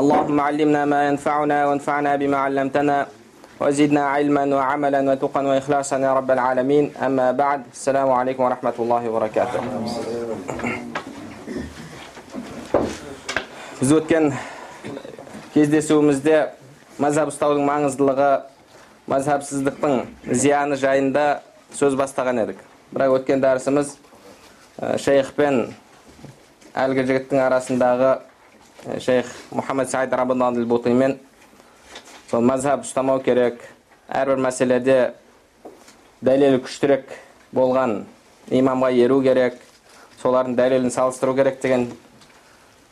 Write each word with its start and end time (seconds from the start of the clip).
اللهم 0.00 0.40
علمنا 0.40 0.84
ما 0.84 1.08
ينفعنا 1.08 1.66
وانفعنا 1.66 2.16
بما 2.16 2.36
علمتنا 2.36 3.06
وزدنا 3.60 4.02
علما 4.06 4.44
وعملا 4.56 5.00
وتقا 5.10 5.42
وإخلاصا 5.42 5.98
يا 5.98 6.12
رب 6.18 6.30
العالمين 6.30 6.92
أما 7.06 7.32
بعد 7.32 7.60
السلام 7.72 8.10
عليكم 8.12 8.42
ورحمة 8.42 8.76
الله 8.78 9.02
وبركاته 9.08 9.60
біз 13.84 13.90
өткен 13.92 14.30
кездесуімізде 15.52 16.36
мазхаб 17.02 17.28
ұстаудың 17.28 17.66
маңыздылығы 17.68 18.28
мазхабсыздықтың 19.12 20.06
зияны 20.32 20.78
жайында 20.80 21.24
сөз 21.76 21.96
бастаған 21.98 22.40
едік 22.46 22.62
бірақ 22.94 23.18
өткен 23.18 23.42
дәрісіміз 23.44 23.96
шейх 25.04 25.34
пен 25.36 25.66
әлгі 26.74 27.04
жігіттің 27.10 27.42
арасындағы 27.44 28.14
шейх 28.99 29.27
мұхаммед 29.51 29.89
саид 29.91 30.13
рабадан 30.13 30.63
бутимен 30.67 31.17
сол 32.29 32.41
мазхаб 32.41 32.85
ұстамау 32.85 33.21
керек. 33.23 33.61
Әрбір 34.09 34.39
мәселеде 34.41 35.13
дәлелі 36.25 36.61
күштірек 36.63 37.11
болған 37.53 38.03
имамға 38.49 38.91
еру 38.97 39.19
керек 39.21 39.59
солардың 40.21 40.55
дәлелін 40.57 40.93
салыстыру 40.93 41.35
керек 41.37 41.59
деген 41.61 41.87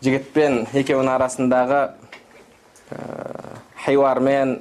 жігітпен 0.03 0.67
екеуінің 0.77 1.13
арасындағы 1.15 1.79
ә, 2.91 2.99
хиуармен 3.85 4.59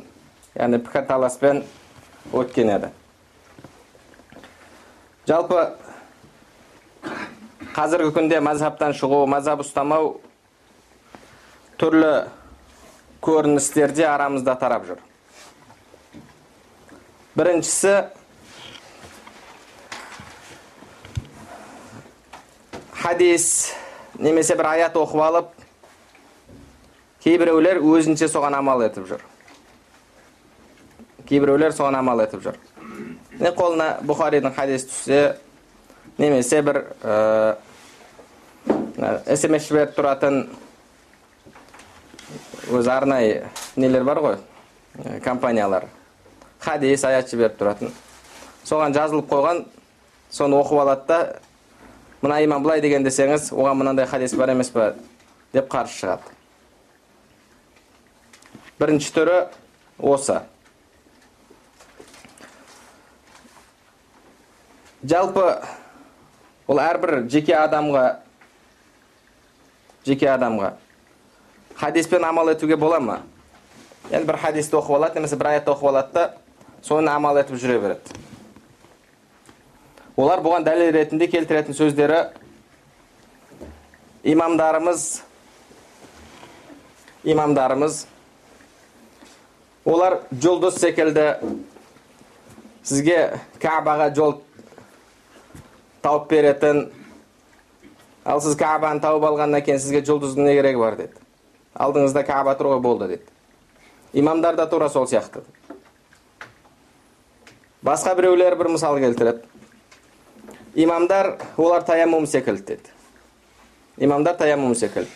яғни 0.57 0.81
пікірталаспен 0.81 1.63
өткен 2.33 2.73
еді. 2.73 2.91
Жалпы 5.29 5.67
қазіргі 7.77 8.15
күнде 8.17 8.41
мазхабтан 8.41 8.97
шығу 8.97 9.27
мазхаб 9.31 9.63
ұстамау 9.67 10.17
түрлі 11.81 12.13
көріністерде 13.25 14.07
арамызда 14.09 14.55
тарап 14.61 14.87
жүр 14.89 15.01
біріншісі 17.37 17.95
хадис 23.03 23.49
немесе 24.19 24.57
бір 24.57 24.71
аят 24.73 24.97
оқып 24.97 25.23
алып 25.29 25.53
кейбіреулер 27.27 27.83
өзінше 27.85 28.31
соған 28.33 28.57
амал 28.61 28.85
етіп 28.87 29.09
жүр 29.11 29.25
кейбіреулер 31.29 31.77
соған 31.77 32.01
амал 32.01 32.25
етіп 32.25 32.45
жүр 32.47 32.61
не 33.41 33.53
қолына 33.53 33.97
бұхаридің 34.09 34.55
хадис 34.57 34.89
түссе 34.89 35.21
немесе 36.19 36.63
бір 36.65 36.85
ә, 37.03 37.57
смс 39.37 39.69
жіберіп 39.69 39.93
тұратын 39.99 40.47
өзі 42.71 42.91
арнайы 42.91 43.47
нелер 43.77 44.05
бар 44.05 44.21
ғой 44.25 44.37
компаниялар 45.25 45.87
хадис 46.61 47.05
аят 47.05 47.31
жіберіп 47.31 47.59
тұратын 47.61 47.93
соған 48.67 48.95
жазылып 48.97 49.29
қойған 49.31 49.65
соны 50.31 50.59
оқып 50.59 50.81
алады 50.83 51.07
да 51.07 51.19
мына 52.23 52.41
имам 52.45 52.63
былай 52.65 52.81
деген 52.81 53.05
десеңіз 53.07 53.53
оған 53.53 53.79
мынандай 53.83 54.07
хадис 54.07 54.35
бар 54.35 54.51
емес 54.55 54.71
па 54.75 54.95
деп 55.53 55.69
қарсы 55.71 56.01
шығады 56.01 56.35
бірінші 58.81 59.13
түрі 59.15 59.37
осы 59.99 60.41
жалпы 65.07 65.47
ол 66.67 66.83
әрбір 66.83 67.29
жеке 67.31 67.55
адамға 67.61 68.05
жеке 70.07 70.33
адамға 70.35 70.73
хадиспен 71.77 72.25
амал 72.25 72.51
етуге 72.51 72.77
бола 72.77 73.01
ма 73.01 73.21
енді 74.11 74.27
бір 74.27 74.39
хадисті 74.41 74.77
оқып 74.79 74.97
алады 74.97 75.19
немесе 75.21 75.37
бір 75.37 75.53
аятты 75.53 75.71
оқып 75.73 75.91
алады 75.91 76.13
да 76.15 76.27
соны 76.83 77.11
амал 77.11 77.39
етіп 77.41 77.59
жүре 77.61 77.79
береді 77.83 78.21
олар 80.17 80.41
бұған 80.45 80.65
дәлел 80.65 80.93
ретінде 80.95 81.27
келтіретін 81.29 81.77
сөздері 81.77 82.21
имамдарымыз 84.25 85.07
имамдарымыз 87.27 88.05
олар 89.85 90.21
жұлдыз 90.33 90.81
секілді 90.81 91.27
сізге 92.87 93.21
кәбаға 93.63 94.09
жол 94.15 94.39
тауып 96.07 96.31
беретін 96.31 96.87
ал 98.25 98.41
сіз 98.43 98.57
кәбаны 98.59 99.03
тауып 99.03 99.27
алғаннан 99.29 99.67
кейін 99.67 99.83
сізге 99.83 100.05
жұлдыздың 100.07 100.49
не 100.49 100.57
керегі 100.59 100.83
бар 100.83 100.99
деді 101.03 101.26
алдыңызда 101.79 102.23
кәба 102.27 102.57
тұр 102.57 102.75
ғой 102.75 102.81
болды 102.81 103.09
деді. 103.09 103.23
Имамдар 104.13 104.57
да 104.57 104.67
тура 104.67 104.89
сол 104.89 105.07
сияқты. 105.07 105.43
Басқа 107.85 108.15
біреулер 108.17 108.57
бір 108.57 108.73
мысал 108.75 108.99
келтіреді. 108.99 109.45
Имамдар 110.75 111.37
олар 111.57 111.85
таяммум 111.85 112.27
секілді 112.27 112.63
деді. 112.67 112.91
Имамдар 113.99 114.37
таяммум 114.37 114.75
секілді. 114.75 115.11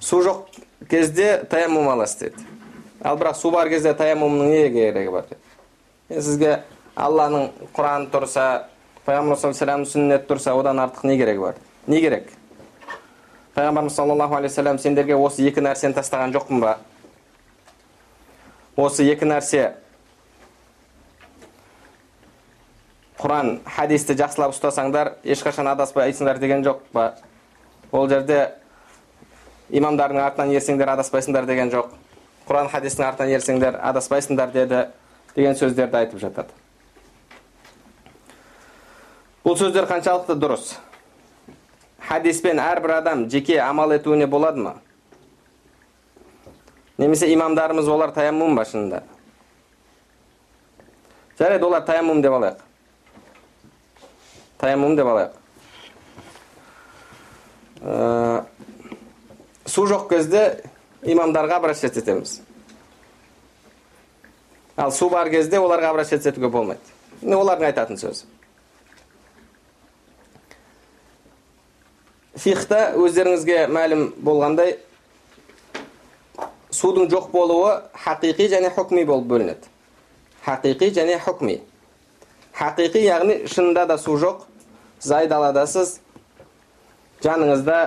Су 0.00 0.22
жоқ 0.22 0.60
кезде 0.88 1.44
таяммум 1.50 1.88
аласыз 1.88 2.18
деді. 2.18 2.44
Ал 3.02 3.16
бірақ 3.16 3.34
су 3.34 3.50
бар 3.50 3.68
кезде 3.68 3.94
таяммумның 3.94 4.50
не 4.50 4.68
керегі 4.68 5.10
бар 5.10 5.24
деді. 5.30 6.20
Сізге 6.20 6.62
алланың 6.96 7.50
құраны 7.76 8.10
тұрса 8.12 8.46
пайғамбар 9.06 9.38
саллаллаху 9.40 9.88
сүннет 9.88 10.28
тұрса 10.28 10.54
одан 10.58 10.80
артық 10.82 11.06
не 11.08 11.16
керек 11.18 11.40
бар? 11.40 11.56
Не 11.86 12.00
керек? 12.00 12.32
Пайғамбарымыз 13.60 13.94
саллаллаху 13.94 14.34
алейхи 14.34 14.54
вассалам 14.54 14.78
сендерге 14.78 15.16
осы 15.16 15.44
екі 15.44 15.60
нәрсені 15.60 15.94
тастаған 15.96 16.32
жоқпын 16.32 16.60
ба? 16.62 16.78
Осы 18.76 19.04
екі 19.04 19.28
нәрсе 19.28 19.74
құран 23.20 23.58
хадисті 23.68 24.16
жақсылап 24.16 24.54
ұстасаңдар 24.54 25.12
ешқашан 25.24 25.68
адаспайсыңдар 25.74 26.40
деген 26.40 26.64
жоқ 26.64 26.80
па? 26.94 27.12
Ол 27.92 28.08
жерде 28.08 28.54
имамдардың 29.68 30.22
артынан 30.24 30.54
ерсеңдер 30.56 30.94
адаспайсыңдар 30.94 31.46
деген 31.46 31.72
жоқ. 31.74 31.92
Құран 32.48 32.70
хадистің 32.72 33.06
артынан 33.10 33.34
ерсеңдер 33.36 33.76
адаспайсыңдар 33.76 34.54
деді 34.54 34.86
деген 35.36 35.58
сөздерді 35.58 36.00
айтып 36.00 36.22
жатады. 36.22 36.54
Бұл 39.44 39.58
сөздер 39.58 39.86
қаншалықты 39.90 40.38
дұрыс? 40.40 40.78
Хадиспен 42.10 42.58
әрбір 42.58 42.96
адам 42.98 43.28
жеке 43.30 43.60
амал 43.62 43.92
етуіне 43.94 44.26
болады 44.26 44.58
ма 44.64 44.72
немесе 46.98 47.28
имамдарымыз 47.32 47.88
олар 47.88 48.10
таяммум 48.10 48.56
ба 48.58 48.64
шынында 48.66 49.02
жарайды 51.38 51.64
олар 51.68 51.84
таяммум 51.86 52.22
деп 52.22 52.34
алайық 52.34 52.64
таяммум 54.58 54.96
деп 54.98 55.06
алайық 55.12 55.38
су 59.70 59.86
жоқ 59.86 60.08
кезде 60.10 60.42
имамдарға 61.02 61.62
обращаться 61.62 62.00
етеміз 62.02 62.40
ал 64.76 64.90
су 64.92 65.08
бар 65.14 65.30
кезде 65.30 65.62
оларға 65.62 65.94
обращаться 65.94 66.34
етуге 66.34 66.50
болмайды 66.50 66.82
олардың 67.22 67.70
айтатын 67.70 68.02
сөзі 68.02 68.26
фихта 72.40 72.94
өздеріңізге 72.96 73.66
мәлім 73.68 74.06
болғандай 74.24 74.78
судың 76.72 77.10
жоқ 77.12 77.28
болуы 77.34 77.74
хақиқи 78.04 78.48
және 78.48 78.70
хукми 78.72 79.04
болып 79.04 79.26
бөлінеді. 79.28 79.68
Хақиқи 80.46 80.90
және 80.96 81.18
хукми. 81.20 81.60
Хақиқи 82.56 83.02
яғни 83.04 83.36
шынында 83.50 83.86
да 83.90 83.98
су 83.98 84.16
жоқ 84.16 84.46
сіз 85.00 85.12
айдаладасыз 85.20 85.98
жаныңызда 87.24 87.78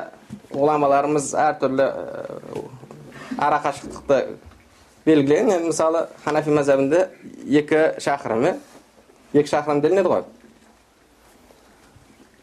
ғұламаларымыз 0.54 1.34
әртүрлі 1.48 1.90
ара 3.38 3.62
қашықтықты 3.66 4.20
белгілеген. 5.06 5.70
Мысалы 5.70 6.08
ханафи 6.26 6.54
мазhabында 6.54 7.08
екі 7.46 7.86
шақырым 8.04 8.50
иә 8.52 8.58
екі 9.34 9.50
шақырым 9.50 9.82
делінеді 9.82 10.14
ғой. 10.14 10.28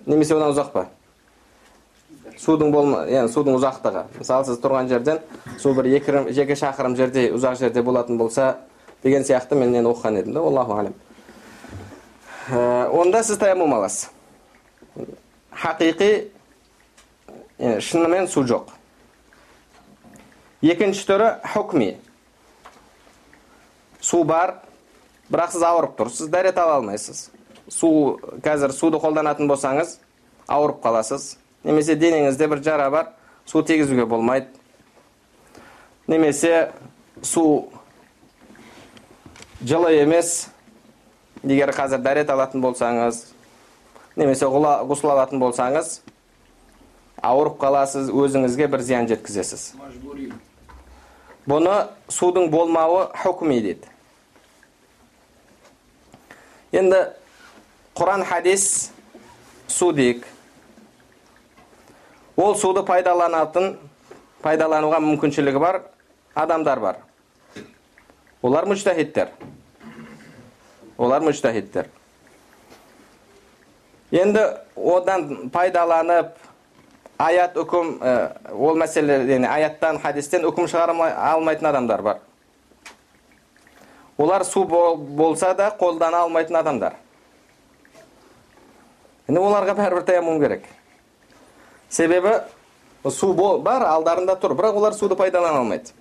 Немесе 0.06 0.34
одан 0.34 0.50
ұзақ 0.50 0.72
па? 0.74 0.88
Судың 2.40 2.72
болма 2.72 3.04
яғни 3.10 3.32
судың 3.32 3.58
ұзақтығы. 3.58 4.04
Мысалы 4.18 4.48
сіз 4.48 4.60
тұрған 4.62 4.88
жерден 4.88 5.20
су 5.58 5.74
бір 5.76 5.90
екі 5.92 6.24
жеке 6.32 6.56
шақырым 6.56 6.96
жерде 6.96 7.28
ұзақ 7.36 7.58
жерде 7.60 7.82
болатын 7.82 8.18
болса 8.18 8.56
деген 9.04 9.22
сияқты 9.22 9.54
мен 9.54 9.74
енді 9.74 9.92
оқыған 9.92 10.20
едім 10.22 10.32
да 10.34 10.40
аллаху 10.40 10.78
алем 10.80 10.94
онда 12.50 13.22
сіз 13.22 13.38
таяммум 13.38 13.74
аласыз 13.74 14.08
хақиқи 15.52 16.30
шынымен 17.60 18.28
су 18.28 18.44
жоқ. 18.48 18.70
Екінші 20.62 21.04
түрі 21.08 21.28
хукми. 21.52 21.96
Су 24.00 24.22
бар 24.24 24.56
бірақ 25.30 25.52
сіз 25.54 25.64
ауырып 25.68 25.98
тұрсыз 25.98 26.30
дәрет 26.32 26.58
ала 26.60 26.78
алмайсыз. 26.80 27.28
Су 27.68 28.18
қазір 28.44 28.72
суды 28.72 29.00
қолданатын 29.00 29.48
болсаңыз 29.50 29.98
ауырып 30.48 30.80
қаласыз. 30.84 31.36
Немесе 31.64 31.96
денеңізде 31.96 32.48
бір 32.48 32.62
жара 32.64 32.90
бар 32.90 33.10
су 33.46 33.62
тигізуге 33.62 34.06
болмайды. 34.06 34.48
Немесе 36.06 36.72
су 37.22 37.68
жылы 39.60 39.92
емес 40.00 40.48
егер 41.42 41.72
қазір 41.76 42.00
дәрет 42.04 42.30
алатын 42.32 42.62
болсаңыз 42.64 43.26
немесе 44.16 44.48
ғұсыл 44.48 45.12
алатын 45.12 45.40
болсаңыз 45.42 46.00
ауырып 47.22 47.60
қаласыз 47.60 48.10
өзіңізге 48.10 48.68
бір 48.72 48.82
зиян 48.84 49.08
жеткізесіз. 49.10 49.74
Бұны 51.48 51.76
судың 52.08 52.50
болмауы 52.52 53.08
хукми 53.22 53.60
дейді. 53.60 53.88
Енді 56.72 57.00
құран 57.98 58.24
хадис 58.24 58.90
су 59.68 59.90
дейік 59.92 60.24
ол 62.40 62.56
суды 62.56 62.82
пайдаланатын 62.86 63.74
пайдалануға 64.42 65.00
мүмкіншілігі 65.04 65.60
бар 65.60 65.82
адамдар 66.34 66.80
бар. 66.80 66.96
Олар 68.42 68.64
мүжтахидтер 68.64 69.28
олар 70.96 71.20
мүжтахидтер 71.20 71.90
енді 74.10 74.46
одан 74.76 75.50
пайдаланып 75.52 76.32
аят 77.20 77.56
үкім 77.60 77.92
ол 78.56 78.80
мәселе 78.80 79.20
яғни 79.28 79.48
аяттан 79.48 80.00
хадистен 80.00 80.46
үкім 80.48 80.68
шығара 80.72 80.96
алмайтын 81.34 81.68
адамдар 81.70 82.02
бар. 82.02 82.18
Олар 84.18 84.44
су 84.44 84.64
болса 84.64 85.54
да 85.54 85.70
қолдана 85.78 86.24
алмайтын 86.24 86.56
адамдар. 86.56 86.96
Енді 89.28 89.40
оларға 89.40 89.76
бәрібір 89.76 90.04
таяммум 90.04 90.40
керек. 90.40 90.64
Себебі 91.90 92.38
су 93.10 93.34
бар 93.34 93.84
алдарында 93.84 94.36
тұр. 94.40 94.54
Бірақ 94.54 94.78
олар 94.78 94.94
суды 94.94 95.16
пайдалана 95.18 95.60
алмайды. 95.60 95.92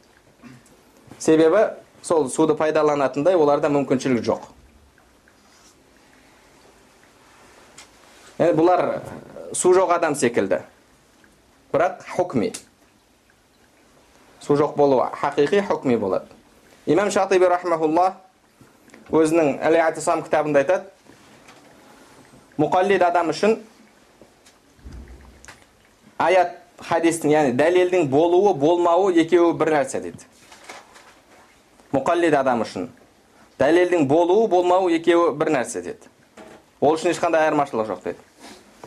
Себебі 1.19 1.73
сол 2.01 2.29
суды 2.29 2.55
пайдаланатындай 2.55 3.35
оларда 3.35 3.69
мүмкіншілік 3.73 4.23
жоқ. 4.23 4.47
Бұлар 8.39 9.01
су 9.51 9.73
жоқ 9.75 9.95
адам 9.97 10.15
секілді. 10.15 10.61
Бірақ 11.73 12.05
хукми. 12.15 12.53
Су 14.39 14.55
жоқ 14.55 14.77
болуы 14.77 15.09
хақиқи 15.19 15.65
хукми 15.67 15.97
болады. 15.97 16.25
Имам 16.85 17.11
шатиби 17.11 17.45
рахмаулла 17.45 18.13
өзінің 19.11 19.59
кітабында 20.23 20.63
айтады. 20.63 20.85
Мұқаллид 22.59 23.03
адам 23.03 23.29
үшін 23.31 23.59
аят 26.19 26.57
хадистің 26.83 27.31
яғни 27.33 27.55
дәлелдің 27.57 28.07
болуы 28.11 28.53
болмауы 28.59 29.13
екеуі 29.23 29.53
бір 29.57 29.73
нәрсе 29.77 30.01
дейді. 30.03 30.27
Мұқаллид 31.95 32.35
адам 32.37 32.63
үшін. 32.63 32.89
Дәлелдің 33.59 34.05
болуы 34.07 34.47
болмауы 34.51 34.93
екеуі 34.97 35.33
бір 35.39 35.53
нәрсе 35.55 35.81
дейді. 35.85 36.11
Ол 36.79 36.95
үшін 36.95 37.13
ешқандай 37.13 37.47
айырмашылық 37.47 37.87
жоқ 37.89 38.03
дейді. 38.03 38.19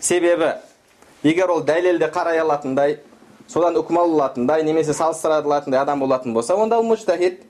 Себебі 0.01 0.53
егер 1.23 1.51
ол 1.53 1.65
дәлелді 1.65 2.09
қарай 2.13 2.41
алатындай 2.43 2.99
содан 3.49 3.77
үкім 3.81 3.99
ала 4.01 4.15
алатындай 4.15 4.65
немесе 4.65 4.95
салыстыра 4.95 5.41
алатындай 5.43 5.81
адам 5.81 6.01
болатын 6.01 6.35
болса 6.35 6.57
онда 6.57 6.79
ол 6.79 6.85
муштахид 6.89 7.43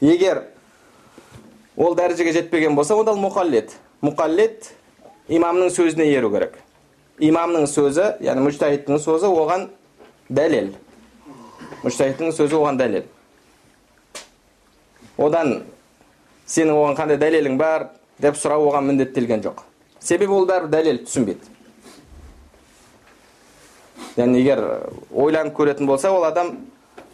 егер 0.00 0.44
ол 1.76 1.94
дәрежеге 1.94 2.32
жетпеген 2.32 2.74
болса 2.74 2.96
онда 2.96 3.12
ол 3.12 3.22
мұқаллид. 3.22 3.74
Мұқаллид 4.02 4.70
имамның 5.28 5.70
сөзіне 5.74 6.10
еру 6.12 6.30
керек. 6.30 6.58
Имамның 7.22 7.68
сөзі 7.70 8.08
яғни 8.24 8.42
мүжтахидтің 8.48 8.98
сөзі 8.98 9.28
оған 9.30 9.68
дәлел 10.28 10.72
мүжтахидтің 11.84 12.32
сөзі 12.34 12.58
оған 12.58 12.78
дәлел 12.80 13.04
одан 15.18 15.60
сенің 16.46 16.74
оған 16.74 16.98
қандай 16.98 17.20
дәлелің 17.22 17.58
бар 17.60 17.88
деп 18.18 18.38
сұрау 18.40 18.66
оған 18.70 18.90
міндеттелген 18.90 19.44
жоқ 19.46 19.62
себебі 20.00 20.34
ол 20.34 20.48
бәрібір 20.50 20.72
дәлел 20.74 21.00
түсінбейді 21.06 21.52
яғни 24.16 24.42
егер 24.42 24.64
ойланып 25.12 25.54
көретін 25.54 25.86
болса 25.86 26.10
ол 26.10 26.26
адам 26.26 26.56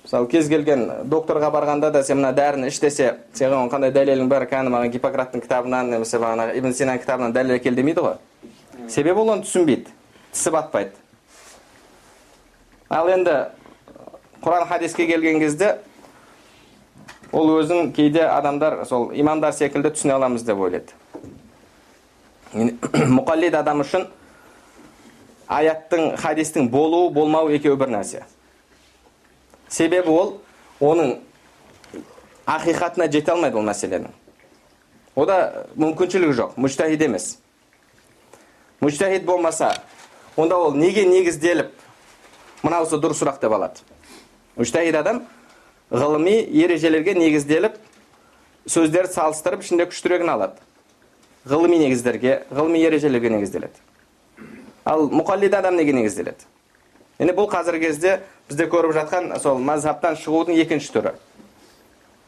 мысалы 0.05 0.31
кез 0.33 0.49
келген 0.49 0.89
докторға 1.13 1.53
барғанда 1.53 1.93
да 1.93 2.03
сен 2.05 2.23
мына 2.23 2.33
дәріні 2.33 2.73
іш 2.73 2.81
десе 2.81 3.13
оған 3.37 3.69
қандай 3.69 3.93
дәлелің 3.93 4.33
бар 4.33 4.49
кәні 4.49 4.73
маған 4.73 4.97
гиппократтың 4.97 5.45
кітабынан 5.45 5.93
немесе 5.93 6.19
бағанағы 6.19 6.57
ибн 6.57 6.73
синаның 6.73 7.05
кітабынан 7.05 7.37
дәлел 7.37 7.61
әкел 7.61 7.77
демейді 7.77 8.09
ғой 8.09 8.19
себебі 8.91 9.23
ол 9.23 9.33
оны 9.37 9.47
түсінбейді 9.47 9.93
тісі 10.33 10.51
батпайды. 10.55 10.93
Ал 12.89 13.09
енді 13.09 13.37
құран 14.43 14.67
хадиске 14.69 15.07
келген 15.07 15.41
кезде 15.41 15.79
ол 17.33 17.51
өзін 17.61 17.93
кейде 17.95 18.25
адамдар 18.27 18.85
сол 18.87 19.11
имамдар 19.15 19.53
секілді 19.55 19.93
түсіне 19.95 20.17
аламыз 20.17 20.43
деп 20.43 20.59
ойлайды. 20.59 20.93
Мұқаллид 23.17 23.55
адам 23.55 23.85
үшін 23.85 24.09
аяттың 25.51 26.17
хадистің 26.19 26.71
болуы 26.71 27.11
болмауы 27.15 27.55
екеуі 27.59 27.79
бір 27.79 27.93
нәрсе. 27.95 28.25
Себебі 29.69 30.11
ол 30.11 30.33
оның 30.81 31.19
ақиқатына 32.51 33.11
жете 33.11 33.35
алмайды 33.35 33.59
ол 33.59 33.67
мәселенің. 33.67 34.11
Ода 35.15 35.67
мүмкіншілігі 35.77 36.35
жоқ 36.39 36.59
мүжтахид 36.59 37.03
емес. 37.07 37.37
Мүжтахид 38.81 39.25
болмаса 39.25 39.75
онда 40.37 40.57
ол 40.57 40.75
неге 40.75 41.05
негізделіп 41.05 41.73
мынаусы 42.63 42.97
дұрыс 43.01 43.21
сұрақ 43.21 43.41
деп 43.41 43.53
алады. 43.53 43.85
Мүжтахид 44.57 44.97
адам 44.97 45.23
ғылыми 45.91 46.39
ережелерге 46.65 47.15
негізделіп 47.15 47.77
сөздерді 48.67 49.13
салыстырып 49.15 49.65
ішінде 49.65 49.87
күштірегін 49.91 50.33
алады. 50.33 50.61
Ғылыми 51.49 51.81
негіздерге 51.81 52.45
ғылыми 52.51 52.81
ережелерге 52.85 53.31
негізделеді. 53.37 53.81
Ал 54.85 55.09
мұқаллид 55.09 55.57
адам 55.57 55.77
неге 55.77 55.93
негізделеді? 55.97 56.45
Енді 57.21 57.35
бұл 57.37 57.51
қазіргі 57.53 57.89
кезде 57.89 58.21
бізде 58.49 58.67
көріп 58.71 58.95
жатқан 58.97 59.35
сол 59.41 59.59
мазхабтан 59.61 60.17
шығудың 60.21 60.57
екінші 60.63 60.93
түрі. 60.95 61.13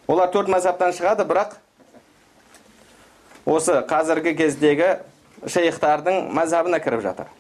Олар 0.06 0.28
төрт 0.32 0.50
мазхабтан 0.52 0.92
шығады 0.92 1.24
бірақ 1.28 1.56
осы 3.48 3.80
қазіргі 3.88 4.34
кездегі 4.36 4.90
шейхтардың 5.46 6.28
мазхабына 6.34 6.80
кіріп 6.82 7.02
жатыр. 7.02 7.30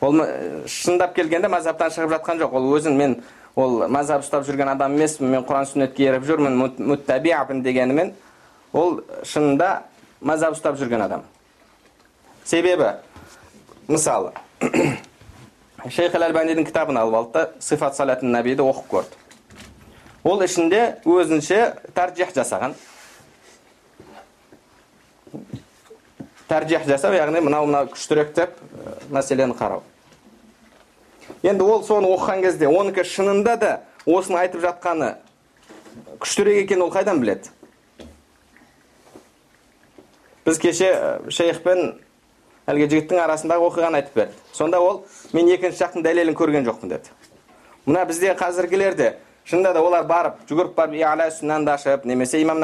Ол 0.00 0.20
шындап 0.68 1.14
келгенде 1.16 1.48
мазхабтан 1.48 1.92
шығып 1.94 2.14
жатқан 2.16 2.40
жоқ. 2.42 2.54
Ол 2.56 2.68
өзін 2.76 2.96
мен 2.98 3.16
ол 3.56 3.86
мазхаб 3.88 4.24
ұстап 4.24 4.46
жүрген 4.46 4.70
адам 4.72 4.96
емеспін 4.96 5.30
мен 5.32 5.44
құран 5.46 5.68
сүннетке 5.70 6.08
еріп 6.08 6.26
жүрмін 6.28 6.58
муттабиапын 6.78 7.62
дегенімен 7.64 8.12
ол 8.72 9.00
шынында 9.22 9.84
мазхаб 10.20 10.56
ұстап 10.56 10.78
жүрген 10.80 11.04
адам. 11.04 11.22
Себебі 12.44 12.94
мысалы 13.88 14.32
шейх 15.96 16.16
әл 16.16 16.28
әлбанидің 16.30 16.66
кітабын 16.68 16.98
алып 17.00 17.20
алды 17.20 17.32
да 17.38 17.46
сифат 17.60 17.96
салатын 17.96 18.32
нәбиді 18.34 18.64
оқып 18.64 18.90
көрді. 18.90 19.20
Ол 20.24 20.40
ішінде 20.40 20.96
өзінше 21.04 21.60
тәржих 21.94 22.32
жасаған. 22.36 22.74
Тәржих 26.48 26.86
жасау 26.88 27.14
яғни 27.16 27.40
мынау 27.44 27.66
мынау 27.66 27.88
күштірек 27.92 28.34
деп 28.36 28.56
мәселені 29.12 29.56
қарау. 29.58 29.82
Енді 31.42 31.64
ол 31.64 31.82
соны 31.84 32.08
оқыған 32.12 32.42
кезде 32.44 32.68
оныкі 32.68 33.04
шынында 33.08 33.56
да 33.56 33.72
осыны 34.06 34.42
айтып 34.42 34.64
жатқаны 34.64 35.14
күштірек 36.20 36.64
екенін 36.64 36.86
ол 36.86 36.92
қайдан 36.92 37.20
біледі? 37.20 37.50
Біз 40.44 40.58
кеше 40.60 40.90
шейхпен 41.32 41.94
әлгі 42.68 42.88
жігіттің 42.92 43.22
арасындағы 43.24 43.68
оқиғаны 43.70 44.00
айтып 44.02 44.18
берді. 44.20 44.40
Сонда 44.52 44.80
ол 44.80 45.04
мен 45.32 45.48
екінші 45.48 45.80
жақтың 45.80 46.04
дәлелін 46.04 46.36
көрген 46.36 46.68
жоқпын 46.68 46.92
деді. 46.92 47.12
Мына 47.86 48.04
бізде 48.08 48.34
қазіргілер 48.36 48.94
де 48.96 49.14
шынында 49.48 49.74
да 49.74 49.82
олар 49.84 50.04
барып 50.08 50.44
жүгіріп 50.48 50.74
барып 50.76 50.94
сүннанды 51.38 51.72
ашып 51.72 52.04
немесе 52.04 52.40
имам 52.42 52.60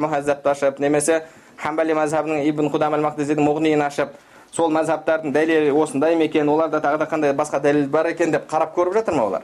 мухаззабты 0.00 0.50
ашып 0.50 0.80
немесе 0.80 1.22
хамбали 1.58 1.94
мазхабының 1.94 2.46
ибн 2.48 2.70
худам 2.70 2.94
әл 2.94 3.04
мақдизидің 3.04 3.44
мұғниін 3.46 3.84
ашып 3.86 4.14
сол 4.54 4.70
мазхабтардың 4.70 5.32
дәлелі 5.34 5.72
осындай 5.74 6.16
ма 6.16 6.28
екен 6.28 6.48
оларда 6.48 6.80
тағы 6.80 6.98
да 7.02 7.08
қандай 7.10 7.34
басқа 7.34 7.60
дәлел 7.60 7.88
бар 7.90 8.06
екен 8.12 8.30
деп 8.30 8.48
қарап 8.50 8.74
көріп 8.76 8.94
жатыр 9.00 9.14
ма 9.14 9.26
олар? 9.26 9.42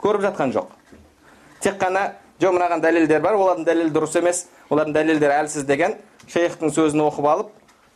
Көріп 0.00 0.24
жатқан 0.24 0.52
жоқ. 0.54 0.70
Тек 1.60 1.76
қана 1.80 2.12
жоқ 2.40 2.56
мынаған 2.56 2.80
дәлелдер 2.80 3.20
бар 3.20 3.36
олардың 3.36 3.66
дәлелі 3.68 3.92
дұрыс 3.92 4.16
емес 4.18 4.46
олардың 4.70 4.96
дәлелдері 4.96 5.36
әлсіз 5.42 5.66
деген 5.68 5.98
шейхтің 6.32 6.72
сөзін 6.72 7.04
оқып 7.04 7.28
алып 7.28 7.50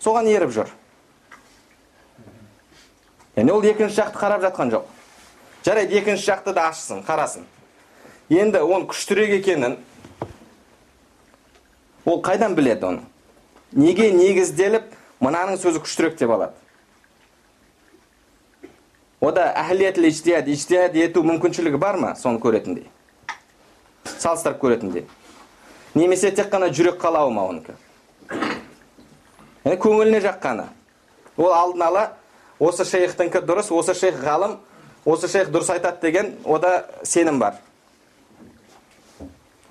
соған 0.04 0.28
еріп 0.28 0.52
жүр. 0.52 0.68
Яғни 3.37 3.50
ол 3.50 3.64
екінші 3.64 3.96
жақты 4.02 4.20
қарап 4.20 4.44
жатқан 4.44 4.70
жоқ. 4.75 4.84
Жарайды 5.64 5.96
екінші 5.99 6.28
жақты 6.28 6.52
да 6.54 6.68
ашсын 6.68 7.00
қарасын. 7.06 7.49
Енді 8.28 8.61
оның 8.61 8.87
күштірек 8.92 9.32
екенін 9.40 9.78
ол 12.04 12.20
қайдан 12.23 12.54
біледі 12.54 12.87
оны? 12.87 13.00
Неге 13.73 14.11
негізделіп 14.12 14.92
мынаның 15.20 15.58
сөзі 15.58 15.82
күштірек 15.84 16.18
деп 16.18 16.30
алады? 16.30 16.52
Ода 19.20 19.54
ижтихад 19.73 20.96
ету 20.96 21.23
мүмкіншілігі 21.23 21.78
бар 21.78 21.96
ма 21.96 22.14
соны 22.16 22.38
көретіндей? 22.38 22.87
Салыстырып 24.04 24.61
көретіндей? 24.61 25.06
Немесе 25.94 26.30
тек 26.30 26.52
қана 26.52 26.68
жүрек 26.68 27.00
қалауы 27.00 27.32
ма 27.32 27.49
онікі 27.49 27.73
көңіліне 29.64 30.20
жаққаны. 30.20 30.68
Ол 31.37 31.52
алдын 31.56 31.82
ала 31.87 32.04
осы 32.61 32.84
шейхтікі 32.84 33.40
дұрыс 33.49 33.73
осы 33.73 33.94
шейх 33.96 34.20
ғалым 34.20 34.58
осы 35.04 35.28
шейх 35.28 35.49
дұрыс 35.49 35.73
айтады 35.73 36.02
деген 36.02 36.34
ода 36.44 36.84
сенім 37.02 37.40
бар. 37.40 37.56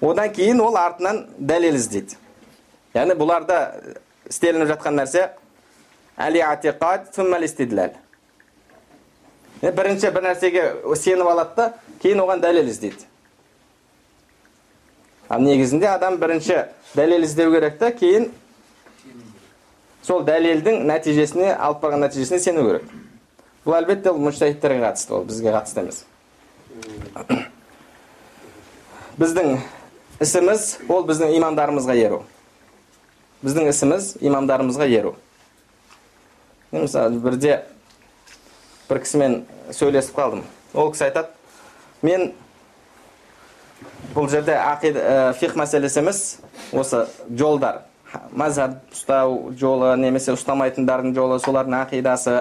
Одан 0.02 0.34
кейін 0.34 0.60
ол 0.62 0.76
артынан 0.78 1.28
дәлел 1.38 1.78
іздейді. 1.78 2.18
Яғни 2.94 3.16
бұларда 3.18 3.60
істелініп 4.30 4.70
жатқан 4.74 4.98
нәрсе 5.00 5.30
бірінші 9.64 10.12
бір 10.14 10.28
нәрсеге 10.28 10.64
сеніп 11.00 11.28
алады 11.34 11.56
да 11.58 11.68
кейін 12.04 12.22
оған 12.26 12.44
дәлел 12.44 12.70
іздейді 12.70 13.08
ал 15.30 15.42
негізінде 15.42 15.88
адам 15.90 16.18
бірінші 16.22 16.66
дәлел 16.96 17.24
іздеу 17.24 17.54
керек 17.56 17.80
та 17.80 17.92
кейін 17.92 18.30
сол 20.04 20.26
дәлелдің 20.28 20.84
нәтижесіне 20.90 21.54
алып 21.56 21.82
барған 21.86 22.06
нәтижесіне 22.06 22.40
сену 22.44 22.66
керек 22.68 22.92
бұл 23.66 23.78
әлбетте 23.80 24.12
ол 24.12 24.20
мүжтахидтерге 24.20 24.84
қатысты 24.84 25.16
ол 25.16 25.24
бізге 25.30 25.56
қатысты 25.56 25.80
емес 25.86 26.04
біздің 29.18 29.58
ісіміз 30.20 30.68
ол 30.90 31.08
біздің 31.08 31.38
имамдарымызға 31.40 31.96
еру 32.04 32.24
біздің 33.44 33.70
ісіміз 33.70 34.14
имамдарымызға 34.24 34.88
еру. 34.88 35.16
Мысалы 36.72 37.20
бірде 37.22 37.60
бір 38.90 39.02
кісімен 39.04 39.42
сөйлесіп 39.72 40.16
қалдым. 40.18 40.46
Ол 40.74 40.94
кісі 40.94 41.10
айтады 41.10 41.30
мен 42.02 42.32
бұл 44.16 44.30
жерде 44.32 44.56
ақид 44.56 44.98
ә, 44.98 45.34
фих 45.38 45.58
мәселесі 45.60 46.00
емес 46.02 46.22
осы 46.72 47.06
жолдар 47.30 47.82
мазхаб 48.32 48.80
ұстау 48.94 49.52
жолы 49.58 49.94
немесе 49.98 50.34
ұстамайтындардың 50.36 51.16
жолы 51.16 51.40
солардың 51.42 51.80
ақидасы 51.82 52.36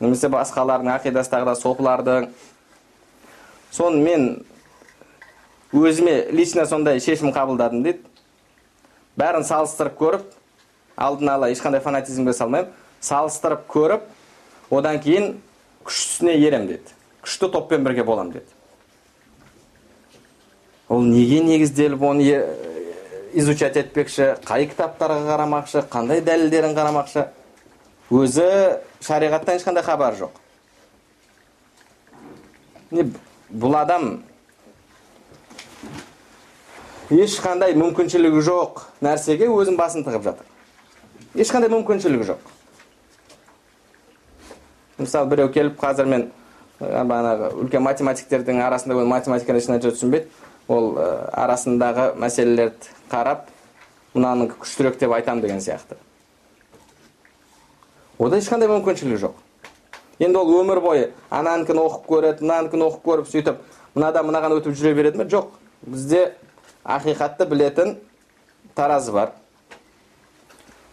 немесе 0.00 0.30
басқалардың 0.32 0.92
ақидасы 0.96 1.30
тағы 1.30 1.50
да 1.50 1.56
сопылардың 1.58 2.28
соны 3.70 4.02
мен 4.02 4.28
өзіме 5.72 6.30
лично 6.34 6.66
сондай 6.66 7.00
шешім 7.00 7.30
қабылдадым 7.34 7.84
дейді. 7.84 8.09
Бәрін 9.18 9.44
салыстырып 9.46 9.98
көріп 9.98 10.28
алдын 10.96 11.32
ала 11.34 11.50
ешқандай 11.50 11.80
фанатизмге 11.80 12.34
салмаймын 12.36 12.70
салыстырып 13.00 13.66
көріп 13.70 14.06
одан 14.70 15.00
кейін 15.00 15.40
күштісіне 15.84 16.36
ерем 16.38 16.66
деді. 16.68 16.94
Күшті 17.24 17.50
топпен 17.52 17.84
бірге 17.84 18.04
болам 18.04 18.30
деді. 18.32 18.46
Ол 20.88 21.02
неге 21.06 21.40
негізделіп 21.44 22.02
оны 22.02 22.24
изучать 23.32 23.76
етпекші 23.78 24.34
қай 24.44 24.66
кітаптарға 24.70 25.22
қарамақшы 25.28 25.84
қандай 25.90 26.22
дәлелдерін 26.24 26.74
қарамақшы? 26.74 27.28
Өзі 28.10 28.46
шариғаттан 29.06 29.60
ешқандай 29.60 29.84
хабар 29.86 30.16
жоқ. 30.18 30.34
Бұл 32.90 33.76
адам 33.78 34.24
ешқандай 37.10 37.74
мүмкіншілігі 37.74 38.42
жоқ 38.46 38.84
нәрсеге 39.02 39.48
өзін 39.50 39.76
басын 39.78 40.04
тығып 40.06 40.22
жатыр. 40.28 40.46
Ешқандай 41.34 41.70
мүмкіншілігі 41.72 42.28
жоқ. 42.30 42.44
Мысалы 45.00 45.30
біреу 45.30 45.50
келіп 45.50 45.78
қазір 45.80 46.06
мен 46.06 46.28
бағанағы 46.80 47.50
үлкен 47.64 47.82
математиктердің 47.82 48.62
арасында 48.62 49.04
математиканы 49.04 49.58
ешнәрсе 49.58 49.90
түсінбейді. 49.90 50.28
Ол 50.70 50.94
арасындағы 51.34 52.12
мәселелерді 52.20 52.94
қарап 53.10 53.48
мынаның 54.14 54.52
күштірек 54.60 54.98
деп 55.00 55.12
айтамын 55.16 55.42
деген 55.42 55.60
сияқты. 55.64 55.98
Ода 58.18 58.38
ешқандай 58.38 58.70
мүмкіншілігі 58.70 59.18
жоқ. 59.24 59.34
Енді 60.20 60.38
ол 60.38 60.52
өмір 60.60 60.82
бойы 60.84 61.10
ананікін 61.30 61.80
оқып 61.80 62.06
көреді 62.06 62.44
мынанікін 62.44 62.86
оқып 62.86 63.06
көріп 63.06 63.30
сөйтіп 63.30 63.62
мынадан 63.94 64.26
мынаған 64.28 64.54
өтіп 64.58 64.76
жүре 64.76 64.94
береді 64.94 65.18
ме? 65.18 65.24
Жоқ. 65.24 65.46
Бізде 65.80 66.34
ақиқатты 66.84 67.46
білетін 67.48 67.96
таразы 68.74 69.12
бар 69.12 69.32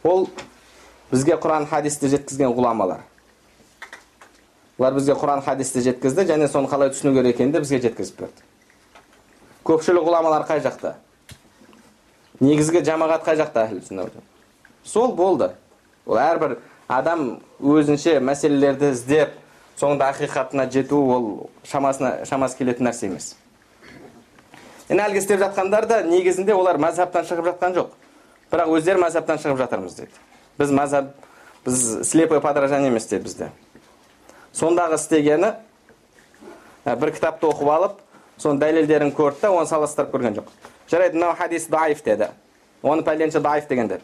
ол 0.03 0.27
бізге 1.11 1.37
құран 1.39 1.67
хадисті 1.69 2.09
жеткізген 2.11 2.51
ғұламалар 2.51 3.05
олар 4.77 4.93
бізге 4.93 5.15
құран 5.17 5.41
хадисті 5.45 5.81
жеткізді 5.85 6.27
және 6.27 6.49
соны 6.51 6.69
қалай 6.69 6.91
түсіну 6.91 7.15
керек 7.15 7.35
екенін 7.35 7.61
бізге 7.61 7.79
жеткізіп 7.87 8.19
берді 8.25 8.45
көпшілік 9.67 10.03
ғұламалар 10.07 10.47
қай 10.49 10.61
жақта 10.65 10.95
негізгі 12.39 12.83
жамағат 12.85 13.23
қай 13.25 13.39
жақта 13.39 13.67
сол 14.83 15.15
болды 15.15 15.51
ол 16.05 16.19
әрбір 16.19 16.59
адам 16.87 17.39
өзінше 17.59 18.19
мәселелерді 18.23 18.91
іздеп 18.93 19.33
соңында 19.79 20.11
ақиқатына 20.13 20.69
жету 20.71 21.01
ол 21.15 21.27
шамасына 21.67 22.25
шамасы 22.25 22.57
келетін 22.57 22.87
нәрсе 22.87 23.09
емес 23.09 23.35
енді 24.89 25.03
әлгі 25.03 25.21
істеп 25.21 25.41
жатқандар 25.41 25.87
да 25.87 26.01
негізінде 26.03 26.55
олар 26.55 26.77
мазхабтан 26.77 27.25
шығып 27.27 27.51
жатқан 27.51 27.75
жоқ. 27.75 27.93
Бірақ 28.51 28.73
өздері 28.77 29.01
мазхабтан 29.03 29.39
шығып 29.43 29.61
жатырмыз 29.63 29.95
деді 29.99 30.11
біз 30.57 30.71
мазхаб 30.71 31.11
біз 31.65 32.07
слепое 32.07 32.39
подражание 32.41 32.89
емес 32.89 33.07
деді 33.07 33.23
бізде. 33.23 33.51
Сондағы 34.53 34.95
істегені 34.95 35.53
бір 36.85 37.11
кітапты 37.11 37.49
оқып 37.49 37.71
алып 37.71 37.99
соның 38.39 38.61
дәлелдерін 38.61 39.11
көрді 39.15 39.41
да 39.41 39.51
оны 39.51 39.67
салыстырып 39.67 40.13
көрген 40.15 40.39
жоқ. 40.39 40.51
Жарайды 40.89 41.17
мынау 41.17 41.35
хадис 41.35 41.67
даиф 41.67 42.03
деді. 42.03 42.29
Оны 42.81 43.03
пәленше 43.03 43.39
даиф 43.39 43.67
деген 43.67 43.87
деді. 43.87 44.03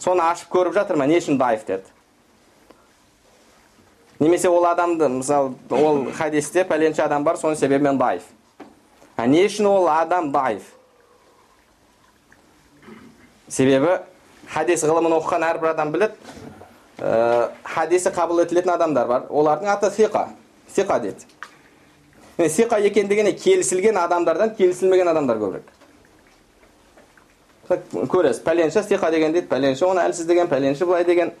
Соны 0.00 0.22
ашып 0.26 0.50
көріп 0.50 0.74
жатыр 0.74 0.96
ма? 0.96 1.06
Не 1.06 1.20
үшін 1.20 1.38
даиф 1.38 1.64
деді? 1.66 1.84
Немесе 4.18 4.48
ол 4.48 4.66
адамды 4.66 5.08
мысалы 5.08 5.54
ол 5.70 6.06
хадисте 6.16 6.64
пәленше 6.64 7.04
адам 7.04 7.24
бар 7.24 7.36
соның 7.36 7.56
себебімен 7.56 7.98
даиф. 7.98 8.22
А 9.16 9.26
не 9.26 9.44
үшін 9.46 9.66
ол 9.70 9.88
адам 9.88 10.30
даиф 10.32 10.62
себебі 13.48 13.98
хадис 14.50 14.84
ғылымын 14.84 15.16
оқыған 15.20 15.46
әрбір 15.50 15.72
адам 15.72 15.92
біледі. 15.94 16.14
Ә, 16.98 17.50
хадисі 17.64 18.10
қабыл 18.14 18.40
етілетін 18.44 18.72
адамдар 18.72 19.06
бар. 19.06 19.26
Олардың 19.28 19.68
аты 19.74 19.90
сиқа 19.92 20.28
сиқа 20.72 21.00
деді 21.00 22.48
сиқа 22.48 22.78
екендігіне 22.80 23.32
келісілген 23.32 23.96
адамдардан 23.96 24.54
келісілмеген 24.56 25.08
адамдар 25.08 25.40
көбірек 25.40 25.72
көресіз 27.66 28.42
пәленші 28.44 28.82
сиқа 28.86 29.10
деген 29.10 29.32
дейді. 29.32 29.48
Пәленші 29.50 29.84
оны 29.88 30.04
әлсіз 30.06 30.26
деген 30.28 30.48
пәленші 30.48 30.86
былай 30.86 31.04
деген. 31.04 31.32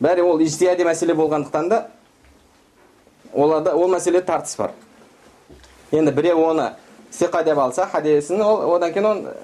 Бәрі 0.00 0.24
ол 0.24 0.40
ижтияди 0.40 0.86
мәселе 0.86 1.14
болғандықтан 1.18 1.68
да 1.68 1.80
оларда 3.34 3.74
ол 3.76 3.90
мәселеде 3.92 4.24
тартыс 4.24 4.56
бар. 4.56 4.72
Енді 5.92 6.12
біреу 6.12 6.42
оны 6.50 6.72
сиқа 7.10 7.42
деп 7.44 7.58
алса 7.58 7.86
хадисін 7.86 8.42
ол 8.42 8.74
одан 8.74 8.92
кейін 8.92 9.06
оны 9.06 9.34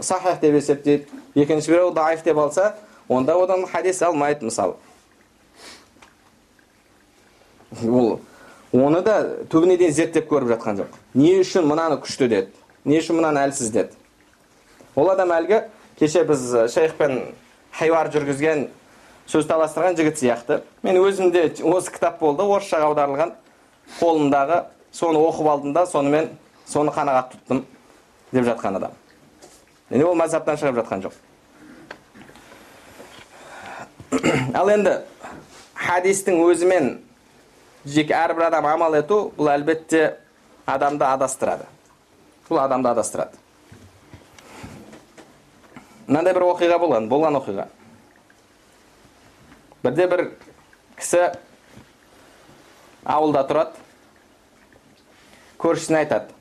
сахих 0.00 0.40
деп 0.40 0.54
есептейді 0.54 1.06
екінші 1.34 1.70
біреу 1.70 1.90
даиф 1.90 2.22
деп 2.22 2.38
алса 2.38 2.74
онда 3.08 3.36
одан 3.36 3.66
хадис 3.66 4.02
алмайды 4.02 4.44
мысалы 4.44 4.74
ол 7.84 8.20
оны 8.72 9.02
да 9.02 9.20
түбіне 9.48 9.78
дейін 9.78 9.92
зерттеп 9.92 10.28
көріп 10.28 10.52
жатқан 10.54 10.82
жоқ 10.82 10.96
не 11.14 11.38
үшін 11.40 11.68
мынаны 11.68 12.00
күшті 12.04 12.28
деді 12.28 12.52
не 12.84 13.00
үшін 13.00 13.20
мынаны 13.20 13.46
әлсіз 13.48 13.72
деді 13.72 13.96
ол 14.94 15.08
адам 15.10 15.32
әлгі 15.32 15.62
кеше 15.98 16.24
біз 16.28 16.44
шейхпен 16.74 17.22
хайуар 17.78 18.12
жүргізген 18.12 18.68
сөз 19.28 19.48
таластырған 19.48 19.96
жігіт 19.96 20.20
сияқты 20.20 20.60
мен 20.82 21.00
өзімде 21.00 21.48
осы 21.64 21.92
кітап 21.92 22.20
болды 22.20 22.44
орысшаға 22.44 22.92
аударылған 22.92 23.32
қолымдағы 23.98 24.62
соны 24.92 25.18
оқып 25.18 25.48
алдым 25.48 25.72
да 25.72 25.86
сонымен 25.86 26.30
соны 26.66 26.92
қанағат 26.92 27.34
тұттым 27.34 27.64
деп 28.32 28.44
жатқан 28.44 28.76
адам. 28.76 28.92
Енді 29.90 30.04
ол 30.04 30.14
мазхабтан 30.18 30.58
шығып 30.60 30.82
жатқан 30.82 31.04
жоқ. 31.06 31.14
Ал 34.58 34.70
енді 34.72 34.98
хадистің 35.78 36.40
өзімен 36.44 36.98
жеке 37.88 38.14
әрбір 38.16 38.48
адам 38.48 38.66
амал 38.68 38.96
ету 38.98 39.32
бұл 39.38 39.52
әлбетте 39.52 40.18
адамды 40.68 41.04
адастырады. 41.08 41.68
Бұл 42.48 42.60
адамды 42.62 42.90
адастырады. 42.90 43.36
Мынандай 46.08 46.32
бір 46.36 46.46
оқиға 46.48 46.78
болған 46.80 47.08
болған 47.08 47.36
оқиға. 47.40 47.66
Бірде 49.84 50.06
бір 50.08 50.24
кісі 50.96 51.26
ауылда 53.04 53.44
тұрады. 53.48 53.87
Көршісіне 55.58 56.02
айтады. 56.04 56.34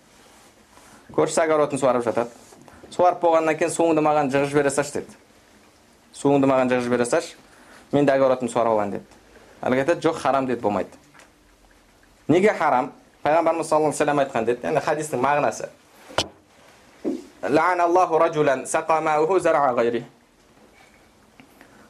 Көршісі 1.16 1.44
огородын 1.46 1.80
суарып 1.82 2.06
жатады. 2.06 2.30
Суарып 2.94 3.22
болғаннан 3.22 3.58
кейін 3.58 3.74
суыңды 3.74 4.04
маған 4.04 4.30
жығып 4.34 4.52
жібере 4.52 4.72
салшы 4.72 5.00
деді. 5.00 5.18
Суыңды 6.16 6.48
маған 6.50 6.70
жығып 6.72 6.86
жібере 6.86 7.06
салшы 7.06 7.36
мен 7.92 8.06
де 8.06 8.14
огородымды 8.14 8.54
суарып 8.54 8.76
алайын 8.76 8.92
деді. 8.98 9.04
Әлгі 9.62 9.84
айтады 9.84 10.02
жоқ 10.06 10.22
харам 10.22 10.48
деді 10.48 10.62
болмайды. 10.62 10.90
Неге 12.28 12.54
харам? 12.54 12.92
Пайғамбарымыз 13.24 13.68
саллаллаху 13.68 13.96
алейхи 13.96 14.04
вассалам 14.04 14.20
айтқан 14.20 14.46
деді. 14.46 14.60
Яғни 14.68 14.82
хадистің 14.86 15.20
мағынасы. 15.24 15.70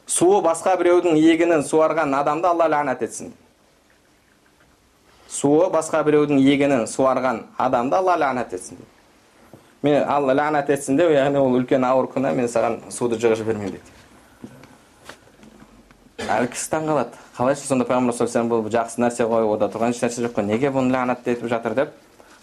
Суы 0.08 0.40
басқа 0.40 0.72
біреудің 0.80 1.18
егінін 1.20 1.60
суарған 1.68 2.14
адамды 2.16 2.48
алла 2.48 2.64
ләнат 2.72 3.02
етсін 3.04 3.34
суы 5.28 5.68
басқа 5.70 6.00
біреудің 6.06 6.40
егінін 6.40 6.86
суарған 6.88 7.42
адамды 7.60 7.96
алла 7.98 8.16
ләнат 8.16 8.52
етсін 8.56 8.78
мен 9.82 10.02
алла 10.08 10.32
ләнат 10.34 10.70
етсін 10.72 10.96
деп 10.96 11.12
яғни 11.12 11.38
ол 11.38 11.52
үлкен 11.60 11.84
ауыр 11.84 12.08
күнә 12.14 12.32
мен 12.34 12.48
саған 12.48 12.80
суды 12.90 13.18
жығып 13.20 13.42
жібермеймін 13.42 13.76
дейді 13.76 13.90
әлгі 16.24 16.52
кісі 16.54 16.70
таңқалады 16.72 17.20
қалайша 17.36 17.68
сонда 17.68 17.84
пайғамбар 17.86 18.16
саллаллаху 18.16 18.64
бұл 18.64 18.72
жақсы 18.72 19.00
нәрсе 19.04 19.28
ғой 19.28 19.44
ода 19.52 19.68
тұрған 19.68 19.92
ешнәрсе 19.92 20.24
жоқ 20.24 20.32
қой 20.38 20.48
неге 20.48 20.72
бұны 20.72 20.92
ләнат 20.96 21.28
етіп 21.28 21.46
жатыр 21.52 21.76
деп 21.76 21.92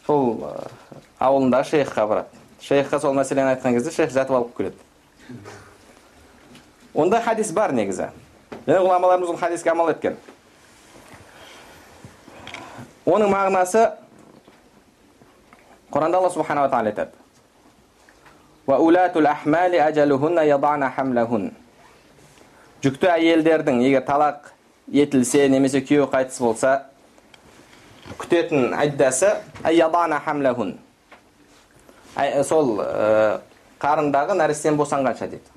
сол 0.05 0.45
ауылындағы 1.19 1.69
шейхқа 1.71 2.05
барады 2.07 2.29
шейхқа 2.61 3.01
сол 3.01 3.17
мәселені 3.17 3.55
айтқан 3.55 3.75
кезде 3.75 3.91
шейх 3.91 4.13
жатып 4.13 4.37
алып 4.37 4.55
келеді 4.57 4.77
ондай 6.93 7.21
хадис 7.21 7.51
бар 7.51 7.73
негізі 7.73 8.09
және 8.65 8.79
ғұламаларымыз 8.79 9.33
ол 9.33 9.37
хадиске 9.37 9.73
амал 9.73 9.91
еткен 9.91 10.15
оның 13.05 13.29
мағынасы 13.31 13.85
құранда 15.93 16.19
алла 16.19 16.29
субханала 16.33 16.69
тағала 16.69 16.89
айтады. 16.91 17.11
Жүкті 22.85 23.07
әйелдердің 23.09 23.79
егер 23.81 24.03
талақ 24.05 24.51
етілсе 24.93 25.47
немесе 25.49 25.79
күйеуі 25.81 26.09
қайтыс 26.11 26.37
болса 26.41 26.71
күтетін 28.19 28.73
айдасы 28.77 29.31
сол 32.45 32.77
қарындағы 33.81 34.37
нәрестеден 34.37 34.77
босанғанша 34.77 35.27
дейді. 35.31 35.49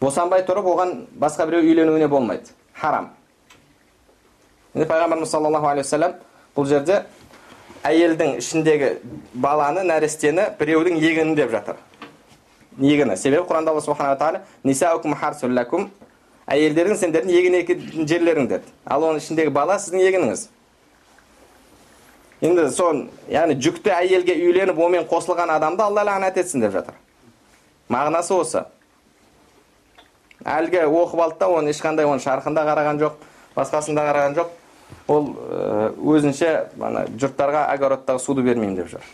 Босанбай 0.00 0.44
тұрып 0.46 0.68
оған 0.68 0.94
басқа 1.18 1.46
біреу 1.48 1.64
үйленуіне 1.64 2.08
болмайды. 2.08 2.52
Харам. 2.74 3.10
Енді 4.74 4.86
пайғамбарымыз 4.86 5.32
саллаллаху 5.32 5.66
алейхи 5.66 5.86
уассалам 5.86 6.12
бұл 6.58 6.66
жерде 6.66 7.04
әйелдің 7.86 8.34
ішіндегі 8.42 8.90
баланы 9.38 9.84
нәрестені 9.86 10.50
біреудің 10.58 10.98
егіні 10.98 11.36
деп 11.38 11.54
жатыр. 11.54 11.78
Егіні. 12.82 13.16
Себебі 13.16 13.46
құранда 13.46 13.70
алла 13.70 13.82
субханала 13.82 14.18
тағала 14.18 15.88
әйелдерің 16.48 16.96
сендердің 16.96 17.30
егін 17.30 18.06
жерлерің 18.08 18.46
деді. 18.48 18.64
Ал 18.88 19.04
оның 19.04 19.20
ішіндегі 19.20 19.52
бала 19.52 19.76
сіздің 19.78 20.00
егініңіз. 20.00 20.46
Енді 22.40 22.68
сон 22.72 23.02
яғни 23.28 23.58
жүкті 23.60 23.92
әйелге 23.92 24.36
үйленіп 24.46 24.78
онымен 24.80 25.04
қосылған 25.10 25.52
адамды 25.58 25.84
алла 25.84 26.06
лағнат 26.08 26.38
етсін 26.40 26.64
деп 26.64 26.72
жатыр. 26.72 26.96
Мағынасы 27.92 28.32
осы. 28.32 28.64
Әлгі 30.44 30.86
оқып 30.86 31.20
алды 31.20 31.38
да 31.42 31.50
оны 31.52 31.74
ешқандай 31.74 32.08
оның 32.08 32.24
шарқында 32.24 32.64
қараған 32.70 33.02
жоқ 33.02 33.20
басқасында 33.58 34.06
қараған 34.08 34.38
жоқ. 34.38 34.57
Ол 35.08 35.30
өзінше 36.16 36.50
ана 36.80 37.06
жұрттарға 37.08 37.64
огородтағы 37.74 38.20
суды 38.22 38.42
бермеймін 38.44 38.76
деп 38.76 38.90
жүр. 38.92 39.04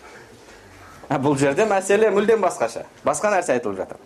Бұл 1.23 1.37
жерде 1.39 1.67
мәселе 1.69 2.11
мүлдем 2.11 2.43
басқаша. 2.43 2.87
Басқа 3.05 3.31
нәрсе 3.35 3.55
айтылып 3.55 3.77
жатыр. 3.79 3.99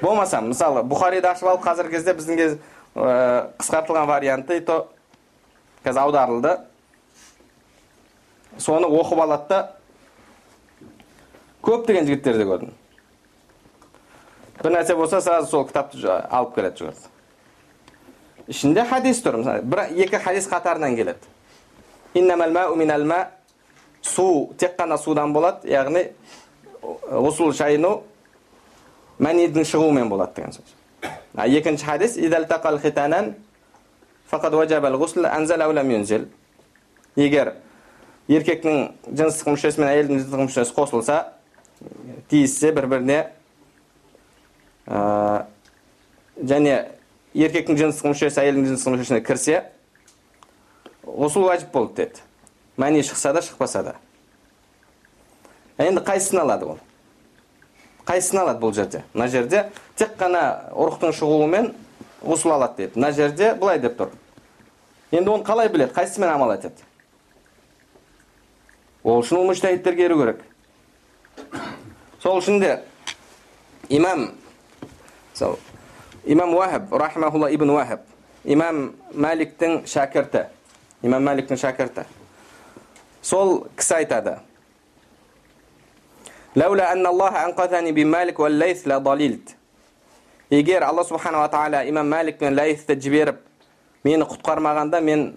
Болмаса 0.00 0.40
мысалы 0.42 0.82
бұхариді 0.86 1.30
ашып 1.30 1.48
алып 1.52 1.64
қазіргі 1.66 1.98
кезде 1.98 2.14
біздің 2.18 2.36
кез 2.38 2.56
қысқартылған 2.94 4.06
варианты 4.08 4.60
то 4.60 4.88
қазір 5.84 6.02
аударылды. 6.06 6.56
Соны 8.58 8.88
оқып 8.88 9.22
алады 9.22 9.48
да 9.48 9.60
көптеген 11.62 12.08
жігіттерді 12.08 12.48
көрдім. 12.48 12.72
Бір 14.62 14.74
нәрсе 14.74 14.96
болса 14.96 15.20
сразу 15.20 15.46
сол 15.50 15.68
кітапты 15.68 16.02
алып 16.08 16.54
келеді 16.56 16.82
жүгіріп 16.82 17.17
ішінде 18.48 18.84
хадис 18.88 19.20
тұр 19.24 19.40
мысалы 19.42 19.62
бір 19.62 19.84
екі 20.04 20.20
хадис 20.24 20.48
қатарынан 20.50 20.96
келеді 20.96 21.18
су 24.02 24.50
тек 24.58 24.76
қана 24.78 24.98
судан 24.98 25.32
болады 25.32 25.68
яғни 25.68 26.06
ғұсыл 26.82 27.52
шайыну 27.56 28.02
мәнидің 29.20 29.66
шығуымен 29.68 30.08
болады 30.08 30.36
деген 30.36 30.54
сөз 30.56 30.74
екінші 31.58 31.84
хадис 31.86 32.16
егер 37.16 37.54
еркектің 38.28 38.92
жыныстық 39.08 39.54
мүшесі 39.54 39.80
мен 39.80 39.88
әйелдің 39.88 40.20
жыныстық 40.20 40.44
мүшесі 40.46 40.74
қосылса 40.76 41.18
тиіссе 42.28 42.72
бір 42.76 42.86
біріне 42.92 43.18
және 46.52 46.76
еркектің 47.34 47.78
жыныстық 47.78 48.12
мүшесі 48.12 48.42
әйелдің 48.42 48.68
жыныстық 48.70 48.94
мүшесіне 48.94 49.20
кірсе 49.26 49.62
ғұсыл 51.04 51.48
уәжіп 51.48 51.72
болды 51.72 52.02
деді. 52.02 52.24
Мәни 52.78 53.02
шықса 53.02 53.32
да 53.34 53.42
шықпаса 53.42 53.82
да. 53.82 53.94
Енді 55.78 56.02
қайсысын 56.06 56.42
алады 56.42 56.72
ол? 56.72 56.78
Қайсысын 58.06 58.42
алады 58.42 58.62
бұл 58.62 58.74
жерде? 58.74 59.04
Мына 59.14 59.28
жерде 59.28 59.64
тек 59.96 60.16
қана 60.20 60.72
ұрықтың 60.72 61.14
шығуымен 61.18 61.72
ғұсыл 62.22 62.54
алады 62.56 62.84
деді. 62.84 63.00
Мына 63.00 63.12
жерде 63.12 63.54
былай 63.54 63.80
деп 63.82 63.98
тұр. 63.98 64.12
Енді 65.10 65.32
оны 65.32 65.44
қалай 65.44 65.72
біледі? 65.72 65.94
Қайсысымен 65.96 66.34
амал 66.34 66.54
етеді 66.54 66.88
ол 69.08 69.22
үшін 69.22 69.38
ол 69.38 69.52
еру 69.52 70.18
керек. 70.18 70.40
Сол 72.22 72.40
үшін 72.40 72.60
де 72.60 72.82
имам 73.88 74.32
сол 75.34 75.58
имам 76.28 76.54
уахаб 76.54 76.92
рахимахулла 76.92 77.50
ибн 77.50 77.70
уахаб 77.70 78.00
имам 78.44 78.92
мәликтің 79.14 79.86
шәкірті 79.88 80.44
имам 81.02 81.24
мәликтің 81.24 81.56
шәкірті 81.56 82.04
сол 83.24 83.66
кісі 83.76 83.94
айтады 84.02 84.36
егер 90.50 90.84
алла 90.84 91.04
субханала 91.08 91.48
тағала 91.48 91.82
имам 91.88 92.12
мәлик 92.12 92.38
пен 92.38 92.52
ләйсті 92.56 93.00
жіберіп 93.00 93.40
мені 94.04 94.28
құтқармағанда 94.28 95.00
мен 95.00 95.36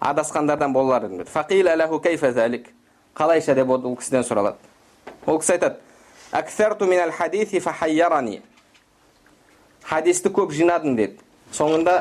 адасқандардан 0.00 0.72
болар 0.72 1.06
едім 1.06 1.22
деді 1.22 1.30
қалайша 3.14 3.54
деп 3.54 3.70
ол 3.70 3.96
кісіден 3.96 4.26
сұралады 4.26 4.58
ол 5.26 5.38
кісі 5.38 5.60
айтады 5.60 5.78
хадисті 9.86 10.32
көп 10.34 10.52
жинадым 10.52 10.96
деді 10.98 11.20
соңында 11.54 11.96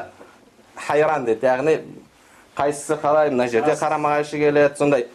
хайран 0.88 1.26
деді 1.26 1.46
яғни 1.46 1.78
қайсысы 2.58 2.98
қалай 3.02 3.30
мына 3.30 3.48
жерде 3.52 3.76
қарама 3.78 4.16
қайшы 4.18 4.40
келеді 4.42 4.78
сондай 4.78 5.08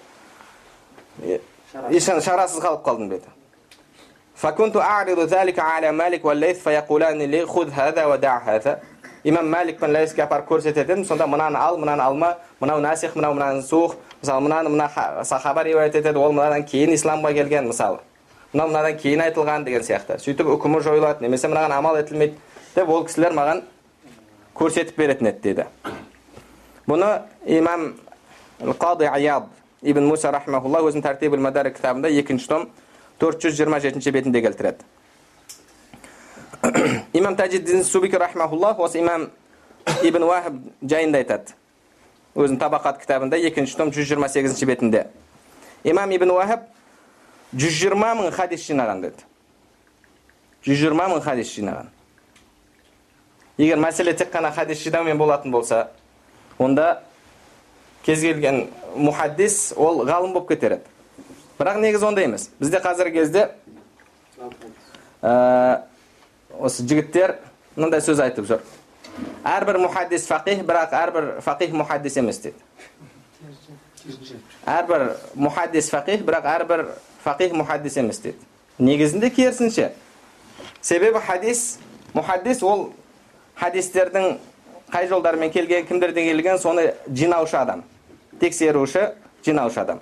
шарасыз 2.24 2.62
қалып 2.62 2.85
қалдым 2.87 3.09
деді 3.11 3.26
имам 9.24 9.50
мәлик 9.52 9.80
пен 9.80 9.92
ләйске 9.92 10.22
апарып 10.24 10.48
көрсететін 10.48 11.02
едім 11.02 11.04
сонда 11.04 11.26
мынаны 11.26 11.59
ал 11.59 11.76
мынаны 11.78 12.02
алма 12.02 12.37
мынау 12.61 12.80
насих 12.80 13.16
мынау 13.16 13.35
мынаны 13.35 13.62
сух 13.62 13.96
мысалы 14.22 14.40
мынаны 14.40 14.70
мына 14.70 15.24
сахаба 15.24 15.62
риуаят 15.64 15.94
етеді 15.94 16.18
ол 16.18 16.33
мынадан 16.33 16.64
кейін 16.64 16.94
исламға 16.94 17.35
келген 17.35 17.66
мысалы 17.68 17.98
мынау 18.52 18.68
мынадан 18.68 18.96
кейін 18.96 19.20
айтылған 19.26 19.64
деген 19.64 19.85
сияқты 19.85 20.16
сөйтіп 20.24 20.48
үкімі 20.56 20.80
жойылады 20.80 21.26
немесе 21.26 21.48
мынаған 21.48 21.76
амал 21.76 22.00
етілмейді 22.00 22.38
деп 22.74 22.88
ол 22.88 23.04
кісілер 23.06 23.35
маған 23.35 23.64
көрсетіп 24.54 24.96
беретін 24.98 25.30
еді 25.30 25.40
дейді 25.42 25.64
бұны 26.87 27.11
имам 27.59 27.94
қады 28.78 29.09
аяд 29.11 29.48
ибн 29.83 30.06
муса 30.06 30.30
рахмаулла 30.30 30.83
өзінің 30.87 31.04
тәртибул 31.04 31.40
мадарик 31.42 31.76
кітабында 31.78 32.11
екінші 32.22 32.48
том 32.48 32.66
төрт 33.18 33.42
жүз 33.42 33.56
жиырма 33.59 33.80
жетінші 33.80 34.12
бетінде 34.14 34.42
келтіреді 34.42 34.85
имам 37.12 37.37
тажиддин 37.37 37.85
субики 37.85 38.16
рахмаулла 38.16 38.74
осы 38.78 39.00
имам 39.00 39.30
ибн 40.02 40.22
уахиб 40.28 40.61
жайында 40.83 41.22
айтады 41.24 41.56
өзінің 42.35 42.61
табақат 42.61 43.00
кітабында 43.00 43.40
екінші 43.50 43.76
том 43.76 43.90
жүз 43.90 44.12
жиырма 44.12 44.28
сегізінші 44.28 44.66
бетінде 44.66 45.06
имам 45.85 46.11
ибн 46.11 46.30
уахаб 46.37 46.68
жүз 47.54 47.80
жиырма 47.80 48.12
мың 48.18 48.30
хадис 48.35 48.66
жинаған 48.68 49.02
деді 49.06 49.24
жүз 50.66 50.85
жиырма 50.85 51.09
мың 51.11 51.24
хадис 51.24 51.54
жинаған 51.56 51.88
егер 53.61 53.81
мәселе 53.81 54.14
тек 54.16 54.33
қана 54.33 54.53
хадис 54.55 54.81
жинаумен 54.81 55.18
болатын 55.20 55.53
болса 55.53 55.90
онда 56.59 57.03
кез 58.07 58.23
келген 58.25 58.68
мұхаддис 58.96 59.75
ол 59.77 60.05
ғалым 60.09 60.33
болып 60.33 60.49
кетер 60.55 60.79
еді 60.79 60.96
бірақ 61.61 61.81
негізі 61.81 62.07
ондай 62.09 62.25
емес. 62.25 62.49
Бізде 62.61 62.81
қазіргі 62.81 63.20
кезде 63.20 63.51
ә, 65.20 65.83
осы 66.57 66.87
жігіттер 66.88 67.37
мынандай 67.77 68.01
сөз 68.01 68.23
айтып 68.25 68.49
жүр. 68.49 68.62
Әрбір 69.44 69.81
мұхаддис 69.85 70.25
фақих 70.31 70.62
бірақ 70.64 70.94
әрбір 70.96 71.29
фақих 71.44 71.75
мұхаддис 71.77 72.16
емес 72.23 72.40
дейді. 72.40 72.57
Әрбір 74.64 75.11
мұхаддис 75.37 75.90
фақих 75.92 76.25
бірақ 76.25 76.49
әрбір 76.55 76.87
фақих 77.27 77.53
мұхаддис 77.61 77.99
емес 78.01 78.23
дейді. 78.25 78.40
Негізінде 78.79 79.29
керісінше 79.29 79.90
себебі 80.81 81.20
хадис 81.27 81.79
мұхаддис 82.16 82.64
ол 82.64 82.88
хадистердің 83.61 84.37
қай 84.90 85.09
жолдармен 85.09 85.51
келген 85.53 85.87
кімдерден 85.87 86.27
келген 86.27 86.59
соны 86.59 86.94
жинаушы 87.07 87.57
адам 87.57 87.85
тексеруші 88.40 89.11
жинаушы 89.44 89.81
адам 89.81 90.01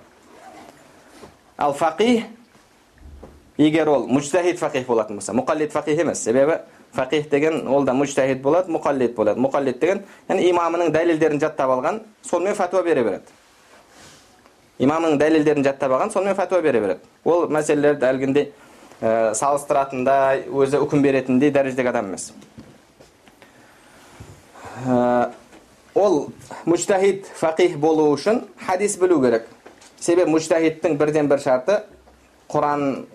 ал 1.57 1.73
фақих 1.73 2.23
егер 3.57 3.89
ол 3.89 4.07
мужтахид 4.07 4.59
фақих 4.59 4.85
болатын 4.87 5.19
болса 5.19 5.33
мұқаллид 5.33 5.73
фақих 5.73 6.01
емес 6.01 6.23
себебі 6.23 6.59
фақих 6.95 7.29
деген 7.29 7.67
ол 7.67 7.83
да 7.83 7.93
мужтахид 7.93 8.41
болады 8.41 8.71
мұқаллид 8.71 9.13
болады 9.15 9.39
мұқаллид 9.39 9.79
деген 9.79 10.05
яғни 10.29 10.49
имамының 10.53 10.93
дәлелдерін 10.95 11.39
жаттап 11.39 11.69
алған 11.75 12.01
сонымен 12.23 12.55
фәтуа 12.55 12.83
бере 12.83 13.03
береді 13.03 13.37
имамның 14.79 15.19
дәлелдерін 15.19 15.67
жаттап 15.67 15.91
алған 15.91 16.13
сонымен 16.13 16.37
фәтуа 16.39 16.61
бере 16.63 16.79
береді 16.79 16.99
ол 17.25 17.47
мәселелерді 17.51 18.07
әлгіндей 18.07 18.51
ә, 19.01 19.33
салыстыратындай 19.35 20.45
өзі 20.47 20.79
үкім 20.85 21.03
беретіндей 21.03 21.51
дәрежедегі 21.51 21.91
адам 21.91 22.13
емес 22.13 22.31
ол 24.85 26.29
мужтахид 26.65 27.25
фақих 27.35 27.77
болу 27.77 28.11
үшін 28.13 28.45
хадис 28.65 28.97
білу 28.97 29.21
керек. 29.21 29.47
Себебі 29.99 30.31
мужтахидтің 30.31 30.97
бірден 30.97 31.27
бір 31.27 31.41
шарты 31.43 31.81
құран 32.49 33.05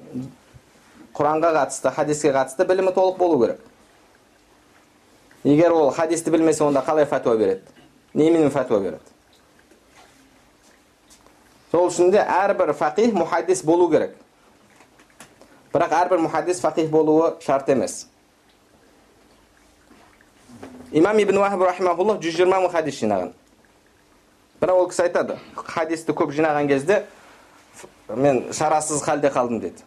құранға 1.15 1.53
қатысты 1.57 1.93
хадиске 1.95 2.33
қатысты 2.35 2.67
білімі 2.69 2.93
толық 2.93 3.17
болу 3.19 3.41
керек. 3.41 3.61
Егер 5.45 5.73
ол 5.73 5.91
хадисті 5.91 6.31
білмесе 6.31 6.65
онда 6.65 6.85
қалай 6.85 7.07
фәтуа 7.07 7.37
береді? 7.37 7.63
Немен 8.15 8.51
фәтуа 8.51 8.81
береді? 8.81 9.15
Сол 11.71 11.89
үшін 11.89 12.13
де 12.15 12.21
әрбір 12.21 12.75
фақих 12.79 13.17
мұхаддис 13.17 13.65
болу 13.67 13.89
керек. 13.91 14.17
Бірақ 15.75 15.95
әрбір 16.05 16.21
мұхаддис 16.29 16.61
фақих 16.63 16.91
болуы 16.91 17.35
шарт 17.43 17.69
емес. 17.75 18.07
Имам 20.95 21.19
ибн 21.19 21.39
уахаб 21.39 21.63
рахимахуллах 21.67 22.21
жүз 22.23 22.37
жиырма 22.39 22.61
мың 22.63 22.71
хадис 22.71 23.01
жинаған 23.03 23.33
бірақ 24.61 24.79
ол 24.79 24.87
кісі 24.93 25.03
айтады 25.09 25.39
хадисті 25.57 26.15
көп 26.15 26.31
жинаған 26.31 26.69
кезде 26.71 27.01
мен 28.15 28.53
шарасыз 28.55 29.03
халде 29.03 29.33
қалдым 29.35 29.59
деді 29.61 29.83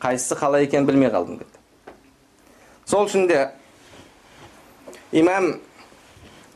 қайсысы 0.00 0.38
қалай 0.40 0.64
екенін 0.64 0.86
білмей 0.88 1.10
қалдым 1.12 1.42
деді 1.42 1.92
сол 2.88 3.04
үшін 3.04 3.28
де 3.28 3.50
имам 5.12 5.58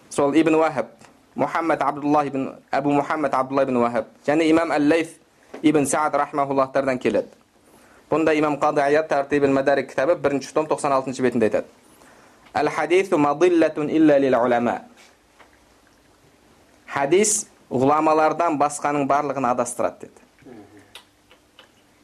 сол 0.09 0.33
ибн 0.33 0.57
уахаб 0.63 0.95
мұхаммад 1.37 1.85
абдулла 1.85 2.25
ибн 2.25 2.47
әбу 2.73 2.95
мұхаммад 2.97 3.37
абдулла 3.37 3.67
ибн 3.69 3.83
уахаб 3.83 4.07
және 4.27 4.49
имам 4.49 4.73
әл 4.73 4.89
лейф 4.89 5.13
ибн 5.61 5.85
саад 5.87 6.17
рахмауллахтардан 6.17 6.99
келеді 6.99 7.29
бұнда 8.09 8.33
имам 8.39 8.57
қады 8.57 8.81
аят 8.81 9.13
кітабы 9.13 10.17
бірінші 10.17 10.55
том 10.55 10.67
тоқсан 10.67 10.93
алтыншы 10.93 11.23
бетінде 11.23 11.51
айтады 11.51 11.67
әл 12.55 12.71
хадису 12.73 13.19
мадиллатун 13.19 13.91
илля 13.91 14.19
лил 14.19 14.37
улама 14.39 14.83
хадис 16.89 17.47
ғұламалардан 17.71 18.57
басқаның 18.61 19.07
барлығын 19.09 19.51
адастырады 19.51 20.09
деді. 20.09 20.25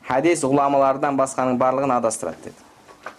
Хадис 0.04 0.44
ғұламалардан 0.44 1.16
басқаның 1.16 1.56
барлығын 1.60 1.94
адастырады 1.96 2.50
деді. 2.50 3.14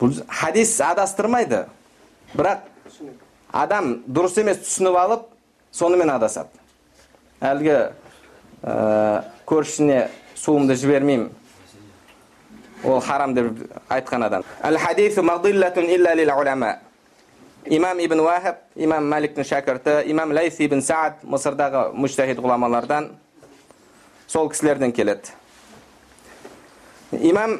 Бұл 0.00 0.16
хадис 0.40 0.72
адастырмайды. 0.80 1.66
Бірақ 2.32 2.64
адам 3.52 3.98
дұрыс 4.08 4.38
емес 4.40 4.62
түсініп 4.64 4.96
алып 4.96 5.26
сонымен 5.76 6.14
адасады. 6.14 6.56
Әлгі 7.44 7.76
ә, 8.62 10.08
суымды 10.36 10.76
жібермеймін. 10.80 11.28
Ол 12.84 13.00
харам 13.00 13.34
деп 13.34 13.46
айтқан 13.88 14.22
адам 14.22 14.44
имам 17.66 17.98
ибн 17.98 18.20
уахаб 18.20 18.56
имам 18.76 19.04
мәликтің 19.12 19.44
шәкірті 19.44 20.06
имам 20.10 20.32
лайс 20.32 20.56
ибн 20.60 20.80
саад 20.82 21.20
мысырдағы 21.22 21.90
мүжтахид 21.92 22.40
ғұламалардан 22.40 23.10
сол 24.26 24.48
кісілерден 24.48 24.92
келеді. 24.92 25.28
Имам 27.12 27.58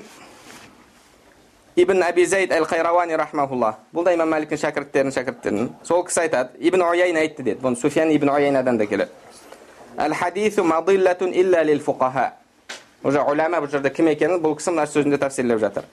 ибн 1.76 2.02
әби 2.06 2.24
зайд 2.26 2.52
әл 2.56 2.64
қайрауани 2.64 3.16
рахмаулла 3.18 3.74
бұл 3.92 4.08
да 4.08 4.14
имам 4.16 4.32
мәликтің 4.32 4.62
шәкірттерінің 4.64 5.16
шәкірттерінің. 5.18 5.70
Сол 5.84 6.04
кісі 6.06 6.24
айтады 6.24 6.56
ибн 6.58 6.82
уяйна 6.86 7.20
айтты 7.20 7.42
деді. 7.42 7.60
Бұны 7.60 7.76
суфиян 7.76 8.10
ибн 8.14 8.32
уяйнадан 8.32 8.78
да 8.78 8.86
келеді. 8.86 9.10
Әл 9.98 10.14
хадису 10.14 10.64
мадиллатун 10.64 11.34
илля 11.34 11.62
лил 11.62 11.80
фуқаха 11.84 12.30
уже 13.02 13.22
уляма 13.22 13.60
бұл 13.60 13.70
жерде 13.70 13.90
кім 13.90 14.10
екенін 14.12 14.42
бұл 14.42 14.56
кісі 14.58 14.74
мына 14.74 14.86
сөзінде 14.86 15.18
тәпсірлеп 15.20 15.60
жатыр. 15.60 15.84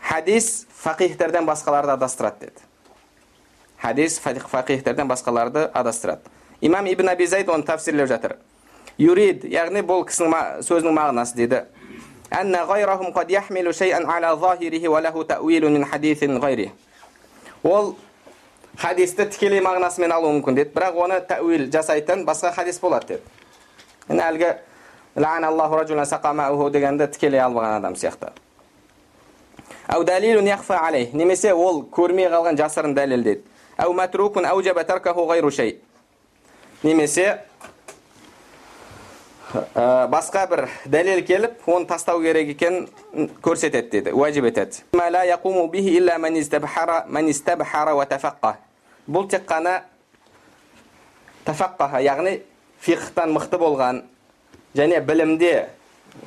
Хадис 0.00 0.66
фақихтерден 0.82 1.46
басқаларды 1.48 1.92
адастырады 1.96 2.48
деді 2.48 2.60
хадис 3.84 4.18
фақихтерден 4.20 5.08
басқаларды 5.08 5.68
адастырады 5.72 6.30
имам 6.60 6.86
ибн 6.88 7.10
әби 7.12 7.26
зайд 7.26 7.48
оны 7.52 7.64
тәпсірлеп 7.68 8.08
жатыр. 8.08 8.36
Юрид 8.98 9.44
яғни 9.44 9.82
бұл 9.84 10.06
кісінің 10.08 10.62
сөзінің 10.64 10.96
мағынасы 10.96 11.36
дейді 11.36 11.64
ол 17.62 17.94
хадисті 18.78 19.26
тікелей 19.30 19.60
мағынасымен 19.64 20.14
алуы 20.14 20.32
мүмкін 20.38 20.56
деді 20.58 20.72
бірақ 20.74 20.96
оны 21.04 21.20
тәуил 21.28 21.68
жасайтын 21.72 22.24
басқа 22.26 22.54
хадис 22.56 22.80
болады 22.80 23.18
деді 24.08 24.56
енді 25.14 26.42
әлгі 26.48 26.70
дегенді 26.74 27.06
тікелей 27.06 27.40
алған 27.40 27.78
адам 27.78 27.94
сияқты 27.94 28.32
немесе 31.14 31.52
ол 31.52 31.84
көрмей 31.92 32.28
қалған 32.32 32.58
жасырын 32.58 32.94
дәлел 32.96 33.22
дейді 33.22 33.42
немесе 36.82 37.38
ә, 39.54 40.08
басқа 40.10 40.46
бір 40.50 40.64
дәлел 40.90 41.22
келіп 41.26 41.68
оны 41.70 41.86
тастау 41.86 42.22
керек 42.22 42.50
екенін 42.56 42.88
көрсетеді 43.44 43.90
дейді 43.92 44.14
уәжіп 44.16 44.48
етеді 44.50 44.82
бұл 49.06 49.28
тек 49.30 49.46
қана 49.46 49.82
тафаққаха 51.46 52.00
яғни 52.02 52.40
фиқхтан 52.80 53.36
мықты 53.36 53.60
болған 53.60 54.02
және 54.76 55.00
білімде 55.06 55.52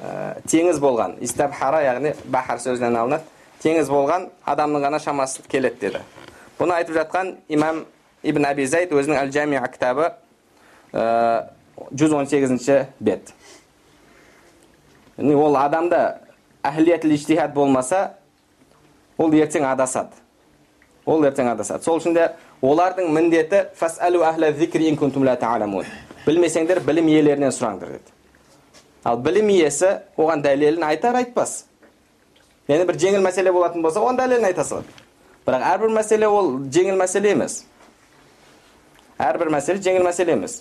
ә, 0.02 0.42
теңіз 0.48 0.80
болған 0.84 1.18
истабхара 1.24 1.82
яғни 1.86 2.14
бахар 2.26 2.62
сөзінен 2.64 2.96
алынады. 2.96 3.24
Теңіз 3.64 3.90
болған 3.90 4.30
адамның 4.46 4.84
ғана 4.86 5.00
шамасы 5.02 5.42
келеді 5.50 5.80
деді. 5.82 6.02
Бұны 6.60 6.76
айтып 6.78 6.96
жатқан 7.00 7.36
имам 7.50 7.86
ибн 8.24 8.46
әби 8.52 8.68
зайд 8.70 8.94
өзінің 8.94 9.22
әл 9.22 9.32
жамиа 9.34 9.64
кітабы 9.74 10.12
ә, 10.94 11.48
жүз 11.92 12.14
он 12.14 12.28
сегізінші 12.30 12.86
бет. 13.00 13.34
Ол 15.18 15.58
адамда 15.58 16.22
әхлиетіл 16.64 17.16
иштихад 17.16 17.54
болмаса 17.54 18.18
ол 19.18 19.34
ертең 19.34 19.66
адасады. 19.66 20.14
Ол 21.06 21.26
ертең 21.26 21.50
адасады. 21.54 21.84
Сол 21.84 21.98
үшін 22.02 22.14
де 22.14 22.30
олардың 22.62 23.10
міндеті 23.16 23.64
білмесеңдер 26.28 26.82
білім 26.86 27.08
иелерінен 27.08 27.54
сұраңдар 27.56 27.98
деді. 27.98 28.17
Ал 29.08 29.16
білім 29.24 29.48
иесі 29.54 30.02
оған 30.20 30.42
дәлелін 30.44 30.84
айтар 30.84 31.16
айтпас. 31.16 31.62
Енді 32.68 32.84
бір 32.90 32.98
жеңіл 33.00 33.24
мәселе 33.24 33.54
болатын 33.56 33.84
болса 33.86 34.02
оған 34.04 34.18
дәлелін 34.20 34.50
айта 34.50 34.66
салады. 34.68 34.92
Бірақ 35.48 35.64
әрбір 35.64 35.94
мәселе 35.96 36.28
ол 36.28 36.58
жеңіл 36.68 37.00
мәселе 37.00 37.32
емес. 37.32 37.62
Әрбір 39.18 39.54
мәселе 39.54 39.80
жеңіл 39.80 40.04
мәселе 40.04 40.36
емес. 40.36 40.60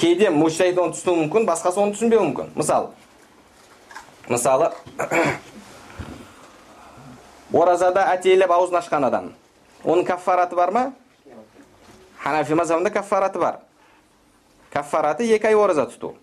Кейде 0.00 0.30
мужтахид 0.30 0.78
оны 0.78 0.94
түсінуі 0.94 1.24
мүмкін 1.24 1.48
басқасы 1.50 1.82
оны 1.82 1.96
түсінбеуі 1.96 2.30
мүмкін. 2.30 2.54
Мысалы 2.54 2.94
мысалы 4.30 4.70
оразада 7.60 8.06
әтейлеп 8.14 8.54
аузын 8.54 8.78
ашқан 8.78 9.10
адам. 9.10 9.32
Оның 9.82 10.06
каффараты 10.08 10.56
бар 10.56 10.70
ма? 10.70 10.92
Ханафи 12.22 12.54
мазхабында 12.54 12.94
каффараты 12.94 13.42
бар. 13.42 13.58
Каффараты 14.72 15.26
екі 15.28 15.50
ай 15.50 15.58
ораза 15.58 15.90
тұту. 15.90 16.14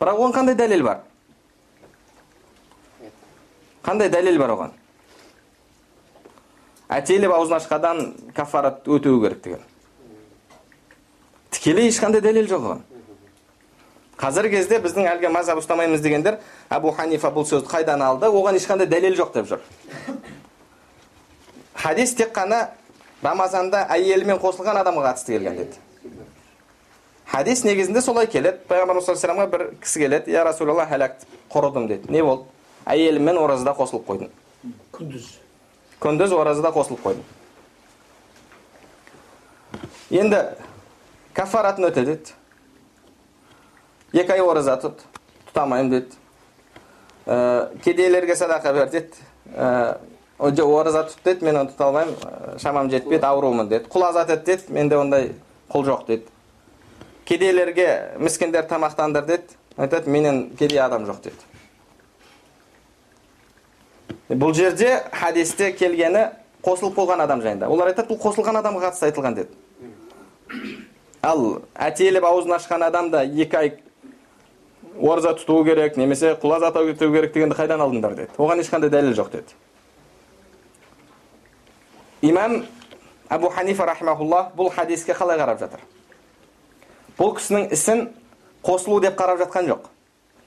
Бірақ 0.00 0.18
оған 0.20 0.34
қандай 0.34 0.56
дәлел 0.58 0.82
бар? 0.84 1.02
қандай 3.84 4.10
дәлел 4.10 4.38
бар 4.38 4.54
оған? 4.54 4.72
Әтейлеп 6.88 7.32
аузын 7.32 7.58
ашқандан 7.58 8.02
каффарат 8.34 8.88
өтеу 8.88 9.20
керек 9.22 9.42
деген. 9.44 9.62
Тікелей 11.50 11.88
ешқандай 11.90 12.20
дәлел 12.24 12.48
жоқ 12.48 12.66
оған. 12.68 12.82
Қазіргі 14.20 14.58
кезде 14.58 14.78
біздің 14.78 15.08
әлгі 15.10 15.30
мазхаб 15.34 15.58
ұстамаймыз 15.58 16.02
дегендер 16.04 16.38
әбу 16.70 16.92
ханифа 16.94 17.32
бұл 17.34 17.46
сөзді 17.48 17.68
қайдан 17.70 18.02
алды? 18.04 18.30
Оған 18.30 18.58
ешқандай 18.60 18.86
дәлел 18.86 19.16
жоқ 19.18 19.32
деп 19.34 19.48
жүр. 19.50 19.64
Хадис 21.74 22.14
тек 22.14 22.30
қана 22.36 22.68
рамазанда 23.24 23.86
әйелімен 23.90 24.38
қосылған 24.40 24.78
адамға 24.84 25.10
қатысты 25.10 25.34
келген 25.34 25.56
деді. 25.58 25.83
Хадис 27.26 27.64
негізінде 27.64 28.00
солай 28.02 28.26
келеді 28.26 28.58
пайғамбарымыз 28.68 29.06
саллаллаху 29.08 29.50
бір 29.50 29.66
кісі 29.82 30.04
келеді 30.04 30.30
я 30.34 30.44
расулалла 30.44 30.86
хәләк 30.90 31.24
құрыдым 31.52 31.88
дейді 31.88 32.12
не 32.12 32.22
болды 32.22 32.44
әйеліммен 32.86 33.38
оразада 33.40 33.72
қосылып 33.78 34.04
қойдым 34.08 34.30
күндіз 34.92 35.30
күндіз 36.04 36.34
оразада 36.36 36.70
қосылып 36.74 37.02
қойдым 37.04 37.24
енді 40.20 40.42
кафаратын 41.34 41.88
өте 41.88 42.04
деді 42.04 42.34
екі 44.12 44.36
ай 44.36 44.44
ораза 44.44 44.76
тұт 44.82 45.00
тұта 45.48 45.64
алмаймын 45.64 45.90
деді 45.90 46.12
ә, 47.26 47.70
кедейлерге 47.84 48.36
садақа 48.36 48.72
бер 48.76 48.92
деді 48.92 49.24
ә, 49.56 49.96
ораза 50.38 51.06
тұт 51.08 51.24
деді 51.24 51.48
мен 51.48 51.56
оны 51.62 51.72
тұта 51.72 51.88
алмаймын 51.88 52.60
шамам 52.62 52.90
жетпейді 52.92 53.26
аурумын 53.26 53.68
деді 53.68 53.90
құл 53.90 54.08
азат 54.10 54.30
ет 54.30 54.44
деді 54.44 54.72
менде 54.72 55.00
ондай 55.00 55.32
құл 55.72 55.88
жоқ 55.88 56.06
деді 56.06 56.33
кедейлерге 57.24 58.16
міскендер 58.18 58.66
тамақтандыр 58.68 59.26
деді. 59.26 59.58
Айтады 59.76 60.10
менен 60.10 60.50
кедей 60.58 60.78
адам 60.78 61.06
жоқ 61.08 61.22
деді. 61.24 61.36
Бұл 64.28 64.54
жерде 64.54 65.02
хадисте 65.12 65.72
келгені 65.72 66.28
қосылып 66.64 66.94
болған 66.96 67.24
адам 67.24 67.42
жайында. 67.42 67.68
Олар 67.68 67.92
айтады 67.92 68.08
бұл 68.12 68.20
қосылған 68.22 68.60
адамға 68.60 68.88
қатысты 68.88 69.10
айтылған 69.10 69.34
деді. 69.34 69.50
Ал 71.22 71.62
әтеліп 71.74 72.24
аузын 72.28 72.56
ашқан 72.56 72.84
адам 72.86 73.10
да 73.10 73.24
екі 73.24 73.56
ай 73.56 73.72
ораза 75.00 75.34
тұту 75.34 75.64
керек 75.64 75.96
немесе 75.96 76.34
құл 76.40 76.56
азат 76.56 76.76
ету 76.76 77.10
керек 77.12 77.34
дегенді 77.34 77.56
қайдан 77.58 77.82
алдыңдар 77.82 78.14
деді. 78.14 78.30
Оған 78.38 78.62
ешқандай 78.62 78.92
дәлел 78.92 79.16
жоқ 79.16 79.30
деді. 79.32 79.58
Имам 82.22 82.64
әбу 83.28 83.50
ханифа 83.50 83.86
рахимахулла 83.86 84.50
бұл 84.56 84.70
хадиске 84.72 85.12
қалай 85.12 85.38
қарап 85.38 85.58
жатыр? 85.58 85.80
Бұл 87.18 87.34
кісінің 87.38 87.72
ісін 87.74 88.06
қосылу 88.64 89.00
деп 89.04 89.18
қарап 89.18 89.38
жатқан 89.42 89.68
жоқ. 89.68 89.88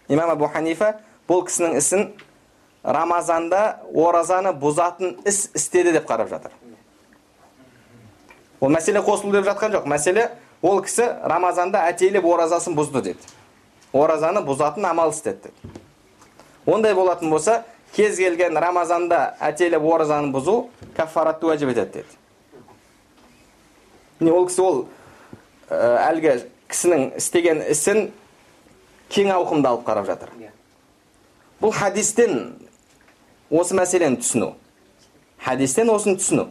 Имам 0.09 0.31
әбу 0.33 0.49
ханифа 0.51 0.97
бұл 1.29 1.45
кісінің 1.47 1.77
ісін 1.79 2.07
рамазанда 2.83 3.79
оразаны 3.93 4.53
бұзатын 4.57 5.17
іс 5.27 5.47
істеді 5.55 5.93
деп 5.95 6.07
қарап 6.09 6.29
жатыр. 6.31 6.51
Ол 8.59 8.71
мәселе 8.73 9.03
қосылу 9.05 9.31
деп 9.35 9.45
жатқан 9.47 9.75
жоқ. 9.75 9.87
Мәселе 9.87 10.29
ол 10.61 10.81
кісі 10.81 11.07
рамазанда 11.23 11.85
әтейлеп 11.91 12.25
оразасын 12.25 12.75
бұзды 12.77 13.03
деді. 13.11 13.33
Оразаны 13.93 14.41
бұзатын 14.45 14.87
амал 14.89 15.11
істеді 15.11 15.49
деді. 15.49 15.73
Ондай 16.65 16.93
болатын 16.95 17.29
болса 17.29 17.63
кез 17.95 18.17
келген 18.17 18.57
рамазанда 18.57 19.37
әтелеп 19.39 19.85
оразаны 19.87 20.33
бұзу 20.35 20.67
кафаратты 20.97 21.47
уәжіп 21.47 21.71
етеді 21.71 22.01
деді. 22.01 22.17
Міне 24.19 24.33
ол 24.33 24.47
кісі 24.49 24.61
ол 24.65 24.85
ә, 25.69 26.09
әлгі 26.09 26.33
кісінің 26.71 27.09
істеген 27.17 27.63
ісін 27.71 28.09
кең 29.13 29.31
ауқымда 29.35 29.73
алып 29.73 29.85
қарап 29.87 30.07
жатыр. 30.07 30.31
Бұл 31.61 31.73
хадистен 31.73 32.57
осы 33.49 33.75
мәселені 33.77 34.19
түсіну. 34.21 34.53
Хадистен 35.43 35.89
осыны 35.89 36.17
түсіну. 36.19 36.49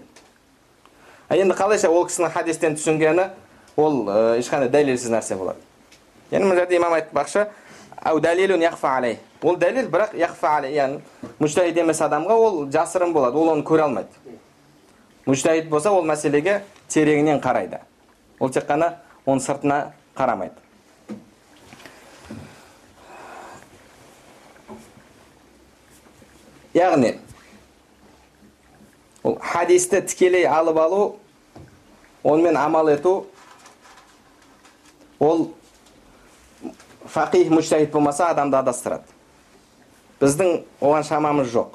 А 1.29 1.37
енді 1.37 1.55
қалайша 1.59 1.91
ол 1.91 2.07
кісінің 2.09 2.33
хадистен 2.33 2.77
түсінгені 2.79 3.29
ол 3.77 4.07
ә, 4.09 4.39
ешқандай 4.41 4.71
дәлелсіз 4.73 5.13
нәрсе 5.13 5.37
болады. 5.37 5.61
Яғни 6.31 6.49
мына 6.49 6.61
жерде 6.63 6.79
имам 6.79 6.95
айтпақшы 6.97 7.47
әу 8.07 8.21
дәлелун 8.23 8.63
яхфа 8.63 8.97
алей 8.97 9.19
ол 9.43 9.59
дәлел 9.59 9.91
бірақ 9.91 10.15
яхфа 10.19 10.57
алей 10.59 10.75
яғни 10.75 11.01
мүжтәһид 11.43 11.81
емес 11.83 12.01
адамға 12.03 12.39
ол 12.41 12.65
жасырын 12.73 13.13
болады 13.13 13.39
ол 13.39 13.53
оны 13.53 13.67
көре 13.67 13.85
алмайды. 13.85 14.09
Мүжтәһид 15.27 15.69
болса 15.69 15.91
ол 15.93 16.07
мәселеге 16.07 16.63
тереңінен 16.89 17.41
қарайды. 17.43 17.81
Ол 18.41 18.51
тек 18.51 18.67
қана 18.69 18.95
оның 19.27 19.43
сыртына 19.43 19.81
қарамайды. 20.17 20.63
Яғни 26.77 27.15
ол 29.25 29.39
хадисті 29.41 30.03
тікелей 30.07 30.45
алып 30.47 30.79
алу 30.79 31.01
онымен 32.23 32.57
амал 32.61 32.91
ету 32.93 33.15
ол 35.19 35.49
фақих 37.07 37.49
мүжтәһид 37.51 37.91
болмаса 37.95 38.29
адамды 38.31 38.59
адастырады. 38.59 39.09
Біздің 40.21 40.63
оған 40.81 41.05
шамамыз 41.09 41.49
жоқ. 41.53 41.73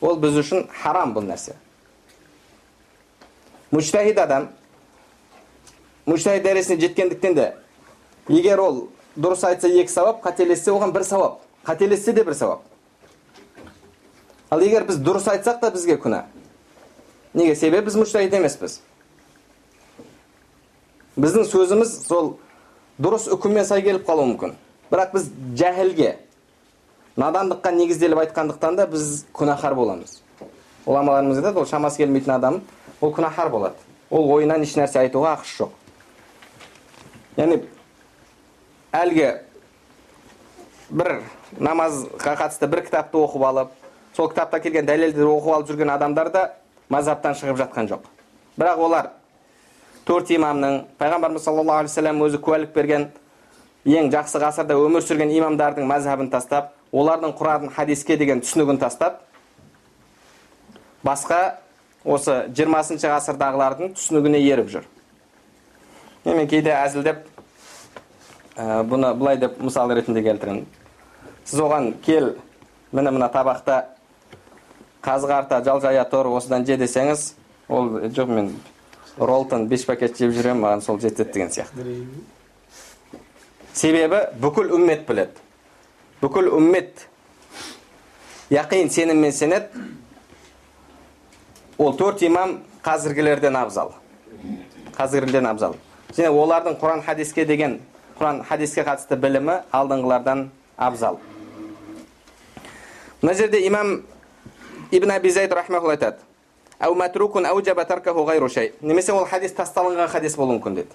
Ол 0.00 0.16
біз 0.20 0.38
үшін 0.42 0.68
харам 0.82 1.14
бұл 1.16 1.26
нәрсе. 1.28 1.56
Мүжтәһид 3.72 4.20
адам 4.20 4.48
мүжтәһид 6.08 6.46
дәресіне 6.46 6.80
жеткендіктен 6.80 7.34
де 7.36 7.52
егер 8.28 8.60
ол 8.64 8.88
дұрыс 9.16 9.44
айтса 9.44 9.68
екі 9.68 9.92
сауап 9.92 10.22
қателессе 10.24 10.72
оған 10.72 10.92
бір 10.94 11.04
сауап. 11.04 11.40
Қателессе 11.66 12.12
де 12.12 12.24
бір 12.24 12.34
сауап. 12.34 12.62
Ал 14.50 14.62
егер 14.64 14.86
біз 14.88 15.00
дұрыс 15.04 15.28
айтсақ 15.28 15.60
та 15.60 15.70
бізге 15.70 15.98
күнә. 16.00 16.22
Неге? 17.34 17.56
Себебі 17.56 17.90
біз 17.90 17.98
мүжтәһид 18.00 18.36
емеспіз. 18.38 18.80
Біздің 21.18 21.44
сөзіміз 21.50 21.92
сол 22.06 22.36
дұрыс 22.98 23.28
үкіммен 23.34 23.66
сай 23.68 23.82
келіп 23.84 24.06
қалуы 24.08 24.30
мүмкін. 24.32 24.54
Бірақ 24.88 25.12
біз 25.16 25.28
жәһілге 25.60 26.14
надандыққа 27.18 27.72
негізделіп 27.74 28.22
айтқандықтан 28.22 28.78
да 28.78 28.86
біз 28.86 29.26
күнәһар 29.36 29.74
боламыз. 29.74 30.20
Ғұламаларымыз 30.86 31.42
айтады 31.42 31.60
ол 31.60 31.66
шамасы 31.66 32.00
келмейтін 32.00 32.36
адам 32.38 32.62
ол 33.00 33.12
күнәһар 33.12 33.50
болады. 33.50 33.74
Ол 34.10 34.30
ойынан 34.38 34.62
еш 34.62 34.76
нәрсе 34.78 35.02
айтуға 35.02 35.34
ақысы 35.36 35.64
жоқ. 35.64 35.77
Яғни 37.38 37.60
әлгі 38.98 39.28
бір 40.90 41.12
намазға 41.62 42.34
қатысты 42.40 42.68
бір 42.70 42.82
кітапты 42.86 43.20
оқып 43.20 43.44
алып 43.50 43.76
сол 44.16 44.30
кітапта 44.32 44.60
келген 44.64 44.88
дәлелді 44.88 45.22
оқып 45.22 45.54
алып 45.54 45.70
жүрген 45.70 45.92
адамдар 45.94 46.32
да 46.34 46.42
мазхабтан 46.90 47.36
шығып 47.38 47.60
жатқан 47.62 47.90
жоқ 47.92 48.08
бірақ 48.58 48.82
олар 48.88 49.10
төрт 50.08 50.32
имамның 50.34 50.82
пайғамбарымыз 50.98 51.44
саллаллаху 51.44 51.84
алейхи 51.84 51.92
вассалам 51.92 52.22
өзі 52.26 52.42
куәлік 52.42 52.74
берген 52.74 53.08
ең 53.86 54.10
жақсы 54.12 54.42
ғасырда 54.42 54.74
өмір 54.80 55.04
сүрген 55.06 55.30
имамдардың 55.38 55.86
мазхабын 55.86 56.30
тастап 56.32 56.72
олардың 56.92 57.36
құран 57.38 57.70
хадиске 57.76 58.16
деген 58.16 58.40
түсінігін 58.42 58.80
тастап 58.80 59.22
басқа 61.04 61.58
осы 62.04 62.40
жиырмасыншы 62.56 63.12
ғасырдағылардың 63.12 63.94
түсінігіне 63.94 64.40
еріп 64.48 64.72
жүр 64.72 64.88
мен 66.34 66.48
кейде 66.48 66.72
әзілдеп 66.76 67.24
ә, 68.56 68.82
бұны 68.84 69.14
былай 69.18 69.38
деп 69.38 69.60
мысал 69.62 69.92
ретінде 69.94 70.22
келтіремін 70.22 70.66
сіз 71.44 71.60
оған 71.64 71.92
кел 72.04 72.34
міне 72.92 73.12
мына 73.14 73.28
табақта 73.32 73.84
қазы 75.04 75.28
қарта 75.30 75.62
жал 75.64 75.80
жая 75.80 76.04
тұр 76.10 76.32
осыдан 76.36 76.66
же 76.66 76.76
десеңіз 76.76 77.32
ол 77.68 77.88
жоқ 78.12 78.28
мен 78.28 78.52
роллтон 79.18 79.68
беш 79.68 79.84
пакет 79.86 80.16
жеп 80.18 80.32
жүремін 80.34 80.62
маған 80.62 80.82
сол 80.84 81.00
жетеді 81.00 81.32
деген 81.32 81.50
сияқты. 81.50 81.86
Себебі 83.74 84.20
бүкіл 84.40 84.72
үммет 84.76 85.06
біледі. 85.08 85.38
Бүкіл 86.22 86.50
үммет 86.58 87.06
яқин 88.50 88.90
сеніммен 88.90 89.32
сенеді. 89.32 89.84
Ол 91.78 91.94
төрт 91.98 92.22
имам 92.26 92.58
қазіргілерден 92.82 93.56
абзал. 93.58 93.94
Қазіргілерден 94.96 95.46
абзал. 95.50 95.76
Және 96.16 96.30
олардың 96.30 96.78
құран 96.80 97.02
хадиске 97.04 97.44
деген 97.44 97.78
құран 98.18 98.42
хадиске 98.48 98.82
қатысты 98.82 99.16
білімі 99.16 99.62
алдыңғылардан 99.72 100.48
абзал. 100.76 101.18
Мына 103.22 103.34
жерде 103.34 103.60
имам 103.66 104.02
ибн 104.90 105.10
аби 105.10 105.30
зайд 105.30 105.52
рахмаулла 105.52 105.92
айтады. 105.92 106.18
Шай 108.48 108.72
немесе 108.80 109.12
ол 109.12 109.24
хадис 109.24 109.52
тасталынған 109.52 110.08
хадис 110.08 110.36
болуы 110.36 110.58
мүмкін 110.58 110.74
деді. 110.74 110.88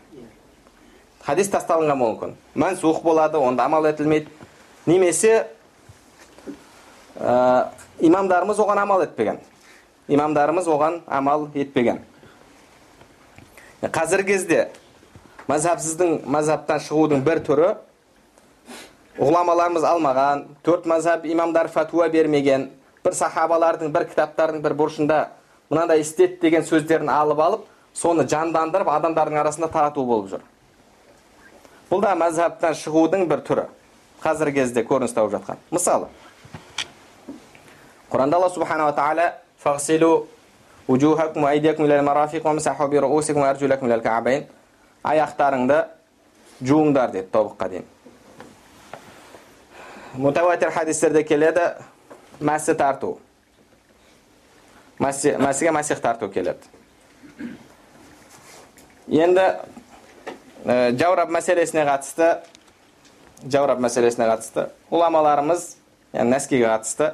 Хадис 1.25 1.49
тасталынған 1.49 1.99
болуы 1.99 2.15
мүмкін. 2.15 2.35
Мәнсух 2.55 3.01
болады 3.03 3.37
онда 3.37 3.65
амал 3.65 3.85
етілмейді 3.85 4.29
немесе 4.85 5.47
ә, 7.19 7.67
имамдарымыз 7.99 8.59
оған 8.59 8.81
амал 8.81 9.03
етпеген 9.03 9.39
имамдарымыз 10.07 10.67
оған 10.67 11.01
амал 11.07 11.47
етпеген. 11.55 12.01
Қазіргі 13.83 14.27
кезде 14.27 14.69
мазхабсыздың 15.47 16.21
мазхабтан 16.25 16.79
шығудың 16.83 17.23
бір 17.25 17.41
түрі 17.43 17.69
ғұламаларымыз 19.19 19.83
алмаған 19.85 20.45
төрт 20.63 20.87
мазхаб 20.89 21.25
имамдар 21.27 21.67
фәтуа 21.73 22.07
бермеген 22.13 22.69
бір 23.05 23.13
сахабалардың 23.17 23.91
бір 23.93 24.07
кітаптардың 24.11 24.63
бір 24.63 24.73
бұрышында 24.79 25.19
мынандай 25.69 26.01
істет 26.01 26.39
деген 26.41 26.63
сөздерін 26.63 27.09
алып 27.11 27.39
алып 27.39 27.67
соны 27.93 28.27
жандандырып 28.29 28.89
адамдардың 28.89 29.37
арасында 29.43 29.67
тарату 29.73 30.05
болып 30.07 30.31
жүр 30.31 30.43
бұл 31.91 32.01
да 32.01 32.15
мазхабтан 32.15 32.73
шығудың 32.79 33.27
бір 33.29 33.43
түрі 33.49 33.67
қазіргі 34.23 34.61
кезде 34.61 34.81
көрініс 34.87 35.13
тауып 35.13 35.35
жатқан 35.35 35.57
мысалы 35.71 36.07
құранда 38.13 38.39
алла 38.39 38.49
субханала 38.49 38.95
тағала 38.95 39.33
аяқтарыңды 45.03 45.83
жуыңдар 46.63 47.11
деді 47.11 47.27
тобыққа 47.33 47.69
дейін. 47.69 47.85
Мутауатир 50.13 50.71
хадистерде 50.71 51.23
келеді 51.23 51.73
мәсі 52.39 52.75
тарту. 52.77 53.17
Мәсіге 54.99 55.73
мәсих 55.73 55.99
тарту 55.99 56.29
келеді. 56.29 56.69
Енді 59.09 59.43
ә, 60.63 60.93
жаурап 60.95 61.33
мәселесіне 61.33 61.83
қатысты 61.89 62.29
жаурап 63.51 63.81
мәселесіне 63.83 64.29
қатысты 64.29 64.69
ғұламаларымыз 64.93 65.65
яғни 66.13 66.37
нәскиге 66.37 66.69
қатысты. 66.69 67.11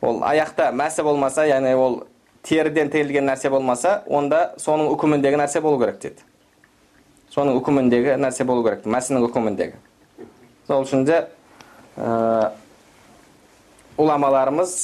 Ол 0.00 0.22
аяқта 0.22 0.70
мәсі 0.70 1.02
болмаса 1.02 1.48
яғни 1.48 1.74
ол 1.74 2.02
теріден 2.46 2.92
тігілген 2.92 3.26
нәрсе 3.26 3.50
болмаса 3.50 4.02
онда 4.06 4.52
соның 4.60 4.92
үкіміндегі 4.94 5.40
нәрсе 5.40 5.60
болу 5.64 5.80
керек 5.80 5.98
деді. 6.00 6.29
Соның 7.30 7.60
үкіміндегі 7.60 8.16
нәрсе 8.20 8.46
болу 8.48 8.64
керек 8.66 8.86
мәсінің 8.90 9.26
үкіміндегі 9.28 9.78
сол 10.66 10.84
үшін 10.84 11.04
де 11.08 11.20
ә, 11.96 12.52
ғұламаларымыз 13.98 14.74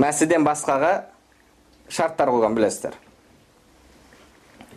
мәсіден 0.00 0.44
басқаға 0.46 0.92
шарттар 1.88 2.32
қойған 2.32 2.56
білесіздер. 2.56 2.96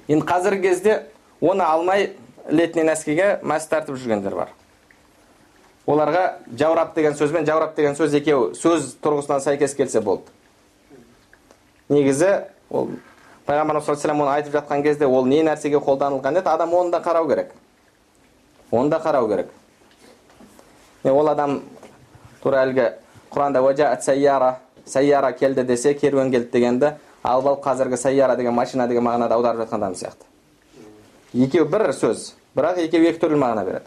Енді 0.07 0.25
қазіргі 0.27 0.67
кезде 0.67 0.97
оны 1.41 1.65
алмай 1.65 2.11
летний 2.49 2.85
нәскиге 2.87 3.37
мәс 3.43 3.67
тартып 3.71 3.97
жүргендер 3.97 4.35
бар. 4.35 4.53
Оларға 5.87 6.23
жаурап 6.59 6.93
деген 6.95 7.15
сөз 7.15 7.33
бен 7.33 7.47
жаурап 7.47 7.75
деген 7.75 7.95
сөз 7.95 8.15
екеуі 8.19 8.53
сөз 8.59 8.93
тұрғысынан 9.03 9.43
сәйкес 9.43 9.75
келсе 9.75 10.01
болды. 10.03 10.31
Негізі 11.89 12.33
ол 12.69 12.91
пайғамбарымыз 13.47 13.85
саллаллаху 13.85 14.23
оны 14.23 14.31
айтып 14.35 14.53
жатқан 14.53 14.83
кезде 14.83 15.07
ол 15.07 15.25
не 15.25 15.41
нәрсеге 15.43 15.79
қолданылған 15.79 16.39
еді 16.39 16.49
адам 16.49 16.73
оны 16.73 16.91
да 16.91 16.99
қарау 16.99 17.27
керек. 17.27 17.51
Оны 18.71 18.89
да 18.89 18.99
қарау 18.99 19.27
керек. 19.27 19.47
Ол 21.03 21.29
адам 21.29 21.61
тура 22.43 22.65
әлгі 22.65 22.91
құранда 23.31 24.01
сәйяра 24.01 24.57
сәйяра 24.85 25.31
келді 25.33 25.63
десе 25.63 25.93
керуен 25.93 26.31
келді 26.31 26.51
дегенді 26.51 26.93
алып 27.23 27.47
алып 27.47 27.63
қазіргі 27.63 27.97
сәйяра 27.97 28.35
деген 28.35 28.53
машина 28.53 28.87
деген 28.87 29.03
мағынада 29.03 29.33
аударып 29.35 29.65
жатқан 29.65 29.77
адам 29.77 29.95
сияқты. 29.95 30.25
Екеуі 31.33 31.67
бір 31.67 31.91
сөз 31.93 32.33
бірақ 32.55 32.79
екеуі 32.85 33.11
екі 33.11 33.19
түрлі 33.21 33.39
мағына 33.41 33.65
береді. 33.65 33.85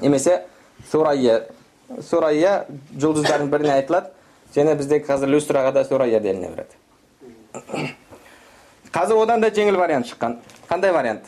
Немесе 0.00 0.42
сурайя 0.90 1.46
сурайя 2.00 2.66
жұлдыздардың 2.96 3.50
біріне 3.50 3.72
айтылады 3.78 4.12
және 4.54 4.76
бізде 4.76 5.00
қазір 5.04 5.32
люстраға 5.34 5.72
да 5.72 5.84
сурайя 5.84 6.20
деліне 6.20 6.48
береді. 6.48 7.96
Қазір 8.94 9.22
одан 9.22 9.40
да 9.40 9.50
жеңіл 9.50 9.78
вариант 9.78 10.08
шыққан. 10.10 10.38
Қандай 10.68 10.92
вариант? 10.92 11.24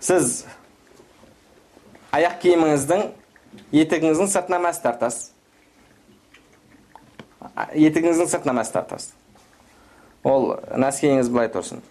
Сіз 0.00 0.44
аяқ 2.12 2.40
киіміңіздің 2.42 3.06
етігіңіздің 3.72 4.30
сыртына 4.30 4.60
мәс 4.62 4.82
тартасыз. 4.82 5.30
Етігіңіздің 7.74 8.30
сыртына 8.30 8.56
мәс 8.60 8.72
тартасыз. 8.74 9.14
Ол 10.24 10.54
нәскиіңіз 10.74 11.30
былай 11.32 11.50
тұрсын. 11.52 11.82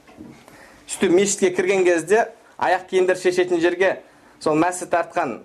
Сөйтіп 0.88 1.16
мешітке 1.16 1.52
кірген 1.56 1.84
кезде 1.88 2.28
аяқ 2.58 2.88
киімдер 2.90 3.18
шешетін 3.18 3.62
жерге 3.64 3.96
сол 4.44 4.58
мәсі 4.60 4.88
тартқан 4.92 5.40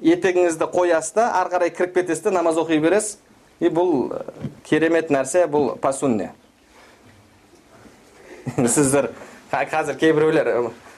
етігіңізді 0.00 0.70
қоясыз 0.72 1.14
да 1.18 1.26
ары 1.40 1.52
қарай 1.52 1.74
кіріп 1.74 1.98
кетесіз 2.00 2.32
намаз 2.32 2.58
оқи 2.58 2.80
бересіз. 2.80 3.18
И 3.60 3.68
бұл 3.68 4.14
керемет 4.64 5.10
нәрсе 5.12 5.44
бұл 5.44 5.74
пасунне. 5.76 6.30
сіздер 8.74 9.10
қазір 9.50 9.98
кейбіреулер 9.98 10.48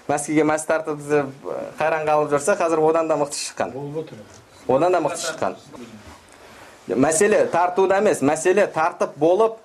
мәскеуге 0.09 0.45
мәс 0.47 0.65
тартып 0.69 1.01
қайран 1.79 2.07
қалып 2.07 2.33
жүрсе 2.33 2.57
қазір 2.59 2.83
одан 2.85 3.09
да 3.09 3.17
мықты 3.17 3.39
шыққан. 3.39 3.73
Одан 4.69 4.93
да 4.93 5.01
мықты 5.01 5.23
шыққан. 5.23 5.57
Мәселе 6.89 7.47
тартуда 7.51 7.99
емес 8.03 8.23
мәселе 8.23 8.67
тартып 8.67 9.17
болып 9.17 9.59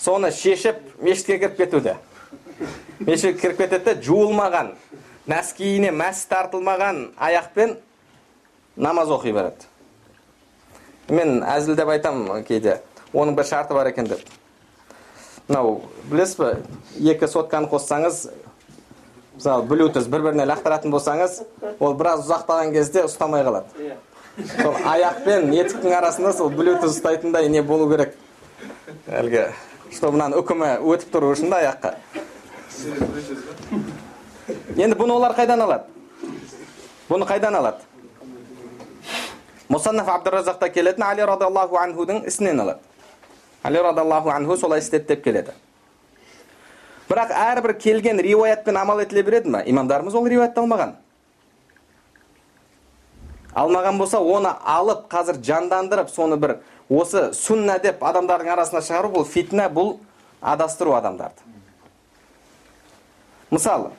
соны 0.00 0.32
шешіп 0.32 0.80
мешітке 1.00 1.38
кіріп 1.38 1.56
кетуде. 1.56 1.96
Мешітке 3.00 3.40
кіріп 3.40 3.58
кетеді 3.58 3.94
де 3.94 4.06
жуылмаған 4.08 4.72
нәскиіне 5.28 5.92
мәс 5.94 6.24
тартылмаған 6.30 7.12
аяқпен 7.18 7.76
намаз 8.76 9.12
оқи 9.12 9.32
береді. 9.32 9.68
Мен 11.08 11.42
әзілдеп 11.44 11.90
айтамын 11.92 12.44
кейде 12.48 12.80
оның 13.12 13.36
бір 13.36 13.46
шарты 13.46 13.74
бар 13.74 13.92
екен 13.92 14.08
деп. 14.08 14.22
Мынау 15.48 15.82
білесіз 16.10 16.36
ба 16.38 16.50
екі 17.00 17.28
сотканы 17.30 17.68
қоссаңыз 17.72 18.22
мысалы 19.36 19.66
блютуз 19.66 20.06
бір 20.12 20.28
біріне 20.28 20.46
лақтыратын 20.50 20.92
болсаңыз 20.94 21.42
ол 21.80 21.94
біраз 21.98 22.26
ұзақтаған 22.26 22.72
кезде 22.74 23.04
ұстамай 23.08 23.44
қалады. 23.46 23.96
Сол 24.62 24.76
аяқ 24.88 25.24
пен 25.24 25.50
етіктің 25.52 25.96
арасында 25.98 26.32
сол 26.36 26.50
блютуз 26.50 26.96
ұстайтындай 26.96 27.48
не 27.52 27.62
болу 27.62 27.88
керек. 27.90 28.14
Әлгі 29.08 29.48
чтобы 29.92 30.16
мынаның 30.16 30.40
үкімі 30.40 30.68
өтіп 30.88 31.10
тұру 31.12 31.32
үшін 31.34 31.50
да 31.52 31.60
аяққа. 31.60 31.94
Енді 34.76 34.96
бұны 34.96 35.16
олар 35.16 35.34
қайдан 35.36 35.60
алады? 35.66 35.84
Бұны 37.10 37.28
қайдан 37.28 37.58
алады? 37.58 37.84
Мұсаннаф 39.72 40.08
абдуразақта 40.14 40.70
келетін 40.72 41.04
али 41.04 41.26
радиаллаху 41.28 41.76
анхудың 41.80 42.24
ісінен 42.28 42.60
алады. 42.64 42.80
Али 43.62 43.78
радиаллаху 43.78 44.30
анху 44.30 44.56
солай 44.56 44.80
істеді 44.80 45.06
деп 45.08 45.24
келеді 45.24 45.52
бірақ 47.08 47.30
әрбір 47.30 47.74
келген 47.78 48.20
риуаятпен 48.20 48.76
амал 48.76 49.00
етіле 49.02 49.22
береді 49.22 49.50
ма 49.50 49.62
имамдарымыз 49.66 50.14
ол 50.14 50.26
риуаятты 50.26 50.60
алмаған 50.60 50.94
алмаған 53.54 53.98
болса 53.98 54.18
оны 54.18 54.54
алып 54.64 55.06
қазір 55.12 55.38
жандандырып 55.44 56.10
соны 56.10 56.36
бір 56.36 56.56
осы 56.88 57.30
сүнна 57.36 57.78
деп 57.82 58.02
адамдардың 58.02 58.52
арасына 58.56 58.82
шығару 58.82 59.12
бұл 59.16 59.26
фитна 59.28 59.68
бұл 59.68 59.98
адастыру 60.40 60.96
адамдарды 60.96 61.42
мысалы 63.50 63.90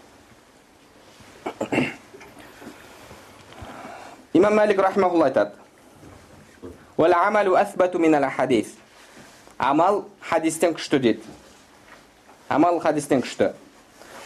имам 4.34 4.58
мәлик 4.58 4.82
рахмаулла 4.82 5.30
айтады 5.30 5.52
амал 9.63 10.05
хадистен 10.21 10.75
күшті 10.75 10.99
дейді 10.99 11.23
амал 12.49 12.81
хадистен 12.81 13.23
күшті 13.23 13.53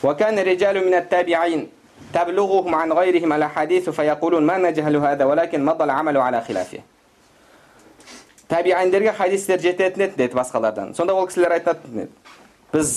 وكان 0.02 0.38
رجال 0.38 0.86
من 0.86 0.94
التابعين 0.94 1.68
تبلغهم 2.14 2.74
عن 2.74 2.92
غيرهم 2.92 3.32
الأحاديث 3.32 3.90
فيقولون 3.90 4.42
ما 4.46 4.58
نجهل 4.58 4.96
هذا 4.96 5.24
ولكن 5.24 5.64
مضى 5.64 5.84
العمل 5.84 6.16
على 6.16 6.40
خلافه 6.40 6.78
табиандерге 8.52 9.12
хадистер 9.16 9.56
жететін 9.64 10.02
еді 10.04 10.16
деді 10.18 10.36
басқалардан 10.36 10.92
сонда 10.92 11.14
ол 11.16 11.24
кісілер 11.24 11.54
айтатын 11.56 12.02
еді 12.02 12.10
біз 12.74 12.90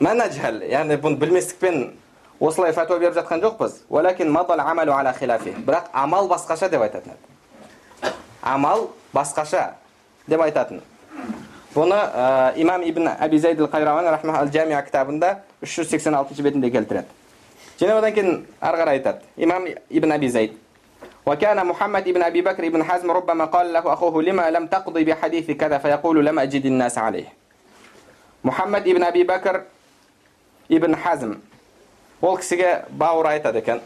мәнәжхәл 0.00 0.62
яғни 0.70 0.96
бұны 1.02 1.18
білместікпен 1.20 1.76
осылай 2.40 2.72
фәтуа 2.72 2.96
беріп 3.02 3.18
жатқан 3.18 3.42
жоқпыз 3.44 3.82
бірақ 5.66 5.90
амал 5.92 6.30
басқаша 6.32 6.70
деп 6.72 6.80
айтатын 6.86 7.12
еді 7.12 8.14
амал 8.40 8.88
басқаша 9.12 9.74
деп 10.26 10.40
айтатын 10.40 10.80
бұны 11.76 11.96
ә, 11.96 12.54
имам 12.56 12.82
ибн 12.82 13.08
әби 13.18 13.38
зайд 13.38 13.60
ал 13.60 14.48
жамия 14.52 14.82
кітабында 14.82 15.38
үш 15.62 15.78
жүз 15.78 15.90
сексен 15.90 16.14
алтыншы 16.14 16.42
бетінде 16.42 16.70
келтіреді 16.70 17.06
және 17.80 17.98
одан 17.98 18.12
кейін 18.12 18.46
ары 18.60 18.78
қарай 18.78 18.98
айтады 18.98 19.20
имам 19.36 19.66
ибн 19.90 20.18
әби 20.18 20.28
зайд 20.28 20.58
وكان 21.26 21.66
محمد 21.66 22.08
ابن 22.08 22.22
أبي 22.22 22.42
بكر 22.42 22.66
ابن 22.66 22.84
حزم 22.84 23.10
ربما 23.10 23.44
قال 23.44 23.72
له 23.72 23.92
أخوه 23.92 24.22
لما 24.22 24.50
لم 24.50 24.66
تقضي 24.66 25.04
بحديث 25.04 25.50
كذا 25.50 25.78
فيقول 25.78 26.26
لم 26.26 26.38
أجد 26.38 26.66
الناس 26.66 26.98
عليه 26.98 27.26
محمد 28.44 28.88
ابن 28.88 29.02
أبي 29.02 29.22
بكر 29.24 29.62
ибн 30.68 30.94
хазм 30.96 31.36
ол 32.22 32.38
кісіге 32.38 32.84
бауыр 32.88 33.26
айтады 33.26 33.58
екен 33.58 33.80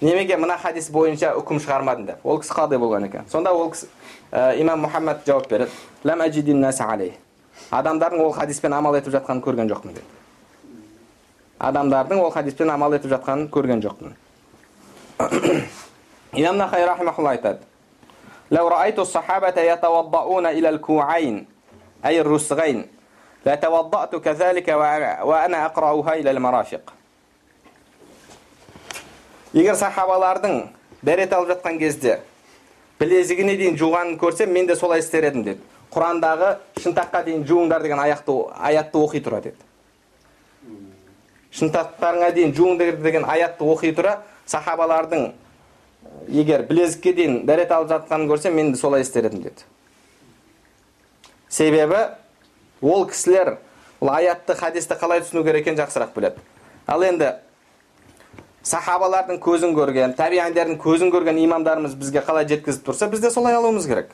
немеге 0.00 0.36
мына 0.36 0.56
хадис 0.58 0.88
бойынша 0.90 1.34
үкім 1.38 1.60
шығармадың 1.62 2.06
деп 2.08 2.24
ол 2.26 2.40
кісі 2.42 2.56
қади 2.56 2.78
болған 2.80 3.06
екен 3.06 3.28
сонда 3.30 3.52
ол 3.54 3.70
кісі 3.70 3.86
ә, 4.32 4.56
имам 4.58 4.82
мұхаммад 4.86 5.22
жауап 5.26 5.46
береді 5.48 5.70
адамдардың 7.70 8.20
ол 8.20 8.32
хадиспен 8.32 8.72
амал 8.72 8.96
етіп 8.98 9.12
жатқанын 9.14 9.42
көрген 9.44 9.70
жоқпын 9.70 9.94
деді 9.94 10.08
адамдардың 11.58 12.20
ол 12.24 12.30
хадиспен 12.30 12.70
амал 12.70 12.94
етіп 12.94 13.10
жатқанын 13.12 13.48
көрген 13.50 13.80
жоқпын 13.84 14.16
имам 16.32 16.56
нахаи 16.56 16.84
рахимахулла 16.84 17.30
айтады 17.30 17.60
لو 18.50 18.68
رأيت 18.68 18.98
الصحابة 18.98 19.60
يتوضؤون 19.60 20.46
إلى 20.46 20.68
الكوعين 20.68 21.46
أي 22.04 22.20
الرسغين 22.20 22.86
لتوضأت 23.46 24.16
كذلك 24.16 24.68
وأنا 25.28 25.66
أقرأها 25.66 26.14
إلى 26.14 26.30
المرافق 26.30 26.92
егер 29.54 29.76
сахабалардың 29.78 30.64
дәрет 31.06 31.30
алып 31.30 31.52
жатқан 31.52 31.76
кезде 31.78 32.16
білезігіне 32.98 33.54
дейін 33.54 33.76
жуғанын 33.78 34.16
көрсем 34.18 34.50
мен 34.50 34.66
де 34.66 34.74
солай 34.74 34.98
істер 34.98 35.28
едім 35.28 35.44
деді 35.46 35.60
құрандағы 35.93 36.55
шынтаққа 36.83 37.23
дейін 37.25 37.45
жуыңдар 37.49 37.83
деген 37.83 37.99
аяқты, 37.99 38.35
аятты 38.55 38.97
оқи 38.97 39.21
тұра 39.25 39.41
деді 39.41 39.57
шынтақтарыңа 41.55 42.31
дейін 42.35 42.53
жуыңдар 42.57 42.99
деген 43.01 43.25
аятты 43.25 43.65
оқи 43.65 43.91
тұра 43.97 44.19
сахабалардың 44.49 45.31
егер 46.29 46.63
білезікке 46.69 47.13
дейін 47.17 47.41
дәрет 47.49 47.71
алып 47.73 47.89
жатқанын 47.89 48.29
көрсем 48.29 48.55
мен 48.55 48.71
де 48.73 48.79
солай 48.79 49.01
істер 49.01 49.25
едім 49.25 49.41
деді 49.47 49.65
себебі 51.49 52.05
ол 52.81 53.07
кісілер 53.09 53.57
ол 53.99 54.13
аятты 54.13 54.55
хадисті 54.55 54.93
қалай 55.01 55.23
түсіну 55.25 55.43
керек 55.43 55.65
екенін 55.65 55.81
жақсырақ 55.81 56.13
біледі 56.15 56.45
ал 56.87 57.03
енді 57.03 57.33
сахабалардың 58.63 59.41
көзін 59.41 59.73
көрген 59.77 60.13
табиандардың 60.19 60.77
көзін 60.83 61.11
көрген 61.13 61.41
имамдарымыз 61.47 61.95
бізге 61.97 62.21
қалай 62.27 62.47
жеткізіп 62.47 62.85
тұрса 62.85 63.09
біз 63.09 63.25
де 63.25 63.31
солай 63.31 63.57
алуымыз 63.57 63.87
керек 63.89 64.13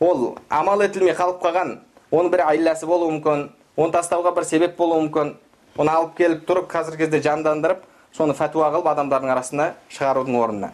ол 0.00 0.38
амал 0.48 0.82
етілмей 0.82 1.14
қалып 1.14 1.42
қалған. 1.44 1.78
Оның 2.10 2.30
бір 2.32 2.40
айласы 2.48 2.86
болуы 2.86 3.12
мүмкін 3.12 3.50
оны 3.76 3.92
тастауға 3.94 4.34
бір 4.34 4.44
себеп 4.44 4.76
болуы 4.76 5.04
мүмкін. 5.06 5.34
Оны 5.78 5.90
алып 5.90 6.16
келіп 6.18 6.46
тұрып 6.48 6.66
қазіргі 6.72 7.04
кезде 7.04 7.20
жандандырып 7.22 7.84
соны 8.16 8.34
фәтуа 8.34 8.70
қылып 8.72 8.88
адамдардың 8.90 9.30
арасына 9.30 9.74
шығарудың 9.92 10.36
орнына. 10.40 10.72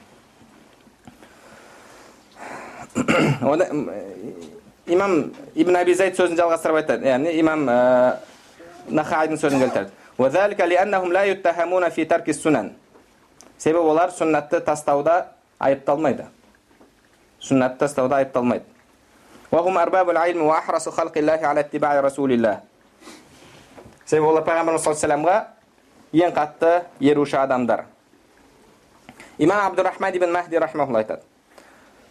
Имам 4.86 5.32
ибн 5.58 5.76
аби 5.76 5.94
зайд 5.98 6.14
сөзін 6.14 6.38
жалғастырып 6.38 6.76
айтады. 6.78 7.08
Яғни 7.10 7.32
имам 7.40 7.64
нахайдың 8.86 9.36
сөзін 9.42 9.58
келтіреді. 9.64 9.90
Себебі 13.58 13.88
олар 13.88 14.10
сүннатты 14.12 14.60
тастауда 14.60 15.32
айыпталмайды. 15.58 16.26
Сүннатты 17.40 17.78
тастауда 17.78 18.16
айыпталмайды. 18.20 18.75
себебі 24.11 24.27
олар 24.27 24.43
пайғамбарымыз 24.43 24.83
саллаллаху 24.83 25.27
алейхи 25.29 26.25
ең 26.25 26.33
қатты 26.35 26.71
еруші 26.99 27.37
адамдар 27.39 27.85
имам 29.37 29.67
абдурахман 29.67 30.15
ибн 30.15 30.31
махди 30.31 30.59
рахмаулла 30.59 30.99
айтады 30.99 31.23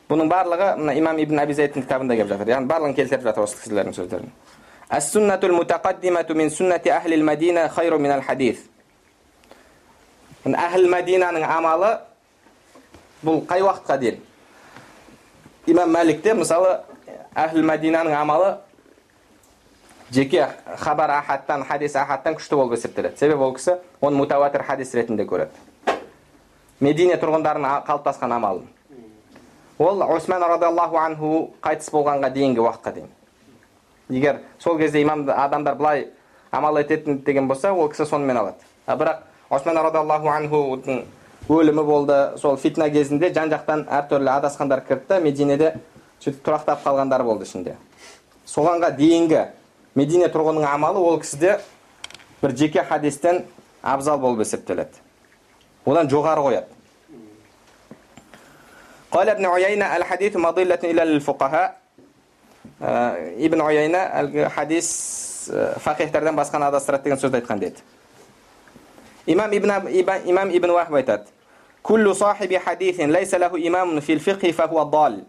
бұның 0.09 0.31
барлығы 0.31 0.71
мына 0.79 0.95
имам 0.97 1.19
ибн 1.21 1.43
аби 1.43 1.55
зайдтың 1.55 1.85
кітабында 1.85 2.17
келіп 2.17 2.33
жатыр 2.33 2.49
яғни 2.55 2.71
барлығын 2.71 2.97
келтіріп 2.97 3.27
жатыр 3.29 3.45
осы 3.45 3.61
кісілердің 3.61 3.97
сөздерін 3.99 4.33
السنة 4.91 5.39
المتقدمة 5.43 6.27
من 6.31 6.49
سنة 6.49 6.83
أهل 6.87 7.13
المدينة 7.15 7.69
خير 7.69 7.99
من 7.99 8.11
الحديث 8.11 8.59
أهل 10.47 10.81
المدينة 10.85 11.27
амалы 11.47 12.01
бұл 13.23 13.45
қай 13.47 13.61
уақытқа 13.61 13.99
дейін 14.01 14.19
имам 15.67 15.93
мәликте 15.93 16.35
мысалы 16.35 16.81
әхіл 17.36 17.66
мәдинаның 17.68 18.16
амалы 18.16 18.56
жеке 20.12 20.48
хабар 20.80 21.12
ахаттан 21.18 21.66
хадис 21.68 21.96
ахаттан 21.96 22.38
күшті 22.38 22.56
болып 22.56 22.78
есептеледі 22.78 23.20
себебі 23.20 23.44
ол 23.44 23.54
кісі 23.56 23.78
оны 24.02 24.18
мутауатир 24.22 24.64
хадис 24.64 24.94
ретінде 24.96 25.26
көреді 25.28 26.00
медине 26.80 27.18
тұрғындарының 27.20 27.84
қалыптасқан 27.88 28.36
амалын 28.36 28.68
ол 29.80 30.04
осман 30.16 30.44
радиаллаху 30.44 30.98
анху 31.02 31.32
қайтыс 31.64 31.92
болғанға 31.92 32.32
дейінгі 32.32 32.64
уақытқа 32.64 32.94
дейін 32.94 33.10
егер 34.10 34.40
сол 34.60 34.78
кезде 34.78 35.02
имам 35.02 35.28
адамдар 35.30 35.76
былай 35.76 36.08
амал 36.52 36.78
ететін 36.80 37.24
деген 37.26 37.48
болса 37.48 37.74
ол 37.74 37.90
кісі 37.90 38.06
сонымен 38.06 38.38
алады 38.38 38.64
а 38.86 38.96
бірақ 38.96 39.24
осман 39.50 39.78
радиаллаху 39.78 40.30
анхудың 40.30 41.04
өлімі 41.50 41.84
болды 41.84 42.38
сол 42.38 42.56
фитна 42.58 42.90
кезінде 42.90 43.34
жан 43.34 43.52
жақтан 43.52 43.86
әртүрлі 43.90 44.32
адасқандар 44.38 44.86
кірді 44.88 45.10
да 45.10 45.20
мединеде 45.20 45.74
сөйтіп 46.21 46.43
тұрақтап 46.47 46.83
қалғандар 46.85 47.25
болды 47.25 47.49
ішінде 47.49 47.77
соғанға 48.47 48.93
дейінгі 48.99 49.47
медине 49.95 50.29
тұрғынының 50.33 50.69
амалы 50.69 51.01
ол 51.01 51.21
кісіде 51.23 51.59
бір 52.43 52.57
жеке 52.57 52.85
хадистен 52.85 53.45
абзал 53.83 54.19
болып 54.19 54.45
есептеледі 54.47 55.03
одан 55.87 56.09
жоғары 56.09 56.47
қояды 56.49 56.79
قال 59.11 59.29
ابن 59.29 59.47
عيينة 59.47 59.97
الحديث 59.97 60.37
مضلة 60.37 60.79
إلى 60.85 61.03
الفقهاء 61.03 61.81
ибн 62.81 63.61
уяйна 63.61 64.07
әлгі 64.21 64.47
хадис 64.55 64.89
фақихтардан 65.85 66.37
басқаны 66.37 66.69
адастырады 66.71 67.05
деген 67.05 67.21
сөзді 67.21 67.41
айтқан 67.41 67.61
деді 67.61 67.83
имам 69.27 69.53
ибн 69.53 69.73
имам 70.25 70.51
ибн 70.51 70.71
уахб 70.71 70.95
айтады 70.95 71.29
күллу 71.85 72.15
сахиби 72.15 72.57
хадисин 72.57 73.13
лайса 73.13 73.39
лаху 73.39 73.59
имамун 73.59 74.01
фил 74.01 74.19
фихи 74.19 74.53
фахуа 74.53 74.85
дал 74.85 75.21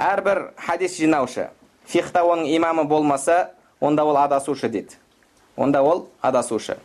әрбір 0.00 0.50
хадис 0.56 0.96
жинаушы 0.96 1.50
фихта 1.86 2.24
оның 2.24 2.48
имамы 2.56 2.84
болмаса 2.88 3.50
онда 3.80 4.04
ол 4.04 4.16
адасушы 4.16 4.68
дейді. 4.68 4.96
Онда 5.56 5.82
ол 5.82 6.08
адасушы. 6.20 6.78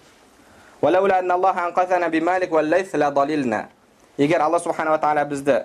Егер 4.18 4.42
алла 4.42 4.60
субханала 4.64 4.96
тағала 4.96 5.26
бізді 5.28 5.56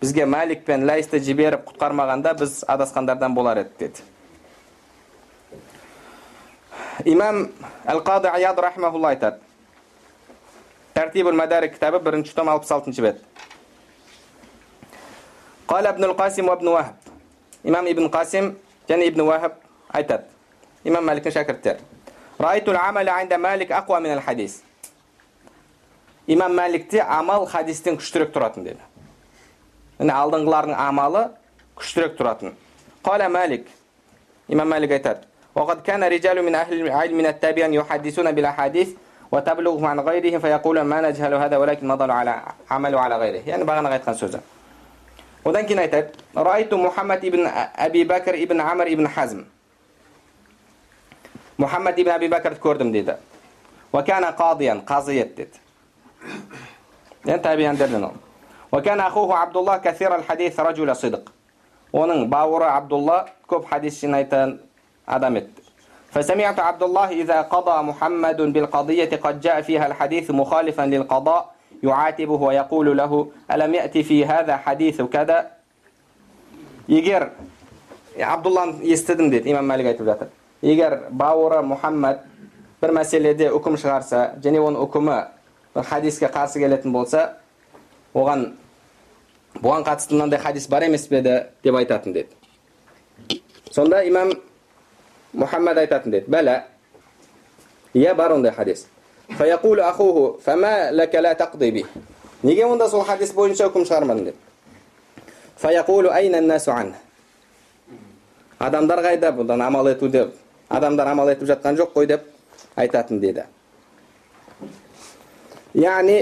бізге 0.00 0.24
мәлик 0.24 0.62
пен 0.64 0.86
ләйсті 0.88 1.18
жіберіп 1.20 1.66
құтқармағанда 1.68 2.32
біз 2.40 2.62
адасқандардан 2.64 3.34
болар 3.36 3.58
едік 3.60 3.74
деді 3.78 4.00
имам 7.04 7.50
әл 7.84 8.00
қады 8.02 8.30
аяд 8.32 8.58
рахмаулла 8.58 9.12
айтады. 9.12 9.38
Тәртибул 10.94 11.36
мәдарик 11.36 11.76
кітабы 11.76 12.00
бірінші 12.02 12.34
том 12.34 12.48
алпыс 12.48 12.72
алтыншы 12.72 13.02
бет. 13.02 13.20
قال 15.67 15.87
ابن 15.87 16.03
القاسم 16.03 16.47
وابن 16.47 16.67
وهب 16.67 16.95
имам 17.63 17.87
ибн 17.87 18.09
қасим 18.11 18.55
және 18.89 19.07
ибн 19.07 19.21
уахаб 19.21 19.53
айтады 19.89 20.23
имам 20.83 21.05
мәліктің 21.07 21.31
шәкірттері 21.31 21.79
райтул 22.39 22.75
амал 22.75 23.09
анда 23.09 23.37
мәлик 23.37 23.71
ақуа 23.71 24.01
минал 24.01 24.21
хадис 24.21 24.61
имам 26.27 26.51
мәликте 26.51 26.99
амал 26.99 27.45
хадистен 27.47 27.95
күштірек 27.95 28.33
тұратын 28.35 28.67
деді 28.67 28.83
міне 29.99 30.13
алдыңғылардың 30.13 30.75
амалы 30.75 31.29
күштірек 31.79 32.17
тұратын 32.19 32.51
қала 33.05 33.29
мәлик 33.31 33.67
имам 34.47 34.67
мәлик 34.67 34.91
айтады 34.91 35.31
وقد 35.55 35.81
كان 35.81 36.03
رجال 36.03 36.41
من 36.41 36.55
أهل 36.55 36.81
العلم 36.81 37.17
من 37.17 37.25
التابعين 37.25 37.73
يحدثون 37.73 38.31
بالأحاديث 38.31 38.89
وتبلغهم 39.31 39.85
عن 39.85 39.99
غيرهم 39.99 40.39
فيقولون 40.39 40.85
ما 40.85 41.01
نجهل 41.01 41.33
هذا 41.33 41.57
ولكن 41.57 41.87
مضوا 41.87 42.13
على 42.13 42.41
عملوا 42.71 42.99
على 42.99 43.15
غيره 43.17 43.41
يعني 43.45 43.63
бағана 43.63 43.93
айтқан 43.93 44.17
сөзі 44.17 44.41
Hvordan 45.48 45.64
kunne 45.64 45.80
jeg 45.80 45.90
tatt? 45.90 46.08
Raitu 46.36 46.76
Muhammad 46.76 47.24
ibn 47.24 47.48
Abi 47.72 48.04
Bakr 48.04 48.36
ibn 48.36 48.60
Amr 48.60 48.84
ibn 48.92 49.08
Hazm. 49.08 49.48
Muhammad 51.56 51.96
ibn 51.96 52.12
Abi 52.12 52.28
Bakr 52.28 52.60
gördüm 52.60 52.92
dedi. 52.92 53.16
Ve 53.94 54.04
kana 54.04 54.36
qadiyan, 54.36 54.84
qazı 54.84 55.12
yettit. 55.12 55.48
Yani 57.26 57.42
tabi 57.42 57.62
yendirdin 57.62 58.02
onu. 58.02 58.12
Ve 58.74 58.82
kana 58.82 59.06
ahuhu 59.06 59.32
Abdullah 59.32 59.82
kathiral 59.82 60.22
hadis 60.28 60.58
racule 60.58 60.94
sidq. 60.94 61.24
Onun 61.92 62.30
bavuru 62.30 62.64
Abdullah 62.64 63.26
köp 63.48 63.64
hadis 63.72 64.00
cinayeten 64.00 64.58
adam 65.06 65.36
etti. 65.36 65.62
فسمعت 66.08 66.58
عبد 66.60 66.82
الله 66.82 67.08
إذا 67.22 67.38
قضى 67.52 67.76
محمد 67.82 68.40
بالقضية 68.54 69.12
قد 69.24 69.40
جاء 69.40 69.60
فيها 69.60 69.86
الحديث 69.86 70.30
مخالفا 70.30 70.82
للقضاء 70.82 71.42
يعاتبه 71.83 72.41
ويقول 72.41 72.97
له 72.97 73.27
ألم 73.51 73.73
يأتي 73.73 74.03
في 74.03 74.25
هذا 74.25 74.57
حديث 74.57 75.01
كذا 75.01 75.51
егер 76.87 77.31
абдулланы 78.19 78.83
естідім 78.83 79.29
деді 79.31 79.53
имам 79.53 79.69
мәлик 79.71 79.87
айтып 79.93 80.05
жатыр 80.05 80.27
егер 80.61 80.97
бауыры 81.09 81.61
мұхаммад 81.63 82.25
бір 82.81 82.91
мәселеде 82.97 83.49
үкім 83.55 83.77
шығарса 83.79 84.33
және 84.43 84.59
оның 84.59 84.83
үкімі 84.83 85.19
бір 85.75 85.87
хадиске 85.87 86.27
қарсы 86.27 86.59
келетін 86.59 86.91
болса 86.91 87.37
оған 88.13 88.49
бұған 89.61 89.87
қатысты 89.87 90.17
мынандай 90.17 90.39
хадис 90.39 90.67
бар 90.67 90.83
емес 90.89 91.07
пе 91.07 91.21
еді 91.21 91.37
деп 91.63 91.75
айтатын 91.79 92.13
деді 92.13 93.39
сонда 93.71 94.03
имам 94.07 94.33
мұхаммад 95.33 95.79
айтатын 95.85 96.11
деді 96.11 96.31
бәлә 96.31 96.59
иә 97.93 98.13
бар 98.13 98.35
ондай 98.35 98.51
хадис 98.51 98.87
неге 102.42 102.64
онда 102.64 102.88
сол 102.88 103.04
хадис 103.04 103.32
бойынша 103.34 103.68
үкім 103.68 103.84
шығармадың 103.84 104.24
деп 104.30 104.36
адамдар 108.58 109.02
қайда 109.04 109.32
бұдан 109.36 109.62
амал 109.62 109.88
ету 109.90 110.08
деп 110.08 110.34
адамдар 110.68 111.06
амал 111.12 111.30
етіп 111.32 111.48
жатқан 111.50 111.76
жоқ 111.78 111.92
қой 111.94 112.06
деп 112.06 112.22
айтатын 112.76 113.20
деді 113.20 113.44
яғни 115.74 116.18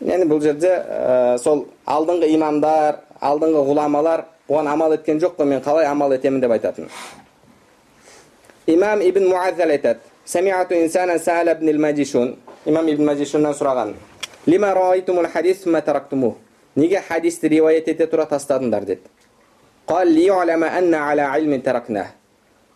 яғни 0.00 0.28
бұл 0.28 0.42
жерде 0.42 0.70
ә, 0.70 1.38
сол 1.38 1.66
алдыңғы 1.86 2.30
имамдар 2.34 3.00
алдыңғы 3.20 3.64
ғұламалар 3.70 4.24
бұған 4.48 4.70
амал 4.72 4.94
еткен 4.94 5.20
жоқ 5.22 5.38
қой 5.38 5.46
мен 5.46 5.64
қалай 5.64 5.86
амал 5.86 6.12
етемін 6.12 6.40
деп 6.40 6.50
айтатын 6.50 6.88
имам 8.66 9.00
ибн 9.00 9.28
муаззал 9.28 9.70
айтады 9.70 10.09
имам 12.66 12.88
ибн 12.92 13.04
мажишуннан 13.08 13.54
сұраған 13.56 13.94
неге 16.76 17.00
хадисті 17.08 17.48
риуаят 17.48 17.88
ете 17.88 18.06
тұра 18.06 18.26
тастадыңдар 18.28 18.84
деді 18.84 19.08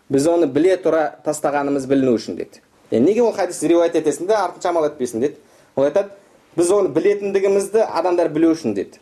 біз 0.09 0.27
оны 0.27 0.47
біле 0.47 0.75
тұра 0.81 1.21
тастағанымыз 1.25 1.85
біліну 1.87 2.17
үшін 2.17 2.35
деді 2.41 2.99
неге 2.99 3.21
ол 3.21 3.31
хадисті 3.33 3.67
риуаят 3.67 3.95
етесің 3.95 4.27
де 4.27 4.33
артынша 4.33 4.69
амал 4.69 4.89
етпейсің 4.89 5.21
деді 5.21 5.37
ол 5.75 5.85
айтады 5.85 6.09
біз 6.57 6.71
оны 6.71 6.89
білетіндігімізді 6.97 7.85
адамдар 7.85 8.29
білу 8.29 8.51
үшін 8.57 8.73
деді 8.73 8.99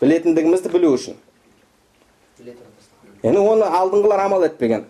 білетіндігімізді 0.00 0.72
білу 0.72 0.96
үшін 0.96 1.20
яғни 3.22 3.38
оны 3.38 3.70
алдыңғылар 3.80 4.26
амал 4.26 4.44
етпеген 4.48 4.84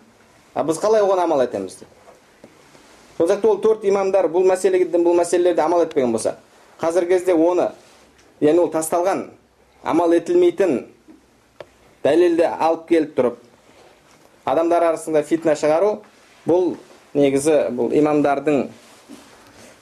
а 0.53 0.63
біз 0.63 0.79
қалай 0.81 1.03
оған 1.05 1.23
амал 1.23 1.43
етеміз 1.43 1.79
деп 1.79 1.98
сол 3.19 3.29
ол 3.51 3.59
төрт 3.59 3.83
имамдар 3.83 4.29
бұл 4.31 4.47
мәселеге 4.47 4.87
бұл 4.95 5.17
мәселелерде 5.19 5.61
амал 5.61 5.83
етпеген 5.83 6.11
болса 6.15 6.37
қазіргі 6.79 7.17
кезде 7.17 7.35
оны 7.35 7.69
яғни 8.39 8.63
ол 8.63 8.71
тасталған 8.71 9.25
амал 9.83 10.15
етілмейтін 10.15 10.85
дәлелді 12.03 12.47
алып 12.47 12.87
келіп 12.87 13.15
тұрып 13.17 13.41
адамдар 14.45 14.87
арасында 14.93 15.23
фитна 15.27 15.57
шығару 15.59 15.97
бұл 16.47 16.77
негізі 17.13 17.65
бұл 17.75 17.91
имамдардың 17.99 18.69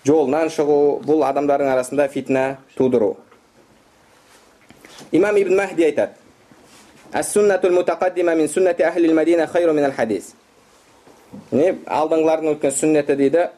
жолынан 0.07 0.49
шығу 0.53 0.77
бұл 1.05 1.23
адамдардың 1.27 1.69
арасында 1.73 2.07
фитна 2.11 2.57
тудыру. 2.77 3.17
Имам 5.11 5.38
ибн 5.38 5.55
махди 5.55 5.83
айтады. 5.83 6.13
Алдыңғылардың 11.51 12.55
өткен 12.55 12.71
сүннеті 12.71 13.15
дейді. 13.15 13.49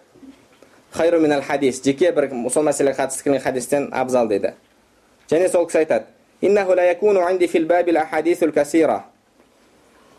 Хайру 0.91 1.19
минал 1.19 1.41
хадис. 1.41 1.81
Жеке 1.83 2.11
бір 2.11 2.29
сол 2.49 2.63
мәселеге 2.63 2.97
қатысты 2.97 3.23
келген 3.23 3.41
хадистен 3.41 3.89
абзал 3.93 4.27
дейді. 4.27 4.53
Және 5.29 5.49
сол 5.49 5.65
кісі 5.67 5.77
айтады. 5.83 6.05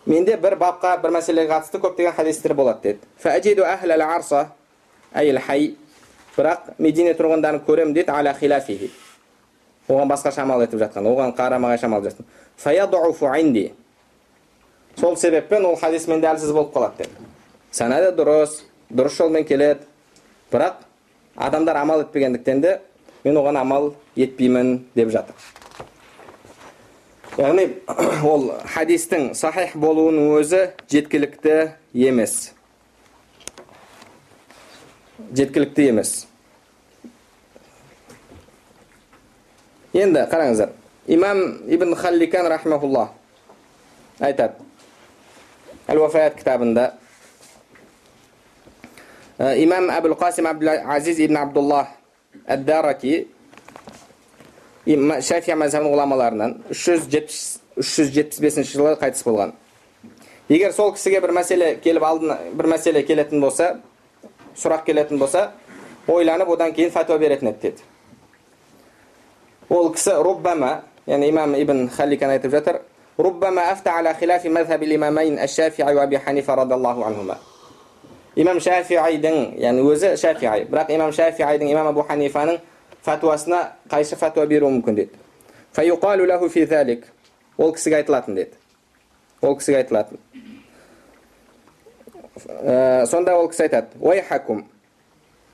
Менде 0.06 0.36
бір 0.36 0.56
бапқа 0.56 0.96
бір 1.02 1.10
мәселеге 1.10 1.50
қатысты 1.50 1.78
көптеген 1.80 2.12
хадистер 2.16 2.54
болады 2.54 2.80
деді. 2.82 2.98
Бірақ 6.36 6.58
медине 6.78 7.12
тұрғындарын 7.12 7.60
көремін 7.66 7.92
дейді 7.92 8.90
оған 9.90 10.08
басқаша 10.10 10.44
амал 10.44 10.62
етіп 10.62 10.78
жатқан 10.80 11.06
оған 11.10 11.34
қарама 11.36 11.72
қайшы 11.72 11.84
амал 11.88 12.02
жатқан 12.04 12.24
сол 15.00 15.16
себеппен 15.16 15.64
ол 15.66 15.76
хадис 15.76 16.06
менде 16.08 16.26
әлсіз 16.30 16.52
болып 16.52 16.74
қалады 16.74 16.98
деді. 16.98 17.10
Санады 17.72 18.12
дұрыс 18.16 18.62
дұрыс 18.90 19.16
жолмен 19.16 19.44
келеді. 19.46 19.86
Бірақ 20.50 20.82
адамдар 21.36 21.76
амал 21.76 22.02
етпегендіктен 22.04 22.60
де 22.60 22.80
мен 23.24 23.36
оған 23.36 23.60
амал 23.60 23.92
етпеймін 24.16 24.80
деп 24.94 25.10
жатыр. 25.14 25.34
Яғни 27.38 27.68
ол 28.26 28.50
хадистің 28.74 29.30
сахих 29.38 29.76
болуының 29.78 30.34
өзі 30.40 30.64
жеткілікті 30.90 31.76
емес. 31.94 32.52
Жеткілікті 35.30 35.86
емес. 35.92 36.26
Енді 39.94 40.26
қараңыздар 40.30 40.74
имам 41.06 41.40
ибн 41.70 41.94
халликан 41.94 42.46
рахмаулла 42.50 43.10
айтады. 44.20 44.54
Әл 45.90 45.98
уафаят 46.02 46.36
кітабында 46.38 46.99
имам 49.40 49.88
әбіл 49.90 50.14
қасим 50.20 50.46
азиз 50.86 51.18
ибн 51.18 51.36
абдулла 51.36 51.86
әд 52.46 52.64
дараки 52.64 53.28
шафия 54.86 55.56
мазхабының 55.56 55.94
ғұламаларынан 55.94 56.56
үш 56.70 56.84
жүз 56.88 57.06
жетпіс 57.12 57.40
үш 57.80 57.94
жүз 57.96 58.12
жетпіс 58.16 58.40
бесінші 58.44 58.76
жылы 58.76 58.96
қайтыс 59.00 59.24
болған 59.24 59.54
егер 60.48 60.72
сол 60.76 60.92
кісіге 60.92 61.22
бір 61.24 61.32
мәселе 61.38 61.72
келіп 61.80 62.04
алдына 62.04 62.36
бір 62.52 62.68
мәселе 62.74 63.02
келетін 63.06 63.40
болса 63.40 63.78
сұрақ 64.60 64.84
келетін 64.84 65.18
болса 65.18 65.50
ойланып 66.08 66.48
одан 66.52 66.74
кейін 66.76 66.92
фәтуа 66.92 67.18
беретін 67.18 67.54
еді 67.54 67.70
деді 67.70 67.82
ол 69.70 69.92
кісі 69.94 70.20
руббама 70.20 70.82
яғни 71.06 71.30
имам 71.32 71.54
ибн 71.56 71.88
халикан 71.88 72.30
айтып 72.36 72.52
жатыр 72.52 72.82
руббама 73.16 73.70
афта 73.72 73.96
ала 73.98 74.12
хилафи 74.14 74.48
мазхаб 74.48 74.82
имамайн 74.82 75.38
ашафии 75.38 75.82
ва 75.82 76.02
аби 76.02 76.16
ханифа 76.16 76.52
анхума 76.60 77.38
imom 78.36 78.60
shafiiyning 78.60 79.58
ya'ni 79.58 79.82
o'zi 79.82 80.16
shafiiy 80.16 80.66
biroq 80.70 80.90
imom 80.90 81.12
shafiiyning 81.12 81.70
imom 81.70 81.86
abu 81.86 82.02
hanifaning 82.08 82.58
fatvosini 83.02 83.60
qaysi 83.88 84.16
fatvo 84.16 84.46
beruvi 84.46 84.72
mumkin 84.72 84.96
dedi 84.96 85.10
fayuqalu 85.72 86.28
lahu 86.28 86.48
fi 86.48 86.66
zalik 86.66 87.04
ол 87.58 87.72
кісіге 87.72 87.96
айтылатын 88.02 88.34
деді 88.34 88.54
ол 89.42 89.56
кісіге 89.56 89.82
айтылатын 89.82 90.18
ә, 92.46 93.06
сонда 93.06 93.36
ол 93.36 93.48
кісі 93.48 93.66
айтады 93.66 93.98
уайхакум 94.00 94.64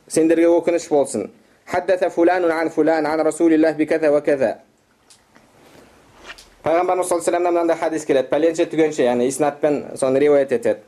сендерге 0.09 0.47
өкініш 0.47 0.89
болсын 0.91 1.31
хаддаса 1.67 2.11
фуланун 2.11 2.51
ан 2.51 2.71
фулан 2.71 3.07
ан 3.07 3.21
расулиллах 3.21 3.77
биказа 3.77 4.11
ва 4.11 4.21
каза 4.21 4.59
пайғамбарымыз 6.65 7.09
саллаллаху 7.09 7.31
алейхи 7.31 7.53
мынандай 7.53 7.77
хадис 7.77 8.05
келеді 8.07 8.29
пәленше 8.31 8.67
түгенше 8.67 9.03
яғни 9.07 9.29
иснатпен 9.29 9.97
соны 9.97 10.19
риуаят 10.19 10.53
етеді 10.53 10.81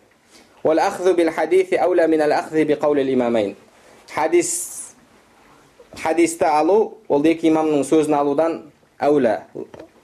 хадис 4.14 4.94
хадисті 6.02 6.44
алу 6.44 6.98
ол 7.08 7.24
екі 7.24 7.48
имамның 7.50 7.84
сөзін 7.86 8.16
алудан 8.18 8.62
әулә 9.00 9.40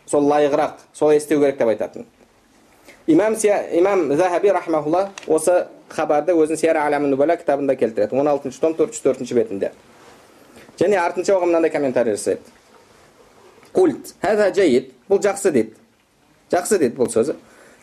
сол 0.06 0.28
лайығырақ 0.30 0.84
солай 0.92 1.18
істеу 1.18 1.40
керек 1.40 1.58
деп 1.58 1.68
айтатын. 1.68 2.06
Имам 3.06 3.34
имам 3.34 4.16
захаби 4.16 4.48
рахмаулла 4.48 5.10
осы 5.26 5.66
хабарды 5.88 6.32
өзінің 6.32 6.56
сияра 6.56 6.86
алямин 6.86 7.10
нубала 7.10 7.36
кітабында 7.36 7.76
келтіреді. 7.76 8.16
Он 8.16 8.28
алтыншы 8.28 8.60
том 8.60 8.74
төрт 8.74 8.94
жүз 8.94 9.02
төртінші 9.04 9.34
бетінде. 9.34 9.72
Және 10.78 10.96
артынша 10.98 11.36
оған 11.36 11.52
мынандай 11.52 11.70
комментарий 11.70 12.16
жасайды. 12.16 12.40
Культ. 13.72 14.14
Бұл 14.22 15.20
жақсы 15.20 15.52
дейді. 15.52 15.76
Жақсы 16.50 16.78
дейді 16.78 16.96
бұл 16.96 17.10
сөзі. 17.12 17.36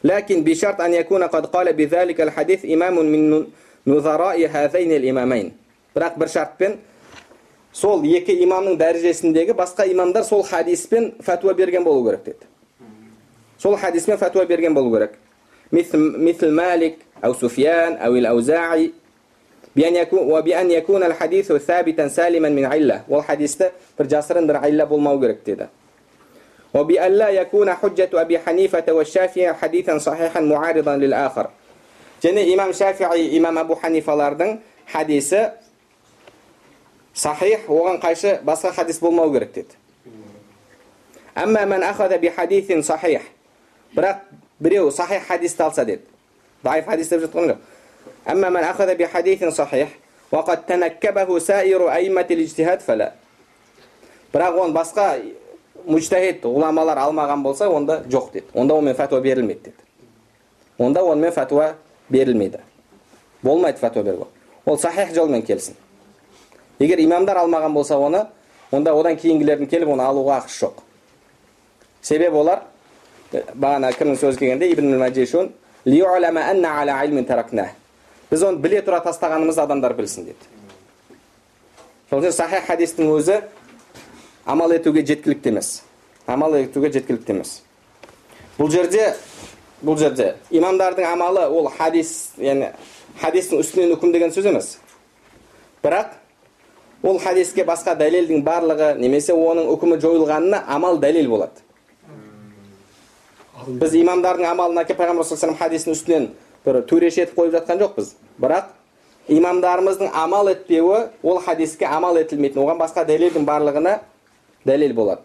لكن 0.05 0.45
بشرط 0.45 0.81
أن 0.81 0.95
يكون 0.95 1.23
قد 1.23 1.47
قال 1.47 1.73
بذلك 1.73 2.21
الحديث 2.21 2.65
إمام 2.65 2.97
من 3.01 3.47
نظراء 3.87 4.39
هذين 4.47 4.93
الإمامين 4.93 5.53
бірақ 5.97 6.19
бір 6.21 6.29
шартпен 6.29 6.73
сол 7.73 8.03
екі 8.05 8.35
имамның 8.45 8.77
дәрежесіндегі 8.77 9.55
басқа 9.57 9.87
имамдар 9.89 10.27
сол 10.29 10.43
хадиспен 10.45 11.15
фәтуа 11.25 11.55
берген 11.57 11.85
болу 11.85 12.05
керек 12.05 12.25
деді 12.25 12.45
сол 13.59 13.77
хадиспен 13.81 14.21
фәтуа 14.21 14.45
берген 14.47 14.75
болу 14.75 14.93
керек 14.93 15.17
مثل 15.73 16.51
مالك 16.51 16.97
أو 17.25 17.33
سفيان 17.35 17.93
أو 17.97 18.17
الأوزاعي 18.17 18.93
بأن 19.77 19.97
يكون 19.97 20.19
وبأن 20.33 20.71
يكون 20.71 21.03
الحديث 21.03 21.53
ثابتا 21.53 22.09
سالما 22.09 22.49
من 22.49 22.65
علة 22.65 23.05
ол 23.09 23.23
хадисті 23.23 23.73
бір 23.99 24.07
жасырын 24.07 24.47
бір 24.47 24.61
айлә 24.63 24.87
болмау 24.87 25.21
керек 25.21 25.45
деді 25.45 25.69
وبأن 26.75 27.13
لا 27.13 27.29
يكون 27.29 27.75
حجة 27.75 28.11
أبي 28.15 28.39
حنيفة 28.39 28.85
والشافعي 28.93 29.55
حديثا 29.55 29.99
صحيحا 29.99 30.41
معارضا 30.41 30.97
للآخر 30.97 31.49
және 32.23 32.43
имам 32.55 32.73
шафии 32.73 33.37
имам 33.37 33.59
абу 33.59 33.75
ханифалардың 33.77 34.59
хадисі 34.93 35.53
сахих 37.15 37.69
оған 37.69 38.01
қайшы 38.01 38.41
басқа 38.43 38.73
хадис 38.73 38.99
болмау 39.01 39.33
керек 39.33 39.53
деді 39.53 39.75
бірақ 43.95 44.17
біреу 44.61 44.91
сахих 44.91 45.27
хадисті 45.27 45.63
алса 45.63 45.85
деді 45.85 46.03
даиф 46.63 46.87
хадис 46.87 47.09
деп 47.09 47.23
жатқан 47.23 47.47
жоқ 47.49 47.59
бірақ 54.33 54.59
оны 54.59 54.73
басқа 54.73 55.21
мужтахид 55.86 56.44
ғұламалар 56.46 57.00
алмаған 57.06 57.44
болса 57.44 57.70
онда 57.70 58.02
жоқ 58.10 58.32
деді. 58.34 58.46
Онда 58.54 58.76
онымен 58.76 58.96
фәтуа 58.96 59.22
берілмейді 59.22 59.62
деді. 59.64 59.76
Онда 60.78 61.04
онымен 61.04 61.32
фәтуа 61.32 61.74
берілмейді. 62.10 62.60
Болмайды 63.44 63.80
фәтуа 63.80 64.04
беруге. 64.04 64.26
Ол 64.66 64.78
сахих 64.78 65.14
жолмен 65.16 65.42
келсін. 65.42 65.76
Егер 66.80 67.00
имамдар 67.00 67.38
алмаған 67.38 67.74
болса 67.74 67.98
оны 67.98 68.26
онда 68.72 68.94
одан 68.94 69.16
кейінгілердің 69.16 69.68
келіп 69.70 69.90
оны 69.90 70.04
алуға 70.04 70.42
ақысы 70.42 70.66
жоқ. 70.66 70.82
Себебі 72.02 72.38
олар 72.38 72.62
бағана 73.54 73.92
кімнің 73.94 74.18
сөзі 74.18 74.38
келгенде 74.40 74.72
ибн 74.72 74.98
біз 78.32 78.46
оны 78.48 78.62
біле 78.64 78.80
тұра 78.80 79.02
тастағанымызды 79.04 79.60
адамдар 79.60 79.94
білсін 79.94 80.30
деді. 80.30 80.46
Сол 82.10 82.24
сахих 82.32 82.64
хадистің 82.70 83.10
өзі 83.12 83.42
амал 84.52 84.74
етуге 84.76 85.06
жеткілікті 85.06 85.50
емес. 85.50 85.82
Амал 86.28 86.56
етуге 86.60 86.92
жеткілікті 86.92 87.38
емес. 87.38 87.62
Бұл 88.58 88.72
жерде 88.72 89.14
бұл 89.82 89.98
жерде 89.98 90.36
имамдардың 90.52 91.08
амалы 91.08 91.48
ол 91.48 91.70
хадис 91.72 92.34
яғни 92.38 92.74
хадистің 93.22 93.62
үстінен 93.64 93.96
үкім 93.96 94.12
деген 94.14 94.34
сөз 94.36 94.50
емес. 94.52 94.76
Бірақ 95.84 96.18
ол 97.04 97.20
хадиске 97.20 97.66
басқа 97.66 97.96
дәлелдің 97.98 98.44
барлығы 98.46 98.94
немесе 99.00 99.34
оның 99.34 99.72
үкімі 99.74 99.98
жойылғанына 100.04 100.64
амал 100.68 101.00
дәлел 101.02 101.30
болады. 101.32 101.64
Біз 103.68 103.96
имамдардың 103.98 104.46
амалын 104.52 104.84
әкеліп 104.84 105.02
пайғамбар 105.02 105.26
саллаллаху 105.26 105.64
хадисінің 105.64 105.98
үстінен 105.98 106.30
бір 106.66 106.82
төреше 106.90 107.26
етіп 107.26 107.40
қойып 107.40 107.58
жатқан 107.58 107.82
жоқпыз. 107.82 108.14
Бірақ 108.42 108.72
имамдарымыздың 109.30 110.14
амал 110.18 110.50
етпеуі 110.52 111.08
ол 111.24 111.42
хадиске 111.42 111.86
амал 111.86 112.18
етілмейтін 112.22 112.64
оған 112.64 112.82
басқа 112.82 113.06
дәлелдің 113.06 113.46
барлығына 113.46 114.00
дәлел 114.66 114.94
болады. 114.94 115.22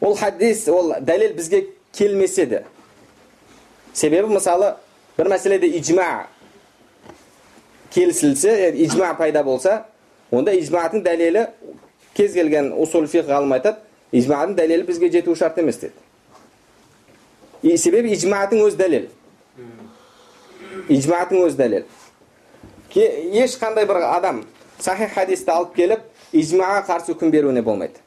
Ол 0.00 0.14
хадис 0.16 0.66
ол 0.68 0.94
дәлел 1.00 1.34
бізге 1.34 1.66
келмесе 1.92 2.46
де. 2.46 2.64
Себебі 3.92 4.34
мысалы 4.34 4.74
бір 5.18 5.30
мәселеде 5.32 5.66
ижма 5.78 6.28
келісілсе 7.90 8.72
ижма 8.76 9.14
пайда 9.18 9.42
болса 9.42 9.84
онда 10.30 10.52
ижманың 10.54 11.02
дәлелі 11.02 11.46
кез 12.14 12.34
келген 12.36 12.72
усул 12.72 13.06
ғалым 13.06 13.56
айтады 13.56 13.80
ижманың 14.12 14.54
дәлелі 14.58 14.86
бізге 14.86 15.10
жетуі 15.10 15.36
шарт 15.36 15.58
емес 15.58 15.80
деді. 15.80 15.94
Себебі 17.76 18.12
ижманың 18.14 18.62
өзі 18.68 18.76
дәлел. 18.78 19.08
Ижманың 20.88 21.48
өзі 21.48 21.58
дәлел. 21.58 21.88
Ешқандай 22.94 23.86
бір 23.86 24.02
адам 24.12 24.44
сахих 24.78 25.12
хадисті 25.14 25.50
алып 25.50 25.74
келіп 25.74 26.00
ижмаға 26.32 26.82
қарсы 26.88 27.14
үкім 27.14 27.30
беруіне 27.32 27.62
болмайды 27.62 28.00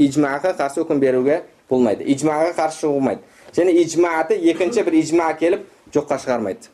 ижмаға 0.00 0.54
қарсы 0.56 0.80
үкім 0.84 1.00
беруге 1.02 1.42
болмайды 1.68 2.06
ижмаға 2.14 2.54
қарсы 2.56 2.80
шығу 2.84 2.98
болмайды 2.98 3.22
және 3.56 3.74
ижматы 3.82 4.38
екінші 4.52 4.84
бір 4.86 4.96
ижма 5.00 5.32
келіп 5.36 5.66
жоққа 5.92 6.18
шығармайды 6.24 6.70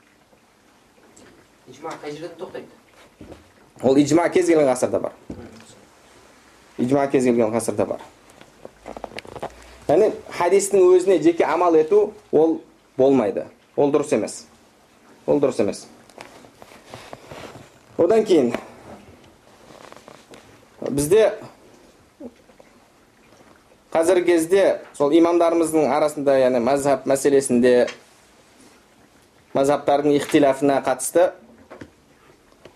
ижма 1.70 1.94
қай 2.02 2.12
жерден 2.12 2.36
тоқтайды 2.38 2.68
ол 3.82 3.96
ижма 3.98 4.28
кез 4.28 4.46
келген 4.46 4.68
ғасырда 4.70 5.00
бар 5.00 5.12
ижма 6.78 7.08
кез 7.10 7.24
келген 7.24 7.50
ғасырда 7.54 7.86
бар 7.86 8.04
яғни 9.88 10.12
хадистің 10.38 10.86
өзіне 10.92 11.18
жеке 11.22 11.44
амал 11.44 11.74
ету 11.76 12.12
ол 12.30 12.60
болмайды 12.96 13.46
ол 13.76 13.90
дұрыс 13.90 14.14
емес 14.14 14.44
ол 15.26 15.40
дұрыс 15.42 15.60
емес 15.64 15.86
одан 17.98 18.24
кейін 18.24 18.54
бізде 20.80 21.32
қазіргі 23.94 24.26
кезде 24.32 24.64
сол 24.98 25.12
имамдарымыздың 25.16 25.90
арасында 25.96 26.38
яғни 26.40 26.60
мазхаб 26.64 27.06
мәселесінде 27.08 27.74
мазхабтардың 29.56 30.16
ихтилафына 30.18 30.80
қатысты 30.84 31.30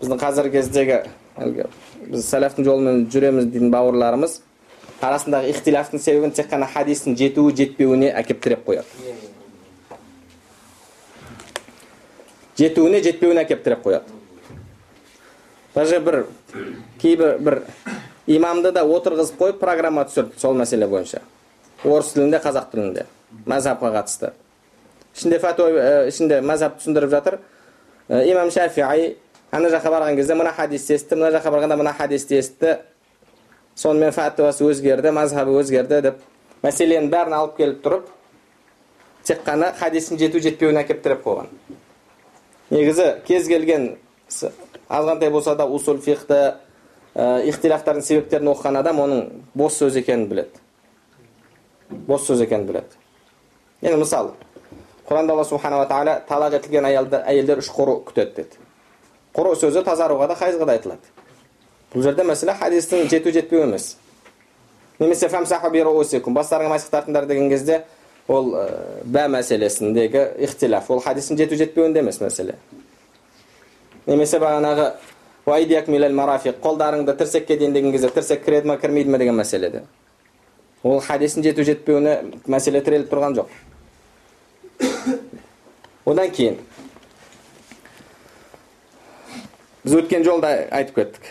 біздің 0.01 0.21
қазіргі 0.21 0.57
кездегі 0.57 1.01
әлгі 1.37 1.67
біз 2.11 2.25
сәләфтің 2.25 2.65
жолымен 2.65 3.05
жүреміз 3.13 3.51
дейтін 3.51 3.73
бауырларымыз 3.73 4.39
арасындағы 5.01 5.49
ихтилафтың 5.53 6.01
себебін 6.01 6.33
тек 6.35 6.49
қана 6.51 6.67
хадистің 6.69 7.15
жетуі 7.17 7.53
жетпеуіне 7.57 8.11
әкеп 8.17 8.41
тіреп 8.43 8.65
қояды. 8.67 8.85
Жетуіне 12.59 13.01
жетпеуіне 13.01 13.41
әкеп 13.41 13.63
тіреп 13.65 13.81
қояды. 13.85 14.19
Даже 15.73 15.99
бір 15.99 16.25
кейбір 17.01 17.39
бір 17.39 17.61
имамды 18.27 18.71
да 18.71 18.83
отырғызып 18.85 19.39
қойып 19.39 19.59
программа 19.59 20.05
түсірді 20.09 20.39
сол 20.39 20.55
мәселе 20.57 20.87
бойынша. 20.87 21.21
Орыс 21.83 22.13
тілінде 22.13 22.41
қазақ 22.43 22.69
тілінде. 22.71 23.05
Мазхабқа 23.45 23.91
қатысты. 23.95 24.33
Ішінде 25.15 25.39
фәтуа 25.39 26.07
ішінде 26.07 26.41
мазхаб 26.41 26.77
түсіндіріп 26.79 27.09
жатыр. 27.11 27.39
Имам 28.09 28.51
шафиғи 28.51 29.15
ана 29.51 29.69
жаққа 29.69 29.91
барған 29.91 30.15
кезде 30.15 30.35
мына 30.35 30.53
хадисті 30.55 30.95
естіті 30.95 31.19
мына 31.19 31.31
жаққа 31.35 31.51
барғанда 31.51 31.77
мына 31.79 31.93
хадисті 31.97 32.37
естіті 32.39 32.77
сонымен 33.75 34.13
фәтуасы 34.15 34.63
өзгерді 34.67 35.11
мазхабы 35.15 35.57
өзгерді 35.59 36.01
деп 36.05 36.21
мәселенің 36.63 37.09
бәрін 37.11 37.35
алып 37.35 37.57
келіп 37.57 37.81
тұрып 37.83 38.09
тек 39.27 39.43
қана 39.45 39.71
хадистің 39.79 40.19
жету 40.21 40.39
жетпеуіне 40.43 40.83
әкеліп 40.83 41.03
тіреп 41.03 41.23
қойған. 41.25 41.51
Негізі 42.71 43.07
кез 43.27 43.47
келген 43.47 43.89
азғантай 44.89 45.31
болса 45.31 45.55
да 45.55 45.65
усул 45.67 45.97
фихты 46.01 46.39
ә, 47.15 47.43
ихтилафтардың 47.47 48.05
себептерін 48.05 48.51
оқыған 48.53 48.79
адам 48.79 48.99
оның 49.03 49.25
бос 49.55 49.79
сөз 49.81 49.97
екенін 49.99 50.27
біледі. 50.31 50.61
Бос 52.07 52.27
сөз 52.29 52.43
екенін 52.45 52.67
біледі. 52.69 52.99
Енді 53.81 54.03
мысалы 54.03 54.35
құранда 55.11 55.35
алла 55.35 55.45
субханала 55.45 55.87
тағала 55.89 56.19
талақ 56.27 56.55
етілген 56.59 56.87
әйелдер 56.87 57.59
үш 57.59 57.71
құру 57.75 57.97
күтеді 58.07 58.35
деді. 58.37 58.61
Құру 59.35 59.55
сөзі 59.59 59.83
тазаруға 59.83 60.29
да 60.31 60.37
хайызға 60.39 60.67
да 60.67 60.75
айтылады. 60.77 61.11
Бұл 61.91 62.05
жерде 62.05 62.23
мәселе 62.23 62.55
хадистің 62.55 63.09
жету 63.11 63.33
жетпеу 63.35 63.65
емес. 63.65 63.97
Немесе 64.99 65.27
бастарыңа 65.27 66.69
масих 66.69 66.91
тартыңдар 66.91 67.25
деген 67.25 67.49
кезде 67.49 67.83
ол 68.27 68.53
ә, 68.55 68.67
бә 69.03 69.27
мәселесіндегі 69.27 70.37
ихтилаф. 70.45 70.89
Ол 70.91 71.01
хадистің 71.01 71.37
жету 71.37 71.55
жетпеуінде 71.55 71.99
емес 71.99 72.21
мәселе. 72.21 72.55
Немесе 74.07 74.39
бағанағы 74.39 74.91
қолдарыңды 75.47 77.17
тірсекке 77.17 77.57
дейін 77.57 77.73
деген 77.73 77.91
кезде 77.91 78.09
тірсек 78.09 78.45
кіреді 78.45 78.67
ма 78.67 78.77
кірмейді 78.77 79.09
ма 79.09 79.17
деген 79.17 79.35
мәселеде 79.35 79.83
ол 80.83 81.01
хадистің 81.01 81.43
жету 81.45 81.63
жетпеуіне 81.65 82.15
мәселе 82.49 82.81
тіреліп 82.81 83.11
тұрған 83.11 83.35
жоқ. 83.37 83.51
Одан 86.05 86.31
кейін 86.33 86.57
біз 89.83 89.93
өткен 89.99 90.25
жолда 90.25 90.55
айтып 90.71 90.95
кеттік. 90.95 91.29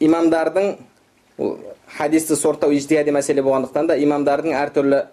Имамдардың 0.00 0.76
хадисті 1.96 2.36
сорттау 2.36 2.72
ижтихади 2.76 3.14
мәселе 3.14 3.44
болғандықтан 3.44 3.88
да 3.88 3.96
имамдардың 3.96 4.56
әртүрлі 4.58 5.04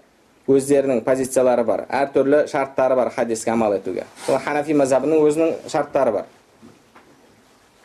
өздерінің 0.49 1.03
позициялары 1.05 1.63
бар 1.63 1.85
әртүрлі 1.87 2.45
шарттары 2.51 2.95
бар 2.99 3.13
хадиске 3.15 3.51
амал 3.51 3.77
етуге. 3.77 4.05
Ханафи 4.27 4.73
мазхабының 4.73 5.23
өзінің 5.29 5.55
шарттары 5.71 6.11
бар. 6.11 6.25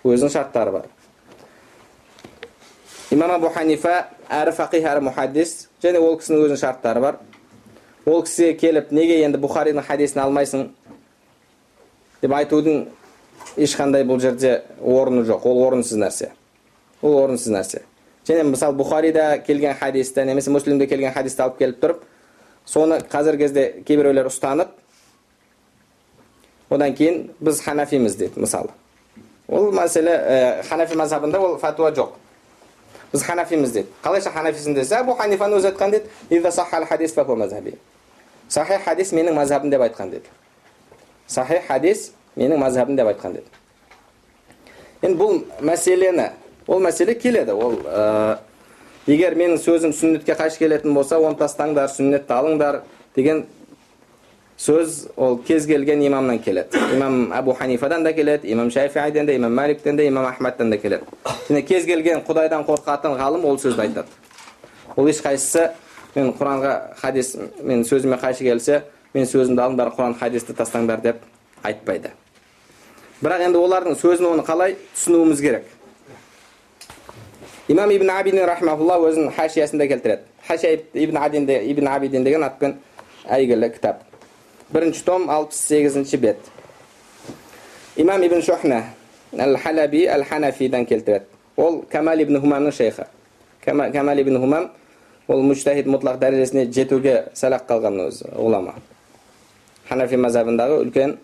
Өзінің 0.04 0.32
шарттары 0.32 0.72
бар 0.72 0.88
имам 3.14 3.30
абу 3.36 3.48
ханифа 3.54 4.08
әрі 4.28 4.52
фақих 4.56 4.84
әрі 4.90 5.04
мұхаддис 5.08 5.54
және 5.82 6.00
ол 6.02 6.18
кісінің 6.20 6.44
өзінің 6.44 6.60
шарттары 6.60 7.00
бар 7.00 7.18
ол 8.06 8.22
кісіге 8.26 8.54
келіп 8.60 8.92
неге 8.92 9.22
енді 9.24 9.40
бұхаридің 9.40 9.86
хадисін 9.86 10.22
алмайсың 10.26 10.68
деп 12.22 12.34
айтудың 12.36 12.86
ешқандай 13.56 14.04
бұл 14.04 14.20
жерде 14.20 14.62
орны 14.80 15.24
жоқ 15.24 15.46
ол 15.48 15.62
орынсыз 15.68 15.98
нәрсе 16.00 16.30
ол 17.02 17.16
орынсыз 17.22 17.52
нәрсе 17.54 17.84
және 18.28 18.44
мысалы 18.50 18.76
бұхарида 18.80 19.38
келген 19.46 19.76
хадисті 19.80 20.24
немесе 20.24 20.50
муслимде 20.50 20.86
келген 20.86 21.12
хадисті 21.14 21.46
алып 21.46 21.58
келіп 21.58 21.82
тұрып 21.82 22.06
соны 22.66 23.00
қазіргі 23.12 23.46
кезде 23.46 23.66
кейбіреулер 23.86 24.28
ұстанып 24.28 24.72
одан 26.70 26.94
кейін 26.96 27.28
біз 27.40 27.60
ханафиміз 27.64 28.16
дейді 28.20 28.44
мысалы 28.44 28.72
ол 29.48 29.72
мәселе 29.72 30.10
ә, 30.10 30.62
ханафи 30.68 30.96
мазхабында 30.96 31.40
ол 31.40 31.58
фәтуа 31.58 31.94
жоқ. 31.94 32.10
Біз 33.12 33.22
ханафиміз 33.22 33.72
дейді 33.72 33.88
қалайша 34.02 34.30
ханафисің 34.34 34.74
десе 34.74 35.00
әбу 35.00 35.14
ханифаның 35.16 35.58
өзі 35.60 35.72
айтқан 35.72 35.90
дейді 35.90 37.78
сахих 38.48 38.84
хадис 38.84 39.12
менің 39.12 39.34
мазхабым 39.34 39.70
деп 39.70 39.82
айтқан 39.82 40.10
деді. 40.10 40.28
Сахих 41.26 41.66
хадис 41.66 42.12
менің 42.36 42.58
мазхабым 42.58 42.96
деп 42.96 43.08
айтқан 43.08 43.38
деді. 43.38 43.46
Енді 45.02 45.18
бұл 45.18 45.42
мәселені 45.60 46.30
ол 46.66 46.80
мәселе 46.80 47.14
келеді. 47.14 47.54
Ол 47.54 47.80
ә, 47.84 48.38
егер 49.06 49.34
менің 49.34 49.58
сөзім 49.58 49.94
сүннетке 49.96 50.36
қайшы 50.38 50.58
келетін 50.58 50.94
болса 50.94 51.18
оны 51.18 51.38
тастаңдар 51.40 51.90
сүннетті 51.92 52.36
алыңдар 52.36 52.82
деген 53.16 53.46
сөз 54.58 55.08
ол 55.16 55.38
кез 55.42 55.66
келген 55.66 56.02
имамнан 56.02 56.38
келеді 56.38 56.78
имам 56.94 57.32
абу 57.32 57.52
ханифадан 57.52 58.04
да 58.04 58.12
келеді 58.12 58.48
имам 58.48 58.70
шафииден 58.70 59.26
де 59.26 59.34
имам 59.34 59.54
маликтен 59.54 59.96
де 59.96 60.06
имам 60.06 60.26
ахмадтан 60.26 60.70
да 60.70 60.78
келеді 60.78 61.04
және 61.50 61.62
кез 61.62 61.84
келген 61.84 62.22
құдайдан 62.22 62.64
қорқатын 62.66 63.18
ғалым 63.18 63.44
ол 63.44 63.58
сөзді 63.58 63.80
айтады 63.80 64.08
ол 64.96 65.08
ешқайсысы 65.10 65.70
мен 66.14 66.32
құранға 66.38 66.94
хадис 67.00 67.36
мен 67.62 67.82
сөзіме 67.84 68.16
қайшы 68.22 68.46
келсе 68.46 68.82
мен 69.14 69.26
сөзімді 69.26 69.60
алыңдар 69.66 69.90
құран 69.96 70.14
хадисті 70.20 70.54
тастаңдар 70.54 71.02
деп 71.02 71.26
айтпайды 71.62 72.14
бірақ 73.22 73.48
енді 73.48 73.58
олардың 73.58 73.98
сөзін 73.98 74.30
оны 74.30 74.46
қалай 74.46 74.76
түсінуіміз 74.94 75.42
керек 75.42 75.64
имам 77.68 77.90
ибн 77.90 78.10
абидин 78.10 78.46
рахмаулла 78.46 79.00
өзінің 79.02 79.34
хашиясында 79.34 79.86
келтіреді 79.90 80.22
хашия 80.46 80.78
ибн 80.94 81.18
ибн 81.72 81.88
абидин 81.88 82.24
деген 82.24 82.42
атпен 82.44 82.78
әйгілі 83.26 83.72
кітап 83.74 84.04
бірінші 84.74 85.04
том 85.06 85.30
алпыс 85.30 85.54
сегізінші 85.54 86.16
бет 86.18 86.36
имам 87.96 88.22
ибн 88.26 88.40
шухна 88.42 88.80
әл 89.38 89.54
халаби 89.62 90.00
әл 90.10 90.24
ханафидан 90.26 90.86
келтіреді 90.86 91.26
ол 91.56 91.84
камал 91.90 92.18
ибн 92.18 92.40
хумамның 92.42 92.74
шейхі 92.74 93.04
камал 93.62 94.18
ибн 94.18 94.40
хумам 94.42 94.66
ол 95.28 95.42
муштахид 95.46 95.86
мұтлақ 95.86 96.18
дәрежесіне 96.18 96.64
жетуге 96.74 97.28
сәл 97.38 97.54
ақ 97.54 97.68
қалған 97.68 98.00
өзі 98.08 98.32
ғұлама 98.34 98.74
ханафи 99.86 100.18
мазhabындағы 100.18 100.80
үлкен 100.82 101.14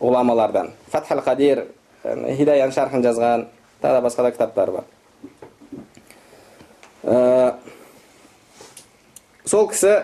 ғұламалардан 0.00 0.72
фатхал 0.90 1.22
қадир 1.22 1.62
хидаяның 2.02 2.74
шархын 2.74 3.06
жазған 3.06 3.46
тағы 3.84 4.00
да 4.00 4.02
басқа 4.02 4.26
да 4.26 4.32
кітаптар 4.34 4.70
бар 4.74 4.84
ә, 7.04 7.54
сол 9.46 9.68
кісі 9.70 9.94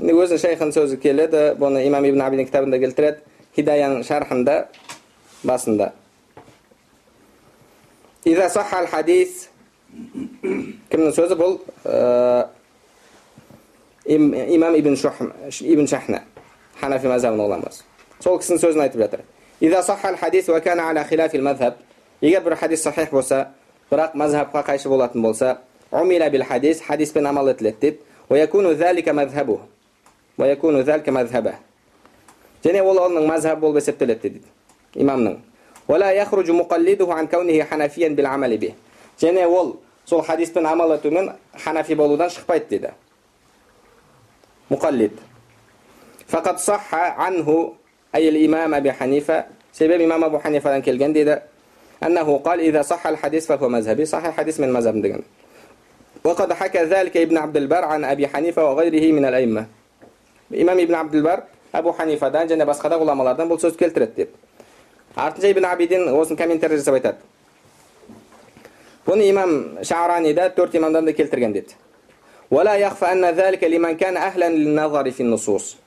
o'zi 0.00 0.38
shayxin 0.40 0.72
сөзі 0.72 0.96
келеді 1.00 1.54
бұны 1.60 1.84
имам 1.86 2.04
ибн 2.04 2.22
abidin 2.24 2.46
кітабында 2.48 2.78
келтіреді 2.80 3.20
хидаяның 3.56 4.04
шархында 4.06 4.56
басында 5.44 5.92
иза 8.24 8.48
сахал 8.48 8.86
хадис 8.86 9.48
кімнің 10.90 11.12
сөзі 11.16 11.36
бұл 11.36 11.58
имам 14.06 14.74
ибн 14.74 14.96
ибн 14.96 15.86
шахна 15.86 16.22
ханафи 16.80 17.10
мазхабының 17.10 17.46
ғұламасы 17.46 17.82
сол 18.20 18.38
кісінің 18.40 18.62
сөзін 18.62 18.84
айтып 18.86 19.04
жатыр 19.04 19.24
иза 19.60 19.82
сахал 19.82 20.16
хадис 20.16 20.48
уа 20.48 20.60
кана 20.60 20.90
ала 20.90 21.04
хилафил 21.04 21.42
мазхаб 21.42 21.76
егер 22.20 22.42
бір 22.42 22.56
хадис 22.56 22.82
сахих 22.82 23.10
болса 23.10 23.48
бірақ 23.90 24.14
мазхабқа 24.14 24.64
қайшы 24.64 24.88
болатын 24.88 25.22
болса 25.22 25.58
умила 25.90 26.30
бил 26.30 26.44
хадис 26.44 26.80
хадиспен 26.80 27.26
амал 27.26 27.48
етіледі 27.48 27.80
деп 27.80 28.00
уякуну 28.28 28.74
залика 28.74 29.12
мазхабу 29.12 29.60
ويكون 30.39 30.81
ذلك 30.81 31.09
مذهبه 31.09 31.53
және 32.65 32.81
ол 32.81 32.97
оның 32.97 33.27
мазхабы 33.27 33.61
болып 33.61 33.77
есептеледі 33.81 34.29
дейді 34.29 34.47
имамның 34.95 35.37
ولا 35.87 36.11
يخرج 36.11 36.51
مقلده 36.51 37.13
عن 37.13 37.27
كونه 37.27 37.63
حنفيا 37.63 38.09
بالعمل 38.09 38.57
به 38.57 38.73
және 39.21 39.45
ол 39.45 39.79
сол 40.05 40.21
хадиспен 40.21 40.65
амал 40.65 40.91
етумен 40.97 41.31
ханафи 41.63 41.93
болудан 41.95 42.29
шықпайды 42.29 42.69
дейді 42.69 42.91
مقلد 44.71 45.11
فقد 46.27 46.57
صح 46.57 46.93
عنه 46.95 47.73
أي 48.15 48.29
الإمام 48.29 48.73
أبي 48.73 48.91
حنيفة 48.91 49.45
себебі 49.75 50.03
имам 50.03 50.23
абу 50.23 50.39
ханифадан 50.39 50.81
келген 50.81 51.13
дейді 51.13 51.41
أنه 52.03 52.37
قال 52.37 52.59
إذا 52.59 52.81
صح 52.81 53.07
الحديث 53.07 53.47
فهو 53.47 53.69
مذهبي 53.69 54.05
صح 54.05 54.25
الحديث 54.25 54.59
من 54.59 54.73
مذهب 54.73 55.01
деген 55.01 55.21
وقد 56.23 56.53
حكى 56.53 56.83
ذلك 56.83 57.17
ابن 57.17 57.37
عبد 57.37 57.57
البر 57.57 57.85
عن 57.85 58.03
أبي 58.03 58.27
حنيفة 58.27 58.71
وغيره 58.71 59.11
من 59.11 59.25
الأئمة 59.25 59.65
имам 60.51 60.79
ибн 60.79 60.95
абділбар 60.95 61.45
әбу 61.73 61.93
ханифадан 61.93 62.47
және 62.47 62.65
басқа 62.65 62.89
да 62.89 62.99
ғұламалардан 63.01 63.49
бұл 63.49 63.59
сөз 63.61 63.77
келтіреді 63.77 64.15
деп 64.15 64.35
артынша 65.15 65.51
ибн 65.51 65.65
абидин 65.65 66.09
осыны 66.09 66.37
комментарий 66.37 66.77
жасап 66.77 66.95
айтады 66.95 67.17
бұны 69.05 69.29
имам 69.29 69.83
шарани 69.83 70.33
да 70.33 70.49
төрт 70.49 70.75
имамдан 70.75 71.05
да 71.05 71.13
келтірген 71.13 71.53
дейді 71.53 71.75
ولا 72.51 72.75
يخفى 72.75 73.11
أن 73.11 73.25
ذلك 73.25 73.63
لمن 73.63 73.97
كان 73.97 74.17
أهلا 74.17 74.49
للنظر 74.49 75.11
في 75.11 75.23
النصوص 75.23 75.77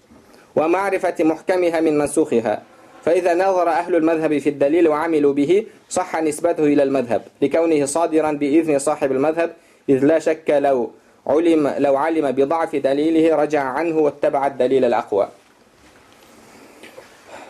ومعرفة 0.56 1.14
محكمها 1.20 1.80
من 1.80 1.98
منسوخها 1.98 2.62
فإذا 3.04 3.34
نظر 3.34 3.68
أهل 3.68 3.94
المذهب 3.94 4.38
في 4.38 4.48
الدليل 4.48 4.88
وعملوا 4.88 5.32
به 5.32 5.66
صح 5.88 6.22
نسبته 6.22 6.64
إلى 6.64 6.82
المذهب 6.82 7.22
لكونه 7.42 7.86
صادرا 7.86 8.32
بإذن 8.32 8.78
صاحب 8.78 9.12
المذهب 9.12 9.50
إذ 9.88 10.04
لا 10.04 10.18
شك 10.18 10.50
لو 10.50 10.90
علم 11.28 11.68
لو 11.78 11.96
علم 11.96 12.32
بضعف 12.32 12.76
دليله 12.76 13.36
رجع 13.36 13.62
عنه 13.62 13.98
واتبع 13.98 14.46
الدليل 14.46 14.84
الأقوى 14.84 15.28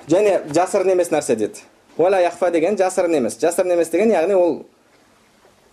және 0.08 0.40
жасырын 0.56 0.94
емес 0.94 1.10
нәрсе 1.12 1.36
деді 1.36 1.60
уәла 1.98 2.22
яхфа 2.24 2.48
деген 2.50 2.78
жасырын 2.80 3.18
емес 3.18 3.36
жасырын 3.42 3.74
емес 3.74 3.90
деген 3.92 4.10
яғни 4.10 4.34
ол 4.34 4.54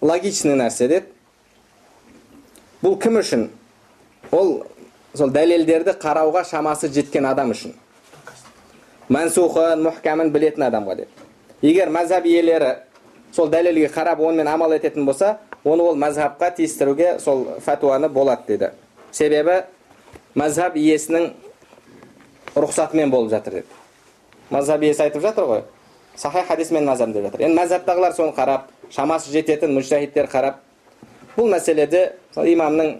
логичный 0.01 0.57
нәрсе 0.59 0.89
деді 0.91 1.07
бұл 2.83 2.97
кім 2.99 3.21
үшін 3.21 3.47
ол 4.35 4.51
сол 5.15 5.31
дәлелдерді 5.31 5.95
қарауға 6.03 6.43
шамасы 6.51 6.91
жеткен 6.91 7.25
адам 7.31 7.55
үшін 7.55 7.77
мәнсухын 9.07 9.85
мұхкамын 9.87 10.33
білетін 10.35 10.67
адамға 10.67 10.97
деді 10.99 11.25
егер 11.71 11.89
мазхаб 11.95 12.27
иелері 12.27 12.75
сол 13.31 13.47
дәлелге 13.49 13.87
қарап 13.95 14.19
онымен 14.19 14.51
амал 14.51 14.75
ететін 14.75 15.05
болса 15.07 15.37
оны 15.64 15.82
ол 15.82 15.96
мазхабқа 15.96 16.50
тиістіруге 16.56 17.18
сол 17.20 17.46
фәтуаны 17.64 18.08
болады 18.08 18.42
деді 18.48 18.70
себебі 19.12 19.62
мазхаб 20.34 20.76
иесінің 20.76 21.30
рұқсатымен 22.54 23.10
болып 23.10 23.30
жатыр 23.30 23.60
деді 23.60 23.66
мазхаб 24.50 24.82
иесі 24.82 25.02
айтып 25.02 25.22
жатыр 25.22 25.44
ғой 25.44 25.62
сахи 26.16 26.46
хадисмен 26.48 26.84
мазхаб 26.84 27.12
деп 27.12 27.24
жатыр 27.28 27.44
енді 27.46 27.60
мазхабтағылар 27.60 28.16
соны 28.16 28.32
қарап 28.36 28.70
шамасы 28.90 29.30
жететін 29.32 29.74
мүжтахидтер 29.76 30.30
қарап 30.32 30.62
бұл 31.36 31.50
мәселеде 31.52 32.12
имамның 32.36 32.96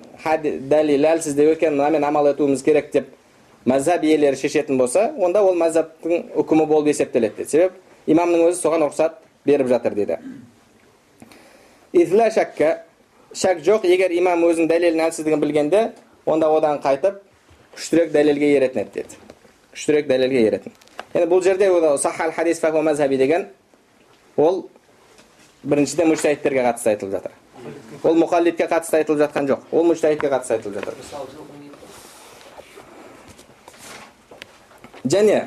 дәлелі 0.70 1.08
әлсіздеу 1.14 1.54
екен 1.56 1.76
мынамен 1.76 2.04
амал 2.04 2.28
етуіміз 2.30 2.62
керек 2.62 2.92
деп 2.92 3.08
мазхаб 3.64 4.04
иелері 4.04 4.36
шешетін 4.36 4.78
болса 4.78 5.10
онда 5.18 5.42
ол 5.42 5.54
мазхабтың 5.54 6.30
үкімі 6.44 6.66
болып 6.66 6.92
есептеледі 6.92 7.36
дейді 7.36 7.50
себебі 7.50 8.14
имамның 8.14 8.50
өзі 8.50 8.60
соған 8.62 8.86
рұқсат 8.86 9.18
беріп 9.46 9.68
жатыр 9.68 9.94
дейді 9.94 10.18
шәкка 12.30 12.82
шәк 13.34 13.62
жоқ 13.66 13.84
егер 13.86 14.10
имам 14.14 14.42
өзінің 14.46 14.68
дәлелінің 14.70 15.06
әлсіздігін 15.08 15.40
білгенде 15.40 15.92
онда 16.26 16.48
одан 16.50 16.80
қайтып 16.82 17.20
күштірек 17.76 18.12
дәлелге 18.12 18.56
еретін 18.56 18.82
еді 18.82 18.90
деді 18.94 19.14
күштірек 19.74 20.06
дәлелге 20.06 20.46
еретін 20.46 20.72
енді 21.14 21.26
бұл 21.30 21.42
жерде 21.42 21.70
сахал 21.98 22.32
хадис 22.32 22.60
фаху 22.60 22.82
мазхаби 22.82 23.16
деген 23.16 23.48
ол 24.36 24.68
біріншіден 25.62 26.08
мүштахидтерге 26.12 26.62
қатысты 26.64 26.94
айтылып 26.94 27.12
жатыр 27.12 27.32
ол 28.02 28.16
мұқаллидке 28.22 28.68
қатысты 28.70 28.96
айтылып 29.00 29.20
жатқан 29.24 29.48
жоқ 29.50 29.60
ол 29.72 29.84
мүштахидке 29.84 30.30
қатысты 30.30 30.56
айтылып 30.56 30.74
жатыр 30.78 30.94
және 35.04 35.44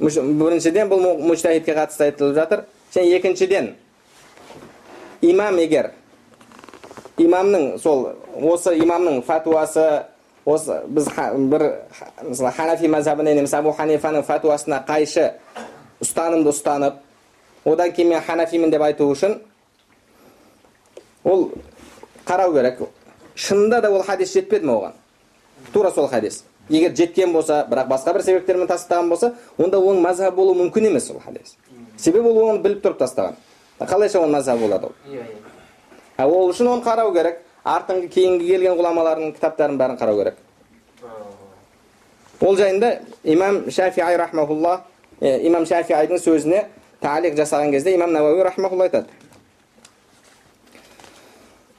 біріншіден 0.00 0.88
бұл 0.88 1.20
мүштахидке 1.20 1.76
қатысты 1.76 2.10
айтылып 2.10 2.34
жатыр 2.34 2.64
және 2.94 3.16
екіншіден 3.18 3.74
имам 5.22 5.58
егер 5.58 5.90
имамның 7.18 7.78
сол 7.78 8.08
осы 8.34 8.76
имамның 8.80 9.22
фәтуасы 9.26 9.86
осы 10.44 10.80
біз 10.88 11.10
бір 11.52 11.66
мысалы 12.22 12.52
ханафи 12.56 12.88
мазхабына 12.88 13.34
немесе 13.34 13.56
абу 13.56 13.72
ханифаның 13.76 14.24
фәтуасына 14.24 14.84
қайшы 14.88 15.32
ұстанымды 16.00 16.52
ұстанып 16.54 17.00
одан 17.64 17.92
кейін 17.92 18.14
мен 18.14 18.22
ханафимін 18.24 18.70
деп 18.72 18.82
айту 18.82 19.10
үшін 19.12 19.38
ол 21.24 21.50
қарау 22.24 22.54
керек. 22.54 22.78
Шынында 23.34 23.80
да 23.80 23.90
ол 23.90 24.02
хадис 24.02 24.32
жетпеді 24.32 24.66
ме 24.66 24.72
оған? 24.72 24.92
Тура 25.72 25.90
сол 25.90 26.08
хадис. 26.08 26.44
Егер 26.68 26.94
жеткен 26.96 27.32
болса 27.32 27.66
бірақ 27.70 27.88
басқа 27.88 28.14
бір 28.14 28.22
себептермен 28.22 28.68
тастаған 28.68 29.08
болса 29.08 29.34
онда 29.58 29.78
оның 29.78 30.00
мазхаб 30.00 30.34
болуы 30.34 30.56
мүмкін 30.62 30.86
емес 30.88 31.10
ол 31.10 31.20
хадис. 31.20 31.56
Себебі 31.98 32.28
ол 32.28 32.50
оны 32.50 32.62
біліп 32.62 32.84
тұрып 32.84 32.98
тастаған. 32.98 33.36
Қалайша 33.86 34.18
оның 34.20 34.32
мазхаб 34.36 34.58
болады 34.58 34.86
ол? 34.86 34.92
Иә 35.08 35.22
иә. 36.18 36.26
Ол 36.26 36.50
үшін 36.50 36.68
оны 36.68 36.82
қарау 36.84 37.12
керек. 37.14 37.38
Артыңғы 37.64 38.08
кейінгі 38.08 38.46
келген 38.48 38.78
ғұламалардың 38.78 39.32
кітаптарын 39.36 39.78
бәрін 39.80 39.96
қарау 40.00 40.16
керек. 40.18 40.34
Ол 42.40 42.56
жайында 42.56 43.00
имам 43.24 43.64
шафиғи 43.68 44.16
рахмаулла 44.16 44.80
имам 45.20 45.64
шафиғайдың 45.68 46.18
сөзіне 46.20 46.66
талиқ 47.02 47.34
жасаған 47.36 47.70
кезде 47.72 47.94
имам 47.94 48.12
науауи 48.12 48.42
рахмаулла 48.42 48.84
айтады. 48.84 49.06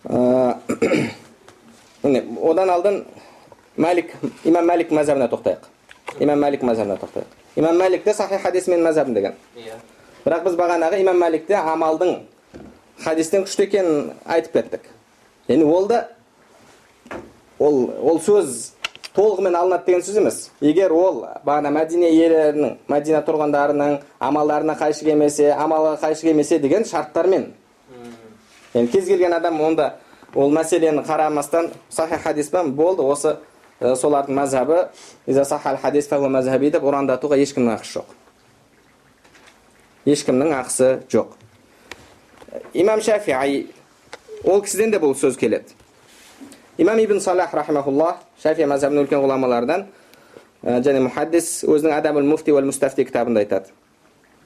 Одан 2.04 2.70
алдын 2.70 3.06
мәлик 3.78 4.14
имам 4.43 4.66
мәлик 4.70 4.91
мазhabына 4.91 5.28
тоқтайық. 5.30 5.60
Имам 6.20 6.39
мәлик 6.43 6.62
мазhabына 6.62 6.97
тоқтайық. 7.02 7.26
Имам 7.56 7.78
мәлик 7.78 8.04
те 8.04 8.14
сахи 8.14 8.38
хадисмен 8.38 8.84
мазhabын 8.84 9.14
деген. 9.14 9.34
Иә. 9.56 9.74
Бірақ 10.26 10.45
біз 10.45 10.57
бағанағы 10.59 11.01
имам 11.01 11.17
мәликте 11.22 11.57
амалдың 11.57 12.19
хадистен 13.03 13.45
күшті 13.45 13.65
екенін 13.65 14.11
айтып 14.26 14.53
кеттік. 14.59 14.86
Яғни 15.47 15.65
ол 15.65 15.88
да 15.89 16.03
ол 17.59 17.89
ол 18.01 18.19
сөз 18.22 18.72
толығымен 19.15 19.57
алынады 19.57 19.86
деген 19.86 20.03
сөз 20.05 20.19
емес. 20.22 20.39
Егер 20.61 20.93
ол 20.93 21.26
бағана 21.45 21.72
мәдина 21.74 22.11
иелерінің 22.11 22.78
мәдина 22.91 23.24
тұрғындарының 23.28 23.97
амалдарына 24.19 24.78
қайшы 24.80 25.05
келмесе 25.09 25.51
амалға 25.51 25.97
қайшы 26.05 26.30
келмесе 26.30 26.59
деген 26.59 26.86
шарттармен. 26.86 27.51
Енді 28.74 28.91
кез 28.91 29.07
келген 29.07 29.34
адам 29.34 29.59
онда 29.61 29.95
ол 30.36 30.51
мәселені 30.53 31.03
қарамастан 31.05 31.72
сахи 31.89 32.22
хадиспен 32.22 32.72
болды. 32.76 33.01
Осы 33.03 33.38
ә, 33.82 33.95
солардың 33.95 34.36
мазхабы 34.38 34.88
хадис 35.82 36.07
деп 36.07 36.84
ұрандатуға 36.84 37.38
ешкімнің 37.41 37.76
ақысы 37.76 37.99
жоқ 37.99 38.20
ешкімнің 40.07 40.53
ақысы 40.61 40.91
жоқ 41.12 41.35
имам 42.74 43.01
шафиғи 43.01 43.66
ол 44.45 44.62
кісіден 44.62 44.91
де 44.95 45.01
бұл 45.03 45.16
сөз 45.18 45.39
келеді 45.41 45.74
имам 46.79 46.99
ибн 46.99 47.20
салах 47.20 47.55
рахимахуллах 47.55 48.20
шафия 48.43 48.66
мазхабының 48.66 49.07
үлкен 49.07 49.24
ғұламалардан 49.24 49.87
ә, 50.62 50.81
және 50.83 51.01
мухаддис 51.01 51.64
өзінің 51.64 51.99
адабул 51.99 52.27
муфти 52.27 52.53
уал 52.53 52.66
мустафти 52.68 53.05
кітабында 53.05 53.41
айтады 53.45 53.72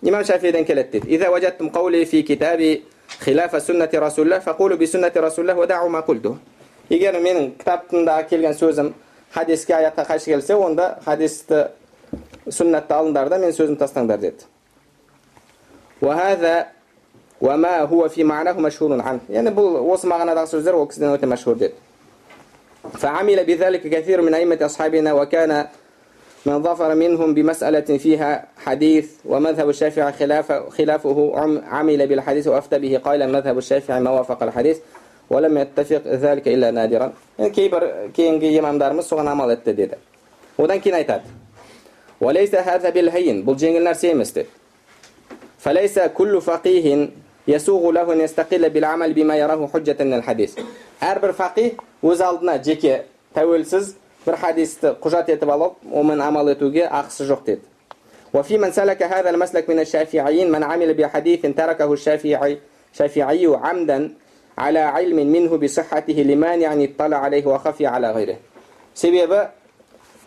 имам 0.02 0.24
шафиден 0.24 0.64
келеді 0.64 1.00
дейді 1.00 1.16
إذا 1.16 1.28
وجدتم 1.28 1.68
قولي 1.68 2.04
في 2.04 2.22
كتابي 2.22 2.82
خلاف 3.20 3.62
سنة 3.62 3.90
رسول 3.94 4.24
الله 4.26 4.38
فقولوا 4.38 4.76
بسنة 4.76 5.12
رسول 5.16 5.50
الله 5.50 5.60
ودعوا 5.60 5.88
ما 5.88 6.00
قلته 6.00 6.36
егер 6.90 7.14
менің 7.22 7.52
кітаптымда 7.60 8.16
келген 8.26 8.54
сөзім 8.58 8.88
хадиске 9.30 9.76
аятқа 9.76 10.04
қайшы 10.08 10.32
келсе 10.32 10.56
онда 10.58 10.96
хадисті 11.04 11.68
сүннатты 12.50 12.96
алыңдар 12.96 13.30
да 13.30 13.38
менің 13.38 13.54
сөзімді 13.54 13.78
тастаңдар 13.84 14.18
деді 14.18 14.48
وهذا 16.05 16.67
وما 17.41 17.81
هو 17.81 18.09
في 18.09 18.23
معناه 18.23 18.53
مشهور 18.53 19.01
عنه. 19.01 19.19
يعني 19.29 19.49
بول 19.49 19.73
وص 19.91 20.05
معنى 20.05 20.35
دغ 20.35 20.45
سوزر 20.45 20.75
وكسدن 20.75 21.27
مشهور 21.27 21.55
دي 21.57 21.69
فعمل 22.93 23.45
بذلك 23.45 23.81
كثير 23.81 24.21
من 24.21 24.33
أئمة 24.33 24.59
أصحابنا 24.61 25.13
وكان 25.13 25.67
من 26.45 26.63
ظفر 26.63 26.95
منهم 26.95 27.33
بمسألة 27.33 27.97
فيها 27.97 28.45
حديث 28.57 29.11
ومذهب 29.25 29.69
الشافعي 29.69 30.11
خلاف 30.11 30.51
خلافه 30.51 31.33
عمل 31.67 32.07
بالحديث 32.07 32.47
وأفتى 32.47 32.79
به 32.79 33.01
قائلا 33.05 33.27
مذهب 33.27 33.57
الشافعي 33.57 33.99
ما 33.99 34.09
وافق 34.09 34.43
الحديث 34.43 34.77
ولم 35.29 35.57
يتفق 35.57 36.01
ذلك 36.07 36.47
إلا 36.47 36.71
نادرا. 36.71 37.13
يعني 37.39 37.51
كيبر 37.51 38.09
يمام 38.41 38.77
دار 38.77 38.93
مصر 38.93 39.15
وغنى 39.15 39.29
عمل 39.29 39.51
التديد 39.51 39.91
ودن 40.57 40.79
كين 40.79 41.05
وليس 42.21 42.55
هذا 42.55 42.89
بالهين. 42.89 43.45
بل 43.45 43.55
جنجل 43.55 43.83
نرسي 43.83 44.13
مستد 44.13 44.45
فليس 45.64 45.98
كل 45.98 46.40
فقيه 46.40 47.08
يسوغ 47.48 47.90
له 47.90 48.12
أن 48.12 48.20
يستقل 48.20 48.70
بالعمل 48.70 49.12
بما 49.12 49.36
يراه 49.36 49.68
حجة 49.74 49.96
من 50.04 50.14
الحديث 50.14 50.56
әрбір 51.02 51.32
фақih 51.36 51.76
өз 52.02 52.20
алдына 52.24 52.58
жеке 52.64 53.04
тәуелсіз 53.36 53.94
бір 54.26 54.36
хадисті 54.40 54.94
құжат 55.00 55.28
етіп 55.32 55.48
алып 55.52 55.74
онымен 55.92 56.20
амал 56.20 56.48
етуге 56.52 56.88
ақысы 56.88 57.24
жоқ 57.28 57.44
деді 57.46 57.62
وفي 58.34 58.58
من 58.58 58.72
سلك 58.72 59.02
هذا 59.02 59.30
المسلك 59.30 59.68
من 59.70 59.80
الشافعيين 59.80 60.50
من 60.52 60.62
عمل 60.62 60.94
بحديث 60.94 61.40
تركه 61.46 61.92
الشافعي 61.92 62.58
شافعي 62.92 63.46
عمدا 63.46 64.10
على 64.58 64.78
علم 64.78 65.16
منه 65.32 65.56
بصحته 65.56 66.12
لمانع 66.14 66.84
اطلع 66.84 67.16
عليه 67.16 67.46
وخفي 67.46 67.86
على 67.86 68.10
غيره 68.12 68.36
себебі 68.94 69.48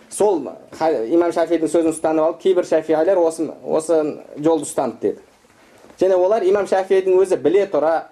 сол 0.10 0.50
ха- 0.80 1.06
имам 1.10 1.32
шафидің 1.34 1.70
сөзін 1.74 1.90
ұстанып 1.94 2.24
алып 2.26 2.40
кейбір 2.44 2.66
шафиғилер 2.70 3.18
осы, 3.18 3.48
осы 3.66 3.98
жолды 4.38 4.66
ұстанды 4.68 4.98
деді 5.02 5.20
және 6.01 6.17
олар 6.17 6.45
имам 6.45 6.67
шафидің 6.67 7.19
өзі 7.19 7.37
біле 7.37 7.67
тұра 7.67 8.09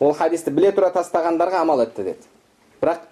ол 0.00 0.12
хадисті 0.12 0.50
біле 0.50 0.72
тұра 0.72 0.92
тастағандарға 0.92 1.62
амал 1.62 1.82
етті 1.84 2.02
деді. 2.02 2.28
Бірақ 2.82 3.08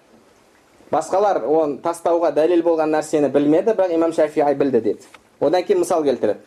басқалар 0.91 1.43
оны 1.45 1.79
тастауға 1.81 2.33
дәлел 2.35 2.63
болған 2.63 2.91
нәрсені 2.95 3.29
білмеді 3.31 3.75
бірақ 3.77 3.95
имам 3.95 4.13
шафии 4.13 4.53
білді 4.55 4.81
деді. 4.81 5.05
Одан 5.41 5.63
кейін 5.63 5.79
мысал 5.81 6.03
келтіреді. 6.03 6.39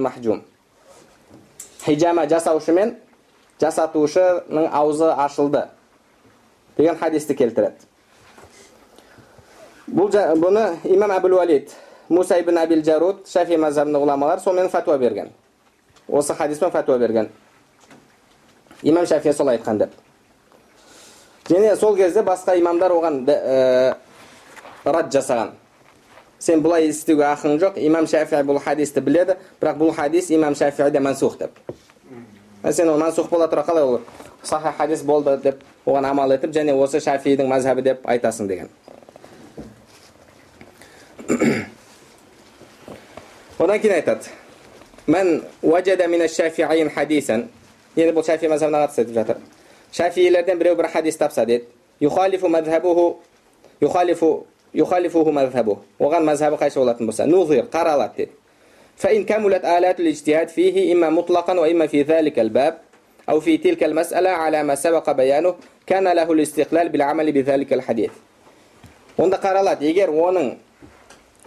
Махджум 0.00 0.42
хижама 1.84 2.26
жасаушы 2.28 2.72
мен 2.72 2.96
жасатушының 3.60 4.68
аузы 4.72 5.08
ашылды 5.16 5.68
деген 6.76 6.98
хадисті 6.98 7.34
келтіреді. 7.34 7.86
Бұл 9.88 10.12
бұны 10.12 10.76
имам 10.84 11.10
әбіл 11.16 11.38
уалид 11.38 11.72
муса 12.08 12.38
ибн 12.40 12.58
абил 12.58 12.84
жаруд 12.84 13.26
шафи 13.26 13.56
мазхабының 13.56 14.04
ғұламалары 14.04 14.44
сонымен 14.44 14.68
фәтуа 14.70 14.98
берген. 14.98 15.32
Осы 16.10 16.34
хадиспен 16.34 16.70
фәтуа 16.70 16.98
берген. 16.98 17.28
Имам 18.82 19.06
шафия 19.06 19.32
солай 19.32 19.58
айтқан 19.58 19.78
деп 19.78 19.90
және 21.50 21.76
сол 21.76 21.96
кезде 21.96 22.22
басқа 22.22 22.58
имамдар 22.58 22.92
оған 22.94 23.24
ә, 23.26 23.94
рад 24.84 25.12
жасаған. 25.12 25.50
Сен 26.38 26.62
бұлай 26.62 26.88
істеуге 26.88 27.24
ақың 27.26 27.58
жоқ 27.60 27.78
имам 27.82 28.06
шафи 28.06 28.36
бұл 28.46 28.60
хадисті 28.62 29.00
біледі 29.04 29.36
бірақ 29.60 29.76
бұл 29.80 29.94
хадис 29.96 30.30
имам 30.30 30.54
шафиде 30.54 31.00
мансух 31.00 31.38
деп. 31.38 31.50
Ә, 32.62 32.72
сен 32.72 32.88
ол 32.88 32.98
мансух 32.98 33.28
бола 33.30 33.48
тұра 33.48 33.64
қалай 33.66 33.84
ол? 33.84 34.00
Сахи 34.42 34.72
хадис 34.78 35.02
болды 35.02 35.36
деп 35.42 35.62
оған 35.86 36.06
амал 36.10 36.32
етіп 36.32 36.50
және 36.54 36.72
осы 36.74 37.00
шафидің 37.00 37.46
мазхабы 37.48 37.82
деп 37.82 38.06
айтасың 38.08 38.48
деген. 38.48 38.68
Одан 43.58 43.80
кейін 43.80 43.94
айтады. 43.94 44.24
мән 45.09 45.43
уажада 45.61 46.07
мина 46.07 46.27
шафиин 46.27 46.89
хадисан 46.89 47.47
енді 47.95 48.13
бұл 48.15 48.25
шафи 48.25 48.47
мазхабына 48.47 48.85
қатысты 48.85 49.01
айтып 49.01 49.13
жатыр 49.13 49.37
шафиилерден 49.91 50.57
біреу 50.57 50.75
бір 50.75 50.87
хадис 50.87 51.17
тапса 51.17 51.45
деді 51.45 51.65
юхалифу 51.99 52.47
мазхабуху 52.47 53.19
юхалифу 53.81 54.47
юхалифуху 54.73 55.31
мазхабу 55.31 55.79
оған 55.99 56.23
мазхабы 56.23 56.57
қайшы 56.57 56.79
болатын 56.79 57.05
болса 57.05 57.25
нузир 57.25 57.65
қаралады 57.65 58.17
деді 58.17 58.31
فإن 58.95 59.25
كملت 59.25 59.65
آلات 59.65 59.99
الاجتهاد 59.99 60.47
فيه 60.49 60.93
إما 60.93 61.09
مطلقا 61.09 61.59
وإما 61.59 61.87
في 61.87 62.01
ذلك 62.01 62.39
الباب 62.39 62.77
أو 63.29 63.39
في 63.39 63.57
تلك 63.57 63.83
المسألة 63.83 64.29
على 64.29 64.63
ما 64.63 64.75
سبق 64.75 65.11
بيانه 65.11 65.55
كان 65.87 66.07
له 66.07 66.31
الاستقلال 66.31 66.89
بالعمل 66.89 67.31
بذلك 67.31 67.73
الحديث 67.73 68.11
онда 69.15 69.39
қаралады 69.39 69.87
егер 69.87 70.11
оның 70.11 70.49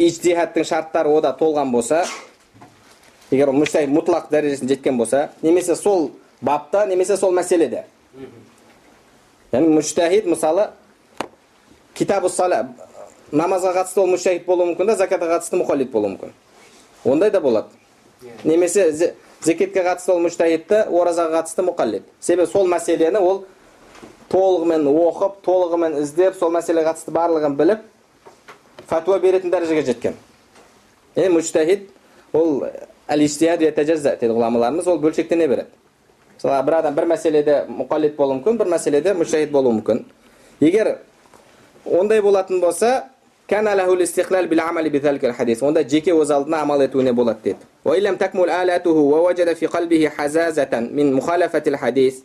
ижтихадтың 0.01 0.64
шарттары 0.64 1.11
ода 1.12 1.34
толған 1.36 1.68
болса 1.68 2.05
егер 3.34 3.49
ол 3.49 3.57
мүштәһид 3.57 3.91
мұтлақ 3.93 4.29
дәрежесіне 4.31 4.75
жеткен 4.75 4.97
болса 4.97 5.29
немесе 5.41 5.75
сол 5.75 6.11
бапта 6.41 6.86
немесе 6.86 7.17
сол 7.17 7.34
мәселеде. 7.34 7.84
Яғни 9.53 9.73
мүштәһид 9.77 10.27
мысалы 10.29 10.69
китабу 11.97 12.29
сала 12.29 12.67
намазға 13.31 13.73
қатысты 13.79 14.01
ол 14.01 14.11
мүштәһид 14.13 14.45
болуы 14.45 14.71
мүмкін 14.71 14.91
да 14.91 14.95
закатқа 14.99 15.29
қатысты 15.38 15.57
мұқаллид 15.61 15.91
болуы 15.91 16.13
мүмкін. 16.15 16.34
Ондай 17.05 17.31
да 17.31 17.41
болады. 17.41 17.67
Немесе 18.43 18.91
зе- 18.91 19.13
зекетке 19.41 19.84
қатысты 19.84 20.13
ол 20.13 20.21
мүштәһидті 20.25 20.86
оразаға 20.89 21.41
қатысты 21.41 21.65
мұқаллид 21.67 22.03
себебі 22.21 22.47
сол 22.51 22.67
мәселені 22.67 23.19
ол 23.19 23.43
толығымен 24.31 24.88
оқып 24.89 25.41
толығымен 25.45 25.99
іздеп 26.01 26.38
сол 26.39 26.51
мәселеге 26.53 26.88
қатысты 26.91 27.11
барлығын 27.13 27.57
біліп 27.57 27.84
фәтуа 28.89 29.19
беретін 29.19 29.51
дәрежеге 29.51 29.84
жеткен. 29.86 30.15
Яғни 31.15 31.38
мүштәһид 31.38 31.89
ол 32.34 32.63
الاجتهاد 33.14 33.61
يتجزأ 33.61 34.16
تي 34.16 34.28
غلاملارمز 34.28 34.88
ол 34.88 34.99
бөлшектене 34.99 35.47
берет 35.47 35.68
мысалы 36.38 36.64
бір 36.66 36.74
адам 36.80 36.95
бір 36.95 37.05
мәселеде 37.05 37.66
мұқалит 37.70 38.16
болуы 38.16 38.39
мүмкін 38.39 38.57
бір 38.57 38.68
мәселеде 38.68 39.14
мүшаһид 39.14 39.51
болуы 39.51 39.80
мүмкін. 39.80 40.05
Егер 40.61 40.97
ондай 41.86 42.22
болатын 42.22 42.59
болса 42.61 43.03
كان 43.47 43.66
له 43.66 43.93
الاستقلال 43.93 44.47
بالعمل 44.47 44.89
بذلك 44.89 45.26
الحديث 45.26 45.64
وندا 45.64 45.82
جيكي 45.82 46.11
وزالنا 46.11 46.57
عمل 46.57 46.91
توني 46.91 47.11
بولاتيت 47.11 47.57
وإن 47.86 48.01
لم 48.03 48.16
تكمل 48.16 48.49
آلاته 48.49 48.91
ووجد 48.91 49.53
في 49.53 49.66
قلبه 49.66 50.09
حزازة 50.09 50.70
من 50.74 51.14
مخالفة 51.14 51.64
الحديث 51.68 52.20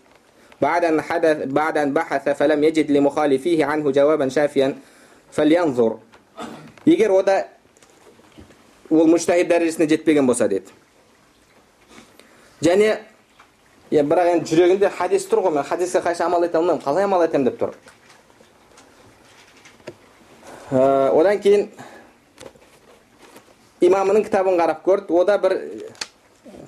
بعد 0.62 0.84
أن 0.84 1.00
حدث 1.00 1.36
بعد 1.46 1.78
أن 1.78 1.92
بحث 1.92 2.28
فلم 2.28 2.64
يجد 2.64 2.90
لمخالفيه 2.90 3.64
عنه 3.64 3.90
جوابا 3.90 4.28
شافيا 4.28 4.76
فلينظر 5.30 5.98
يجر 6.86 7.12
ودا 7.12 7.44
والمجتهد 8.90 9.48
درجة 9.48 9.82
نجد 9.82 10.04
بيجن 10.04 10.26
بوساديت 10.26 10.66
және 12.62 12.88
е, 13.90 14.02
бірақ 14.02 14.32
енді 14.34 14.50
жүрегінде 14.50 14.90
хадис 14.90 15.26
тұр 15.30 15.44
ғой 15.46 15.54
мен 15.58 15.64
хадиске 15.64 16.02
қайшы 16.04 16.24
амал 16.26 16.44
ете 16.44 16.58
алмаймын 16.58 16.82
қалай 16.82 17.04
амал 17.04 17.24
етемін 17.24 17.50
деп 17.50 17.60
тұр. 17.60 17.76
Ә, 20.72 21.10
одан 21.16 21.40
кейін 21.40 21.68
имамының 23.80 24.26
кітабын 24.26 24.58
қарап 24.58 24.82
көрді 24.84 25.14
ода 25.22 25.38
бір 25.40 25.54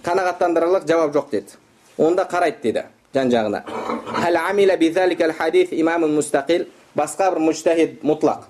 қанағаттандырарлық 0.07 0.87
жауап 0.89 1.13
жоқ 1.17 1.31
деді. 1.35 1.59
Онда 1.99 2.25
қарайды 2.25 2.63
деді 2.63 2.87
жан 3.15 3.31
жағына. 3.31 3.65
Басқа 6.91 7.29
бір 7.31 7.39
мүштәһид 7.47 8.01
мұтлақ 8.03 8.49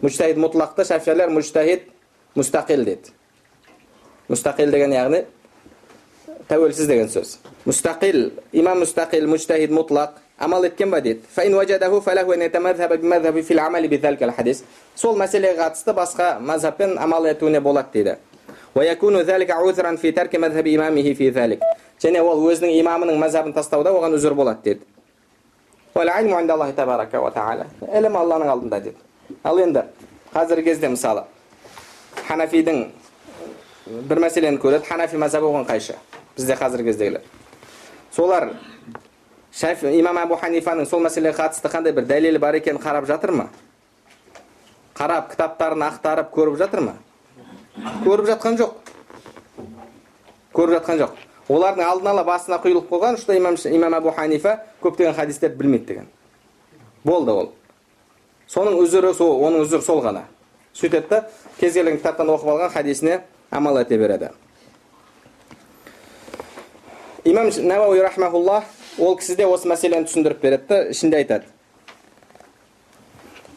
мүштәһид 0.00 0.38
мұтлақты 0.40 0.84
мүштәһид 1.32 1.82
мұстақил 2.36 2.84
деді. 2.84 3.12
Мұстақил 4.28 4.70
деген 4.72 4.92
яғни 4.92 5.24
тәуелсіз 6.48 6.86
деген 6.86 7.08
сөз 7.10 7.38
мұстақил 7.66 8.30
имам 8.54 8.82
мұстақил 8.84 9.26
мужтахид 9.26 9.72
мұтлақ 9.74 10.20
амал 10.38 10.64
еткен 10.68 10.90
ба 10.90 11.00
дейді 11.00 11.22
сол 14.94 15.16
мәселеге 15.16 15.58
қатысты 15.58 15.94
басқа 15.96 16.38
мазхабпен 16.40 16.98
амал 16.98 17.26
етуіне 17.26 17.60
болады 17.60 17.88
дейді 17.92 18.16
және 22.02 22.20
ол 22.20 22.44
өзінің 22.50 22.76
имамының 22.82 23.18
мазхабын 23.18 23.52
тастауда 23.56 23.90
оған 23.90 24.14
үзір 24.18 24.34
болады 24.34 24.60
деді 24.64 24.80
ілім 27.98 28.16
алланың 28.20 28.52
алдында 28.52 28.80
деді 28.80 28.96
ал 29.42 29.58
енді 29.58 29.82
қазіргі 30.34 30.64
кезде 30.64 30.88
мысалы 30.92 31.24
ханафидің 32.28 32.84
бір 34.10 34.20
мәселені 34.26 34.60
көреді 34.60 34.84
ханафи 34.84 35.16
мазхабы 35.16 35.48
оған 35.48 35.64
қайшы 35.70 35.96
бізде 36.36 36.54
қазіргі 36.54 36.90
кездегілер 36.90 37.22
солар 38.12 38.50
шафи 39.52 39.92
имам 39.98 40.18
абу 40.18 40.36
ханифаның 40.36 40.86
сол 40.86 41.00
мәселеге 41.04 41.36
қатысты 41.36 41.70
қандай 41.72 41.94
бір 41.96 42.06
дәлелі 42.06 42.38
бар 42.38 42.58
екенін 42.60 42.80
қарап 42.80 43.06
жатыр 43.08 43.32
ма 43.32 43.48
қарап 44.96 45.30
кітаптарын 45.32 45.86
ақтарып 45.88 46.32
көріп 46.34 46.58
жатыр 46.60 46.84
ма 46.84 46.96
көріп 48.04 48.28
жатқан 48.32 48.60
жоқ 48.60 48.74
көріп 50.56 50.78
жатқан 50.78 51.00
жоқ 51.02 51.26
олардың 51.48 51.84
алдын 51.86 52.12
ала 52.12 52.24
басына 52.24 52.60
құйылып 52.62 52.88
қойған 52.90 53.18
что 53.20 53.36
имам, 53.36 53.56
имам 53.64 53.94
абу 53.94 54.10
ханифа 54.10 54.60
көптеген 54.82 55.14
хадистерді 55.14 55.56
білмейді 55.56 55.86
деген 55.86 56.08
болды 57.04 57.30
ол 57.30 57.52
соның 58.48 58.80
үзірі 58.82 59.14
сол 59.14 59.40
оның 59.46 59.66
үзірі 59.66 59.82
сол 59.82 60.02
ғана 60.02 60.24
сөйтеді 60.74 61.08
да 61.08 61.22
кез 61.60 61.74
келген 61.74 62.00
кітаптан 62.00 62.28
оқып 62.34 62.50
алған 62.50 62.72
хадисіне 62.74 63.20
амал 63.50 63.78
ете 63.80 63.98
береді 63.98 64.30
имам 67.25 67.49
науауи 67.57 67.99
рахмаулла 67.99 68.63
ол 68.99 69.17
кісі 69.17 69.35
де 69.35 69.45
осы 69.45 69.67
мәселені 69.67 70.07
түсіндіріп 70.09 70.41
береді 70.41 70.63
да 70.69 70.83
ішінде 70.89 71.17
айтады 71.17 71.45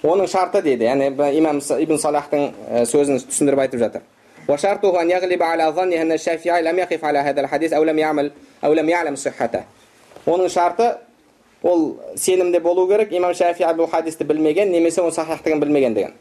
оның 0.03 0.29
шарты 0.29 0.63
дейді 0.63 0.85
яғни 0.85 1.13
имам 1.39 1.63
ибн 1.81 1.99
салахтың 1.99 2.51
сөзін 2.91 3.23
түсіндіріп 3.29 3.67
айтып 3.67 3.81
жатыр 3.81 4.03
وشرطه 4.49 5.03
أن 5.03 5.11
يغلب 5.11 5.43
على 5.43 5.65
ظنه 5.73 6.03
أن 6.03 6.13
الشافعي 6.13 6.63
لم 6.63 6.79
يقف 6.79 7.05
على 7.05 7.19
هذا 7.19 7.41
الحديث 7.41 7.73
أو 7.73 7.85
لم 7.85 7.99
يعمل 7.99 8.33
أو 8.65 8.73
لم 8.73 8.89
يعلم 8.89 9.17
صحته 9.17 9.65
оның 10.27 10.49
шарты 10.49 10.97
ол 11.63 12.01
сенімде 12.17 12.61
болу 12.61 12.87
керек 12.89 13.13
имам 13.13 13.35
шафи 13.35 13.65
бұл 13.65 13.89
хадисті 13.91 14.25
білмеген 14.25 14.71
немесе 14.73 15.01
оның 15.01 15.13
сахихтығын 15.17 15.61
білмеген 15.61 15.95
деген 15.95 16.13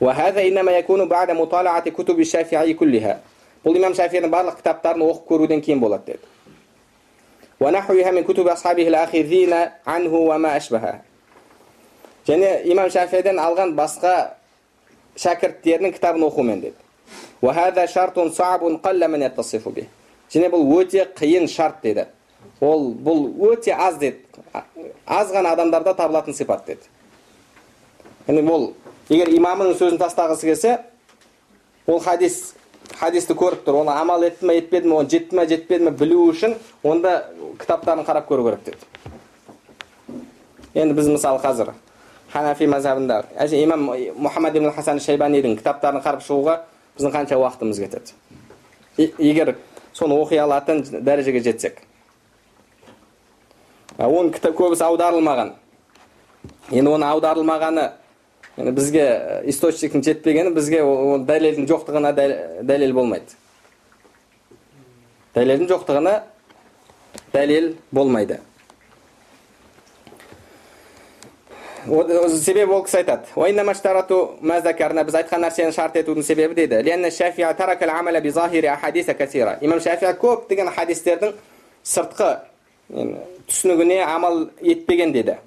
وهذا 0.00 0.40
إنما 0.48 0.72
يكون 0.72 1.08
بعد 1.08 1.30
مطالعة 1.30 1.90
كتب 1.90 2.20
الشافعي 2.20 2.74
كلها 2.74 3.20
бұл 3.65 3.77
имам 3.77 3.93
шафидің 3.97 4.31
барлық 4.33 4.57
кітаптарын 4.61 5.03
оқып 5.05 5.27
көруден 5.29 5.61
кейін 5.61 5.79
болады 5.81 6.13
деді. 6.13 6.25
Және 12.27 12.49
имам 12.69 12.89
шафиден 12.89 13.37
алған 13.41 13.75
басқа 13.77 14.35
шәкірттерінің 15.17 15.93
кітабын 15.95 16.23
оқумен 16.27 16.61
деді. 16.61 16.77
Және 20.31 20.47
бұл 20.47 20.63
өте 20.79 21.05
қиын 21.17 21.47
шарт 21.51 21.81
деді. 21.83 22.05
Ол 22.61 22.93
бұл 22.93 23.25
өте 23.51 23.73
аз 23.73 23.97
деді. 23.97 24.17
Аз 25.05 25.31
ғана 25.33 25.51
адамдарда 25.51 25.93
табылатын 25.93 26.33
сипат 26.33 26.65
деді. 26.65 26.81
Яғни 28.27 28.45
ол 28.49 28.73
егер 29.09 29.27
имамның 29.33 29.73
сөзін 29.75 29.99
тастағысы 29.99 30.47
келсе 30.47 30.77
ол 31.87 31.99
хадис 31.99 32.53
хадисті 33.01 33.33
көріп 33.33 33.63
тұр 33.65 33.81
оны 33.81 33.95
амал 33.97 34.23
етті 34.27 34.45
ме 34.45 34.59
етпеді 34.61 34.87
ме 34.87 34.99
оны 35.01 35.09
жетті 35.09 35.35
ме 35.35 35.47
жетпеді 35.49 35.87
ме 35.87 35.91
білу 35.97 36.27
үшін 36.29 36.53
онда 36.83 37.31
кітаптарын 37.59 38.05
қарап 38.05 38.27
көру 38.29 38.45
керек 38.45 38.63
деді. 38.65 38.77
Енді 40.73 40.93
біз 40.93 41.09
мысалы 41.09 41.41
қазір 41.41 41.73
ханафи 42.31 42.67
мазхабында 42.69 43.23
имам 43.63 43.89
мұхаммад 44.21 44.57
ибн 44.57 44.71
хасан 44.75 45.01
шайбанидің 45.01 45.57
кітаптарын 45.59 46.03
қарап 46.05 46.21
шығуға 46.21 46.59
біздің 46.97 47.15
қанша 47.15 47.39
уақытымыз 47.41 47.81
кетеді? 47.81 48.13
Егер 49.17 49.55
соны 49.93 50.15
оқи 50.15 50.37
алатын 50.37 50.83
дәрежеге 50.83 51.41
жетсек 51.41 51.81
оның 53.97 54.31
кітап 54.33 54.55
көбісі 54.57 54.85
аударылмаған. 54.87 55.51
Енді 56.71 56.89
оны 56.95 57.05
аударылмағаны 57.05 57.89
енді 58.61 58.71
бізге 58.77 59.05
источниктің 59.49 60.03
жетпегені 60.05 60.53
бізге 60.55 60.83
дәлелдің 61.25 61.67
жоқтығына 61.69 62.13
дәлел 62.61 62.93
болмайды. 62.93 63.35
Дәлелдің 65.35 65.67
жоқтығына 65.71 66.15
дәлел 67.33 67.73
болмайды. 67.91 68.39
Себебі 71.81 72.71
ол 72.75 72.83
кісі 72.85 73.01
айтады. 73.01 73.25
Біз 73.33 75.15
айтқан 75.17 75.41
нәрсені 75.41 75.73
шарт 75.73 75.95
етудің 75.97 76.23
себебі 76.23 76.53
дейді. 76.53 76.75
Имам 79.61 79.79
шафия 79.81 80.13
көптеген 80.13 80.69
хадистердің 80.75 81.33
сыртқы 81.83 82.37
түсінігіне 83.47 84.03
амал 84.05 84.49
етпеген 84.61 85.11
дейді 85.13 85.39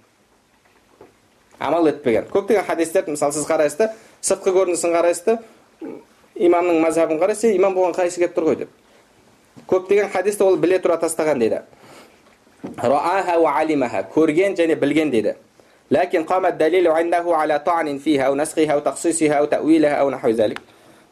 амал 1.59 1.89
етпеген. 1.89 2.27
Көптеген 2.33 2.65
хадистерді 2.67 3.15
мысалы 3.15 3.33
сіз 3.33 3.47
қарайсыз 3.49 3.79
да 3.79 3.93
сыртқы 4.23 4.53
көрінісін 4.55 4.95
қарайсыз 4.95 5.25
да 5.25 5.39
имамның 6.35 6.81
мазхабын 6.83 7.21
қарайсыз 7.23 7.55
имам 7.55 7.75
болған 7.77 7.95
қайсы 7.97 8.21
келіп 8.23 8.37
тұр 8.37 8.49
ғой 8.49 8.57
деп. 8.65 8.71
Көптеген 9.71 10.11
хадисті 10.11 10.45
ол 10.45 10.57
біле 10.57 10.79
тұра 10.83 10.99
тастаған 11.01 11.39
дейді. 11.39 11.63
Көрген 14.15 14.57
және 14.59 14.75
білген 14.81 15.11
дейді. 15.11 15.37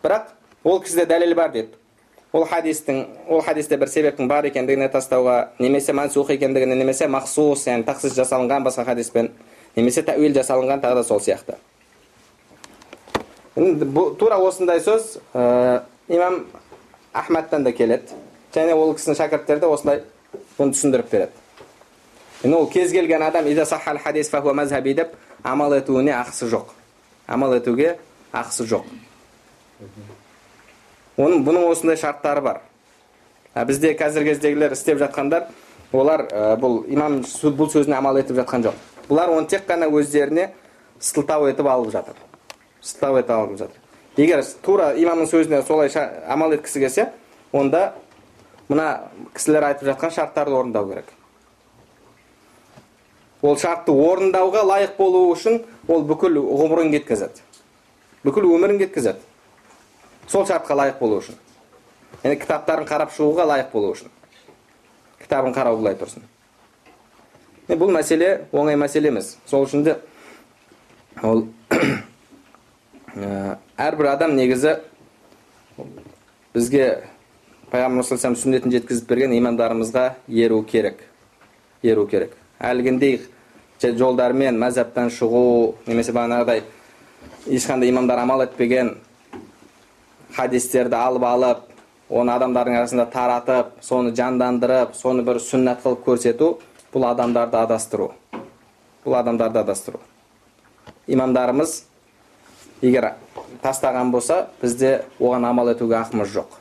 Бірақ 0.03 0.23
ол 0.65 0.81
кісіде 0.83 1.05
дәлел 1.07 1.35
бар 1.35 1.53
дейді. 1.53 1.69
Ол 2.33 2.47
хадистің 2.49 3.05
ол 3.29 3.43
хадисте 3.45 3.77
бір 3.77 3.87
себептің 3.93 4.27
бар 4.27 4.47
екендігіне 4.49 4.89
тастауға 4.91 5.53
немесе 5.61 5.93
мансух 5.93 6.31
екендігіне 6.33 6.75
немесе 6.75 7.07
махсус 7.07 7.67
яғни 7.69 7.85
тақсис 7.85 8.17
жасалынған 8.17 8.65
басқа 8.65 8.87
хадиспен 8.89 9.29
немесе 9.77 10.03
тәуил 10.03 10.35
жасалынған 10.37 10.83
тағы 10.83 11.01
да 11.01 11.05
сол 11.05 11.21
сияқты. 11.21 11.57
Тура 13.55 14.39
осындай 14.41 14.81
сөз 14.81 15.19
ә, 15.35 15.83
имам 16.09 16.47
ахмадтан 17.13 17.65
да 17.65 17.73
келеді. 17.73 18.17
Және 18.55 18.75
ол 18.75 18.95
кісінің 18.97 19.19
шәкірттері 19.19 19.61
де 19.61 19.67
осылай 19.67 20.03
бұны 20.59 20.73
түсіндіріп 20.73 21.11
береді. 21.11 21.33
Енді 22.43 22.57
ол 22.57 22.69
кез 22.71 22.93
келген 22.93 23.23
адам 23.23 23.45
хадис 24.05 24.33
мазхаби 24.33 24.95
деп 24.95 25.15
амал 25.43 25.73
етуіне 25.75 26.13
ақысы 26.13 26.49
жоқ. 26.49 26.73
Амал 27.27 27.55
етуге 27.57 27.99
ақысы 28.33 28.67
жоқ. 28.67 28.85
Оның 31.17 31.45
бұның 31.45 31.69
осындай 31.71 31.97
шарттары 31.97 32.41
бар. 32.41 32.61
А 33.55 33.65
бізде 33.65 33.93
қазіргі 33.95 34.33
кездегілер 34.33 34.73
істеп 34.73 34.99
жатқандар 34.99 35.51
олар 35.93 36.25
ә, 36.33 36.57
бұл 36.57 36.87
имам 36.89 37.21
бұл 37.23 37.69
сөзіне 37.69 37.99
амал 37.99 38.17
етіп 38.17 38.39
жатқан 38.41 38.65
жоқ. 38.65 38.75
Бұлар 39.09 39.33
оны 39.35 39.49
тек 39.49 39.67
қана 39.69 39.89
өздеріне 39.91 40.51
сылтау 41.01 41.49
етіп 41.51 41.67
алып 41.67 41.93
жатыр. 41.93 42.17
Сылтау 42.81 43.19
етіп 43.21 43.35
алып 43.37 43.59
жатыр. 43.59 43.79
Егер 44.17 44.45
тура 44.63 44.93
имамның 44.97 45.31
сөзіне 45.31 45.63
солай 45.67 45.91
амал 46.29 46.53
еткісі 46.53 46.85
келсе 46.85 47.09
онда 47.53 47.95
мына 48.69 49.09
кісілер 49.35 49.71
айтып 49.71 49.89
жатқан 49.89 50.13
шарттарды 50.13 50.55
орындау 50.57 50.89
керек. 50.91 51.07
Ол 53.43 53.57
шартты 53.59 53.93
орындауға 53.93 54.63
лайық 54.69 54.97
болу 54.99 55.25
үшін 55.33 55.63
ол 55.89 56.05
бүкіл 56.07 56.39
ғұмырын 56.39 56.93
кеткізеді. 56.95 57.43
Бүкіл 58.23 58.47
өмірін 58.55 58.79
кеткізеді. 58.85 59.19
Сол 60.31 60.47
шартқа 60.47 60.77
лайық 60.79 61.01
болу 61.01 61.19
үшін. 61.19 61.39
Яғни 62.23 62.39
кітаптарын 62.39 62.87
қарап 62.87 63.11
шығуға 63.17 63.49
лайық 63.51 63.73
болу 63.73 63.91
үшін. 63.97 64.13
Кітабын 65.25 65.57
қарау 65.57 65.81
былай 65.81 65.97
тұрсын. 65.99 66.23
Бұл 67.69 67.93
мәселе 67.95 68.33
оңай 68.53 68.77
мәселе 68.77 69.13
емес 69.13 69.37
сол 69.47 69.67
үшін 69.67 69.85
де 69.87 69.97
ол 71.23 71.47
әрбір 73.79 74.09
адам 74.15 74.35
негізі 74.37 74.79
бізге 76.55 76.87
пайғамбар 77.73 78.05
сүннетін 78.05 78.75
жеткізіп 78.75 79.09
берген 79.09 79.37
имамдарымызға 79.39 80.07
еру 80.29 80.63
керек 80.65 81.05
еру 81.83 82.07
керек 82.07 82.35
әлгіндей 82.61 83.21
жолдармен 83.83 84.59
мәзһабтан 84.63 85.11
шығу 85.11 85.75
немесе 85.87 86.13
бағанағыдай 86.15 86.63
ешқандай 87.47 87.91
имамдар 87.91 88.19
амал 88.23 88.45
етпеген 88.45 88.97
хадистерді 90.37 90.97
алып 90.97 91.25
алып 91.27 91.65
оны 92.11 92.33
адамдардың 92.35 92.77
арасында 92.79 93.07
таратып 93.11 93.73
соны 93.83 94.13
жандандырып 94.15 94.95
соны 94.95 95.25
бір 95.27 95.41
сүннат 95.43 95.83
қылып 95.83 96.05
көрсету 96.07 96.53
бұл 96.93 97.07
адамдарды 97.09 97.57
адастыру. 97.57 98.13
Бұл 99.05 99.17
адамдарды 99.19 99.59
адастыру. 99.63 100.01
Имамдарымыз 101.07 101.85
егер 102.83 103.15
тастаған 103.63 104.11
болса 104.13 104.49
бізде 104.63 105.05
оған 105.21 105.49
амал 105.49 105.73
етуге 105.73 105.97
ақымыз 106.01 106.33
жоқ. 106.35 106.59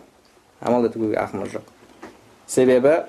Амал 0.62 0.86
етуге 0.86 1.18
ақымыз 1.20 1.58
жоқ. 1.58 1.66
Себебі 2.48 3.04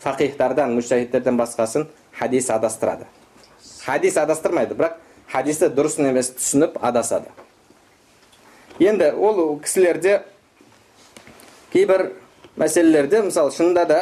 фақихтардан 0.00 0.72
мүжтахидтерден 0.74 1.36
басқасын 1.36 1.86
хадис 2.16 2.50
адастырады. 2.50 3.06
Хадис 3.84 4.16
адастырмайды 4.16 4.74
бірақ 4.74 4.96
хадисті 5.28 5.68
дұрыс 5.74 5.98
емес 6.00 6.32
түсініп 6.38 6.78
адасады. 6.80 7.28
Енді 8.80 9.10
ол 9.12 9.58
кісілерде 9.60 10.22
кейбір 11.72 12.12
мәселелерде 12.56 13.22
мысалы 13.26 13.52
шынында 13.52 13.84
да 13.84 14.00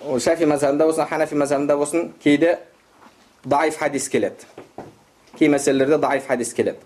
шафи 0.00 0.46
мазхабында 0.46 0.86
болсын 0.86 1.06
ханафи 1.06 1.34
мазхабында 1.34 1.76
болсын 1.76 2.12
кейде 2.22 2.58
даиф 3.44 3.78
хадис 3.78 4.08
келеді 4.08 4.46
кей 5.38 5.48
мәселелерде 5.48 5.98
даиф 5.98 6.26
хадис 6.26 6.52
келеді 6.54 6.78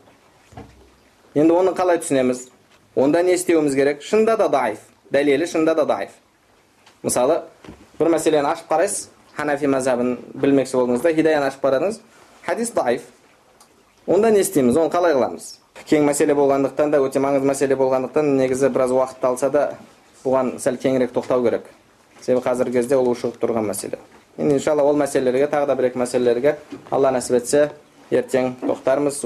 енді 1.35 1.55
оны 1.55 1.75
қалай 1.77 2.01
түсінеміз 2.01 2.49
онда 2.97 3.23
не 3.23 3.35
істеуіміз 3.35 3.75
керек 3.75 4.03
шынында 4.03 4.37
да 4.37 4.49
даиф 4.49 4.79
дәлелі 5.13 5.47
шынында 5.47 5.75
да 5.75 5.85
даиф 5.85 6.11
мысалы 7.03 7.43
бір 7.99 8.13
мәселені 8.17 8.49
ашып 8.53 8.71
қарайсыз 8.71 9.09
ханафи 9.37 9.67
мазhabын 9.67 10.17
білмекші 10.35 10.77
болдыңыз 10.77 11.03
да 11.03 11.13
хидаяны 11.13 11.47
ашып 11.51 11.65
қарадыңыз 11.65 12.01
хадис 12.47 12.71
даиф 12.71 13.03
онда 14.07 14.31
не 14.31 14.41
істейміз 14.41 14.77
оны 14.77 14.93
қалай 14.93 15.15
қыламыз 15.17 15.59
кең 15.89 16.09
мәселе 16.09 16.35
болғандықтан 16.35 16.91
да 16.91 17.01
өте 17.05 17.21
маңызды 17.21 17.49
мәселе 17.49 17.77
болғандықтан 17.77 18.37
негізі 18.39 18.69
біраз 18.73 18.93
уақытты 18.93 19.27
алса 19.27 19.51
да 19.51 19.69
бұған 20.25 20.59
сәл 20.61 20.77
кеңірек 20.81 21.13
тоқтау 21.13 21.45
керек 21.45 21.69
себебі 22.23 22.45
қазіргі 22.47 22.73
кезде 22.73 22.97
ол 22.97 23.11
ушығып 23.13 23.39
тұрған 23.43 23.69
мәселе. 23.69 23.99
Енді 24.39 24.57
иншалла 24.57 24.83
ол 24.87 24.97
мәселелерге 24.97 25.51
тағы 25.51 25.67
да 25.67 25.77
бір 25.77 25.91
екі 25.91 25.99
мәселелерге 26.01 26.57
алла 26.91 27.13
нәсіп 27.13 27.37
етсе 27.43 27.71
ертең 28.11 28.55
тоқтармыз. 28.63 29.21